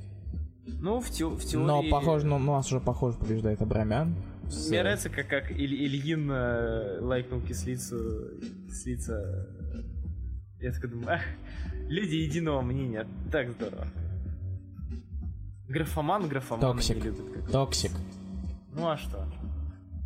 Ну, 0.81 1.01
в, 1.01 1.11
те- 1.11 1.27
в 1.27 1.45
теории... 1.45 1.67
Но 1.67 1.83
похоже, 1.91 2.27
ну, 2.27 2.37
у 2.37 2.39
нас 2.39 2.67
уже 2.67 2.81
похоже 2.81 3.19
побеждает 3.19 3.63
Абрамян. 3.63 4.15
С- 4.49 4.69
Мне 4.69 4.81
нравится, 4.83 5.09
как, 5.11 5.29
как 5.29 5.51
Иль- 5.51 5.75
Ильин 5.87 6.31
э, 6.31 7.01
лайкнул 7.01 7.41
кислицу. 7.41 8.31
Кислица... 8.69 9.49
Я 10.61 10.73
такой 10.73 10.91
думаю, 10.91 11.09
ах, 11.17 11.23
люди 11.89 12.15
единого 12.15 12.63
мнения. 12.63 13.07
Так 13.31 13.51
здорово. 13.53 13.87
Графоман 15.69 16.29
графомана 16.29 16.73
Toxic. 16.75 16.97
не 16.97 17.03
любит. 17.03 17.21
как- 17.35 17.51
Toxic. 17.51 17.93
Ну 18.73 18.89
а 18.89 18.97
что? 18.97 19.27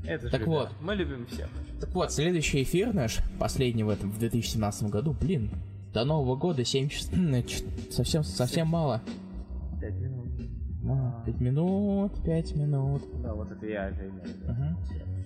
Это 0.04 0.26
же 0.26 0.30
Так 0.30 0.40
любят. 0.40 0.48
вот. 0.54 0.70
Мы 0.80 0.94
любим 0.94 1.26
всех. 1.26 1.48
Так 1.80 1.90
вот, 1.94 2.12
следующий 2.12 2.62
эфир 2.62 2.94
наш, 2.94 3.18
последний 3.38 3.84
в 3.84 3.90
этом, 3.90 4.10
в 4.10 4.18
2017 4.18 4.84
году, 4.90 5.14
блин, 5.18 5.50
до 5.92 6.04
Нового 6.04 6.36
года 6.36 6.64
7 6.64 6.88
часов, 6.88 7.14
совсем, 7.90 8.24
совсем 8.24 8.66
мало. 8.68 9.02
Минут, 11.40 12.12
5 12.24 12.56
минут. 12.56 13.02
Да, 13.22 13.34
вот 13.34 13.50
это 13.50 13.66
я 13.66 13.88
виду. 13.90 14.20
Мгм. 14.48 14.76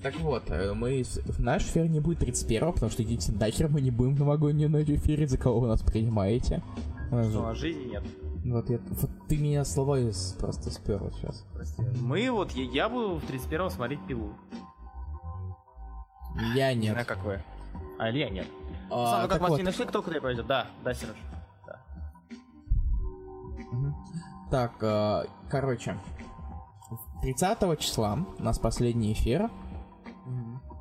Так 0.02 0.16
вот, 0.20 0.50
э, 0.50 0.72
мы, 0.74 1.02
наш 1.38 1.62
эфир 1.62 1.88
не 1.88 2.00
будет 2.00 2.18
31 2.20 2.72
потому 2.72 2.90
что 2.90 3.02
идите 3.02 3.32
нахер, 3.32 3.68
мы 3.68 3.80
не 3.80 3.90
будем 3.90 4.14
в 4.14 4.18
новогоднюю 4.18 4.70
ночь 4.70 4.88
эфирить, 4.88 5.30
за 5.30 5.38
кого 5.38 5.60
вы 5.60 5.68
нас 5.68 5.80
принимаете. 5.82 6.62
Же- 7.10 7.30
Ну, 7.38 7.46
а 7.46 7.54
жизни 7.54 7.84
нет. 7.90 8.02
Вот, 8.44 8.68
я, 8.68 8.78
вот 8.90 9.10
ты 9.28 9.38
меня 9.38 9.64
слова 9.64 9.98
из- 9.98 10.32
просто 10.38 10.70
спер 10.70 10.98
вот 10.98 11.14
сейчас. 11.14 11.46
Прости. 11.54 11.82
Мы 12.02 12.30
вот, 12.30 12.52
я, 12.52 12.64
я 12.64 12.88
буду 12.90 13.16
в 13.16 13.24
31-м 13.30 13.70
смотреть 13.70 14.00
пилу. 14.06 14.34
Я 16.54 16.74
Не 16.74 16.80
нет. 16.82 16.92
знаю, 16.92 17.06
как 17.06 17.24
вы. 17.24 17.40
А 17.98 18.10
Илья 18.10 18.28
нет. 18.28 18.46
А, 18.90 19.06
Сам, 19.10 19.22
ну 19.22 19.28
как 19.28 19.30
так 19.30 19.40
вот, 19.40 19.50
Матвей 19.50 19.64
нашли, 19.64 19.84
кто 19.86 20.02
куда 20.02 20.20
пойдет? 20.20 20.46
Да, 20.46 20.66
да, 20.84 20.92
Сереж. 20.92 21.14
Да. 21.66 21.80
Мгм. 23.72 23.94
Так, 24.50 24.72
э, 24.82 25.24
короче, 25.50 25.98
30 27.22 27.76
числа 27.78 28.18
у 28.38 28.42
нас 28.42 28.58
последний 28.58 29.12
эфир, 29.12 29.50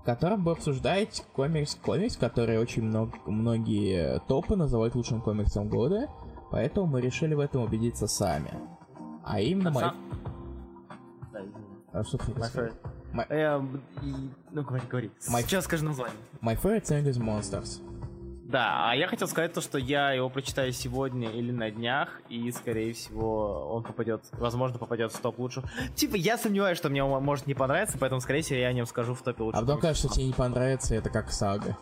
в 0.01 0.05
котором 0.05 0.43
вы 0.43 0.51
обсуждаете 0.51 1.23
комикс, 1.33 1.75
комикс, 1.75 2.17
который 2.17 2.59
очень 2.59 2.83
много, 2.83 3.13
многие 3.25 4.19
топы 4.27 4.55
называют 4.55 4.95
лучшим 4.95 5.21
комиксом 5.21 5.69
года, 5.69 6.09
поэтому 6.51 6.87
мы 6.87 7.01
решили 7.01 7.33
в 7.33 7.39
этом 7.39 7.63
убедиться 7.63 8.07
сами. 8.07 8.51
А 9.23 9.39
именно... 9.39 9.71
мой- 9.71 9.83
Сам- 9.83 9.95
Да, 11.31 11.39
извини. 11.39 11.65
А 11.93 12.03
что 12.03 12.17
ты 12.17 12.31
My. 12.33 12.73
My- 13.13 13.27
Эм, 13.29 13.81
Ну, 14.51 14.63
говори, 14.63 14.83
говори. 14.89 15.11
My- 15.29 15.41
Сейчас 15.43 15.63
скажи 15.65 15.85
название. 15.85 16.17
My 16.41 16.55
favorite 16.61 16.83
thing 16.83 17.05
is 17.05 17.17
monsters. 17.19 17.79
Да, 18.45 18.89
а 18.89 18.95
я 18.95 19.07
хотел 19.07 19.27
сказать 19.27 19.53
то, 19.53 19.61
что 19.61 19.77
я 19.77 20.11
его 20.11 20.29
прочитаю 20.29 20.73
сегодня 20.73 21.29
или 21.29 21.51
на 21.51 21.71
днях, 21.71 22.21
и, 22.27 22.51
скорее 22.51 22.93
всего, 22.93 23.69
он 23.71 23.83
попадет, 23.83 24.21
возможно, 24.33 24.77
попадет 24.77 25.13
в 25.13 25.19
топ 25.19 25.39
лучших. 25.39 25.63
Типа, 25.95 26.15
я 26.15 26.37
сомневаюсь, 26.37 26.77
что 26.77 26.89
мне 26.89 27.03
он 27.03 27.23
может 27.23 27.47
не 27.47 27.53
понравиться, 27.53 27.97
поэтому, 27.97 28.19
скорее 28.19 28.41
всего, 28.41 28.59
я 28.59 28.67
о 28.67 28.73
нем 28.73 28.85
скажу 28.85 29.15
в 29.15 29.21
топе 29.21 29.43
лучших. 29.43 29.61
А 29.61 29.65
потом 29.65 29.95
что 29.95 30.09
тебе 30.09 30.25
не 30.25 30.33
понравится, 30.33 30.93
это 30.93 31.09
как 31.09 31.31
сага. 31.31 31.77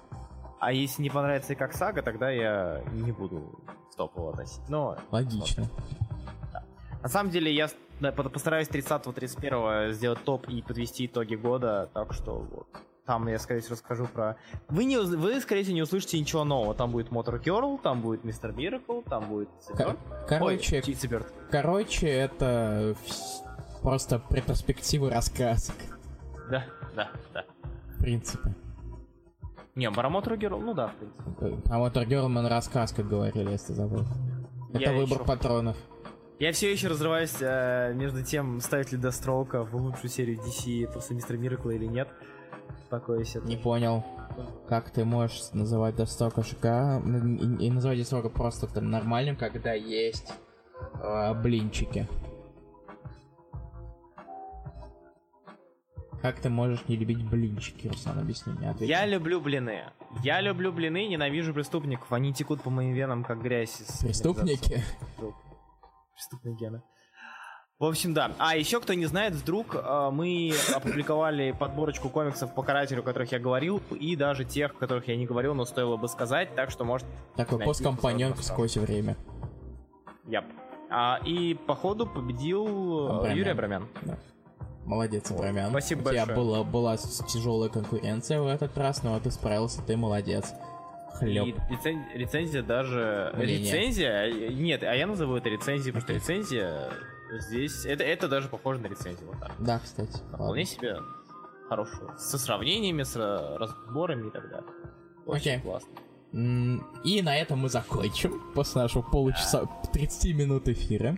А 0.60 0.72
если 0.72 1.02
не 1.02 1.10
понравится 1.10 1.54
и 1.54 1.56
как 1.56 1.74
сага, 1.74 2.04
тогда 2.04 2.30
я 2.30 2.84
не 2.94 3.12
буду 3.12 3.60
в 3.92 3.96
топ 3.96 4.16
его 4.16 4.30
относить. 4.30 4.62
Но 4.70 4.98
Логично. 5.10 5.68
на 7.02 7.10
самом 7.10 7.32
деле 7.32 7.52
я 7.52 7.70
да, 8.00 8.12
постараюсь 8.12 8.68
30-31 8.68 9.94
сделать 9.94 10.24
топ 10.24 10.48
и 10.48 10.62
подвести 10.62 11.08
итоги 11.08 11.34
года, 11.34 11.90
так 11.94 12.14
что 12.14 12.38
вот. 12.40 12.68
Там 13.06 13.28
я, 13.28 13.40
скорее 13.40 13.62
всего, 13.62 13.74
расскажу 13.74 14.06
про... 14.06 14.38
Вы, 14.70 14.86
не, 14.86 14.98
вы, 14.98 15.40
скорее 15.42 15.64
всего, 15.64 15.76
не 15.76 15.82
услышите 15.82 16.20
ничего 16.20 16.44
нового. 16.44 16.74
Там 16.76 16.92
будет 16.92 17.10
Motor 17.10 17.42
Girl, 17.44 17.80
там 17.82 18.02
будет 18.02 18.24
Мистер 18.24 18.52
Миракл, 18.54 19.02
там 19.02 19.26
будет... 19.28 19.50
Кор- 19.76 19.98
короче, 20.28 20.82
Ой, 20.86 21.08
Бёрд. 21.10 21.28
короче, 21.50 22.08
это 22.08 22.96
просто 23.82 24.22
ретроспективы 24.30 25.10
раскрасок, 25.10 25.76
Да, 26.50 26.66
да, 26.96 27.10
да. 27.34 27.44
в 27.98 28.02
принципе. 28.02 28.54
Не, 29.74 29.90
про 29.92 30.10
Motor 30.10 30.38
Girl, 30.38 30.60
ну 30.60 30.74
да, 30.76 30.88
в 30.90 30.96
принципе. 30.96 31.72
А 31.74 31.80
вот 31.80 31.98
Герлман 31.98 32.46
рассказ, 32.46 32.92
как 32.92 33.08
говорили, 33.08 33.50
если 33.52 33.74
забыл. 33.74 34.04
Это 34.70 34.80
Я 34.80 34.92
выбор 34.94 35.18
ещё- 35.18 35.26
патронов. 35.26 35.78
Я 36.40 36.52
все 36.54 36.72
еще 36.72 36.88
разрываюсь 36.88 37.36
э, 37.40 37.94
между 37.94 38.24
тем, 38.24 38.62
ставить 38.62 38.92
ли 38.92 38.98
Дестроука 38.98 39.64
в 39.64 39.76
лучшую 39.76 40.10
серию 40.10 40.40
DC 40.40 40.92
после 40.92 41.16
Мистера 41.16 41.38
Миракла 41.38 41.70
или 41.72 41.86
нет. 41.86 42.08
Себе. 43.26 43.48
Не 43.48 43.58
понял, 43.58 44.04
как 44.68 44.90
ты 44.92 45.06
можешь 45.06 45.52
называть 45.54 45.96
Достока 45.96 46.44
ЖК 46.44 47.02
и, 47.06 47.66
и 47.66 47.72
называть 47.72 48.00
Достока 48.00 48.30
просто 48.30 48.68
там 48.68 48.90
нормальным, 48.90 49.36
когда 49.38 49.74
есть 49.74 50.34
э, 51.02 51.34
блинчики. 51.42 52.08
Как 56.22 56.40
ты 56.40 56.50
можешь 56.50 56.88
не 56.88 56.98
любить 56.98 57.28
блинчики, 57.28 57.88
Руслан, 57.88 58.20
объясни 58.20 58.54
мне, 58.54 58.70
ответь. 58.70 58.88
Я 58.88 59.08
люблю 59.08 59.42
блины. 59.42 59.86
Я 60.24 60.40
люблю 60.42 60.72
блины, 60.72 61.08
ненавижу 61.08 61.52
преступников. 61.54 62.12
Они 62.12 62.32
текут 62.32 62.62
по 62.62 62.70
моим 62.70 62.94
венам, 62.94 63.24
как 63.24 63.42
грязь. 63.42 63.82
из 63.82 64.00
Преступники? 64.00 64.84
Преступные 66.14 66.56
гены. 66.56 66.84
В 67.82 67.86
общем, 67.86 68.14
да. 68.14 68.32
А 68.38 68.56
еще, 68.56 68.80
кто 68.80 68.94
не 68.94 69.08
знает, 69.08 69.34
вдруг 69.34 69.74
э, 69.74 70.10
мы 70.12 70.54
опубликовали 70.76 71.52
подборочку 71.52 72.10
комиксов 72.10 72.54
по 72.54 72.62
карателю, 72.62 73.00
о 73.00 73.04
которых 73.04 73.32
я 73.32 73.40
говорил, 73.40 73.82
и 74.00 74.16
даже 74.16 74.46
тех, 74.46 74.70
о 74.70 74.76
которых 74.76 75.08
я 75.08 75.16
не 75.18 75.26
говорил, 75.26 75.56
но 75.56 75.66
стоило 75.66 75.98
бы 75.98 76.08
сказать, 76.08 76.54
так 76.54 76.70
что 76.70 76.86
может... 76.86 77.08
Такой 77.36 77.58
просто. 77.58 77.92
сквозь 78.44 78.78
время. 78.78 79.18
Яп. 80.28 80.46
А, 80.92 81.20
и 81.26 81.56
походу 81.56 82.06
победил 82.06 83.08
э, 83.08 83.14
Абрамян. 83.14 83.38
Юрий 83.38 83.50
Абрамян. 83.50 83.88
Да. 84.04 84.20
Молодец, 84.86 85.32
Абрамян. 85.32 85.72
спасибо 85.72 86.02
У 86.02 86.12
тебя 86.12 86.28
большое. 86.28 86.38
была, 86.38 86.64
была 86.64 86.98
тяжелая 86.98 87.70
конкуренция 87.70 88.42
в 88.42 88.48
этот 88.48 88.78
раз, 88.78 89.02
но 89.02 89.20
ты 89.20 89.32
справился, 89.32 89.82
ты 89.82 89.98
молодец. 89.98 90.54
Хлеб. 91.16 91.48
И 91.48 91.74
рецен- 91.74 92.04
рецензия 92.14 92.62
даже... 92.62 93.32
Мнение. 93.34 93.58
Рецензия? 93.58 94.26
э, 94.28 94.54
Нет, 94.54 94.84
а 94.84 94.94
я 94.94 95.08
назову 95.08 95.36
это 95.36 95.50
рецензией, 95.50 95.94
потому 95.94 96.04
что 96.04 96.14
рецензия 96.14 96.92
здесь... 97.40 97.86
Это, 97.86 98.04
это 98.04 98.28
даже 98.28 98.48
похоже 98.50 98.82
на 98.82 98.88
рецензию. 98.88 99.28
Вот 99.28 99.40
так. 99.40 99.52
Да, 99.60 99.80
кстати. 99.80 100.18
Вполне 100.34 100.66
себе 100.66 100.98
хорошую. 101.70 102.12
Со 102.18 102.38
сравнениями, 102.38 103.04
с 103.04 103.16
ра- 103.16 103.58
разборами 103.58 104.28
и 104.28 104.32
так 104.32 104.50
далее. 104.50 104.70
Очень 105.26 105.52
Окей. 105.52 105.60
классно. 105.62 105.90
И 107.04 107.22
на 107.22 107.36
этом 107.38 107.60
мы 107.60 107.70
закончим 107.70 108.42
после 108.54 108.82
нашего 108.82 109.02
получаса 109.04 109.68
30 109.94 110.36
минут 110.36 110.68
эфира. 110.70 111.18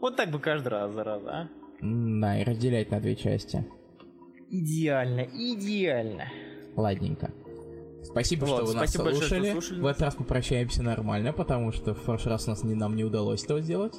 Вот 0.00 0.16
так 0.16 0.30
бы 0.30 0.38
каждый 0.38 0.68
раз, 0.68 0.92
зараза, 0.92 1.30
а? 1.30 1.48
Да, 1.80 2.38
и 2.40 2.44
разделять 2.44 2.90
на 2.90 3.00
две 3.00 3.14
части. 3.16 3.64
Идеально, 4.50 5.22
идеально. 5.22 6.28
Ладненько. 6.76 7.30
Спасибо, 8.02 8.44
Вот, 8.44 8.56
что 8.56 8.64
вы 8.66 8.74
нас 8.74 8.90
спасибо 8.90 9.04
большое, 9.04 9.26
что 9.26 9.34
слушали. 9.36 9.52
слушали 9.52 9.80
В 9.80 9.86
этот 9.86 10.02
раз 10.02 10.18
мы 10.18 10.24
прощаемся 10.26 10.82
нормально, 10.82 11.32
потому 11.32 11.72
что 11.72 11.94
в 11.94 12.02
прошлый 12.02 12.32
раз 12.34 12.46
у 12.46 12.50
нас 12.50 12.62
не, 12.62 12.74
нам 12.74 12.94
не 12.96 13.04
удалось 13.04 13.42
этого 13.44 13.60
сделать. 13.60 13.94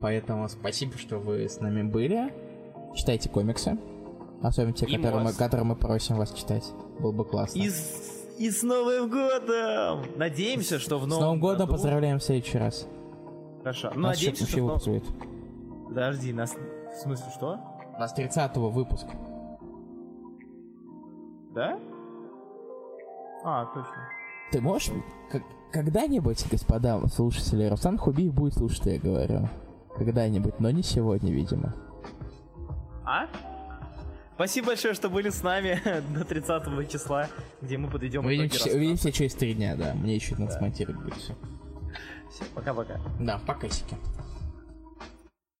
Поэтому 0.00 0.48
спасибо, 0.48 0.96
что 0.96 1.18
вы 1.18 1.48
с 1.48 1.60
нами 1.60 1.82
были. 1.82 2.32
Читайте 2.94 3.28
комиксы. 3.28 3.78
Особенно 4.42 4.72
те, 4.72 4.86
И 4.86 4.96
которые 4.96 5.22
мы, 5.24 5.32
которые 5.32 5.64
мы 5.64 5.76
просим 5.76 6.16
вас 6.16 6.32
читать. 6.32 6.64
Было 6.98 7.12
бы 7.12 7.24
классно. 7.26 7.58
И 7.58 7.68
с, 7.68 8.24
и 8.38 8.50
с 8.50 8.62
Новым 8.62 9.10
годом! 9.10 10.06
Надеемся, 10.16 10.78
что 10.78 10.98
в 10.98 11.02
С 11.04 11.06
новом 11.06 11.22
Новым 11.24 11.40
годом 11.40 11.58
году- 11.66 11.72
поздравляем 11.72 12.18
в 12.18 12.22
следующий 12.22 12.56
раз. 12.58 12.88
Хорошо. 13.58 13.92
Ну, 13.94 14.00
Нас 14.00 14.16
надеемся, 14.16 14.44
еще 14.44 14.52
что... 14.52 14.60
в 14.64 14.66
нов- 14.68 14.86
выпуск 14.86 14.86
будет. 15.12 15.86
Подожди, 15.88 16.32
нас... 16.32 16.54
В 16.54 16.96
смысле, 17.02 17.26
что? 17.36 17.58
У 17.96 18.00
нас 18.00 18.12
30 18.14 18.56
выпуск. 18.56 19.06
Да? 21.54 21.78
А, 23.44 23.66
точно. 23.66 23.92
Ты 24.52 24.60
можешь... 24.62 24.90
как- 25.30 25.42
когда-нибудь, 25.72 26.44
господа 26.50 27.06
слушатели, 27.08 27.66
Руслан 27.68 27.98
Хубиев 27.98 28.32
будет 28.32 28.54
слушать, 28.54 28.78
что 28.78 28.90
я 28.90 28.98
говорю. 28.98 29.48
Когда-нибудь, 29.96 30.60
но 30.60 30.70
не 30.70 30.82
сегодня, 30.82 31.32
видимо. 31.32 31.74
А? 33.04 33.26
Спасибо 34.34 34.68
большое, 34.68 34.94
что 34.94 35.10
были 35.10 35.28
с 35.28 35.42
нами 35.42 35.80
до 36.14 36.24
30 36.24 36.90
числа, 36.90 37.28
где 37.60 37.76
мы 37.76 37.90
подведем 37.90 38.22
итоги 38.22 38.38
Увидимся, 38.38 38.70
увидимся 38.70 39.12
через 39.12 39.34
три 39.34 39.54
дня, 39.54 39.76
да. 39.76 39.92
Мне 39.94 40.14
еще 40.14 40.34
надо 40.36 40.52
смонтировать 40.52 41.02
будет 41.02 41.16
все. 41.16 41.34
Всё, 42.30 42.44
Пока-пока. 42.54 43.00
Да, 43.18 43.38
покасики. 43.46 43.96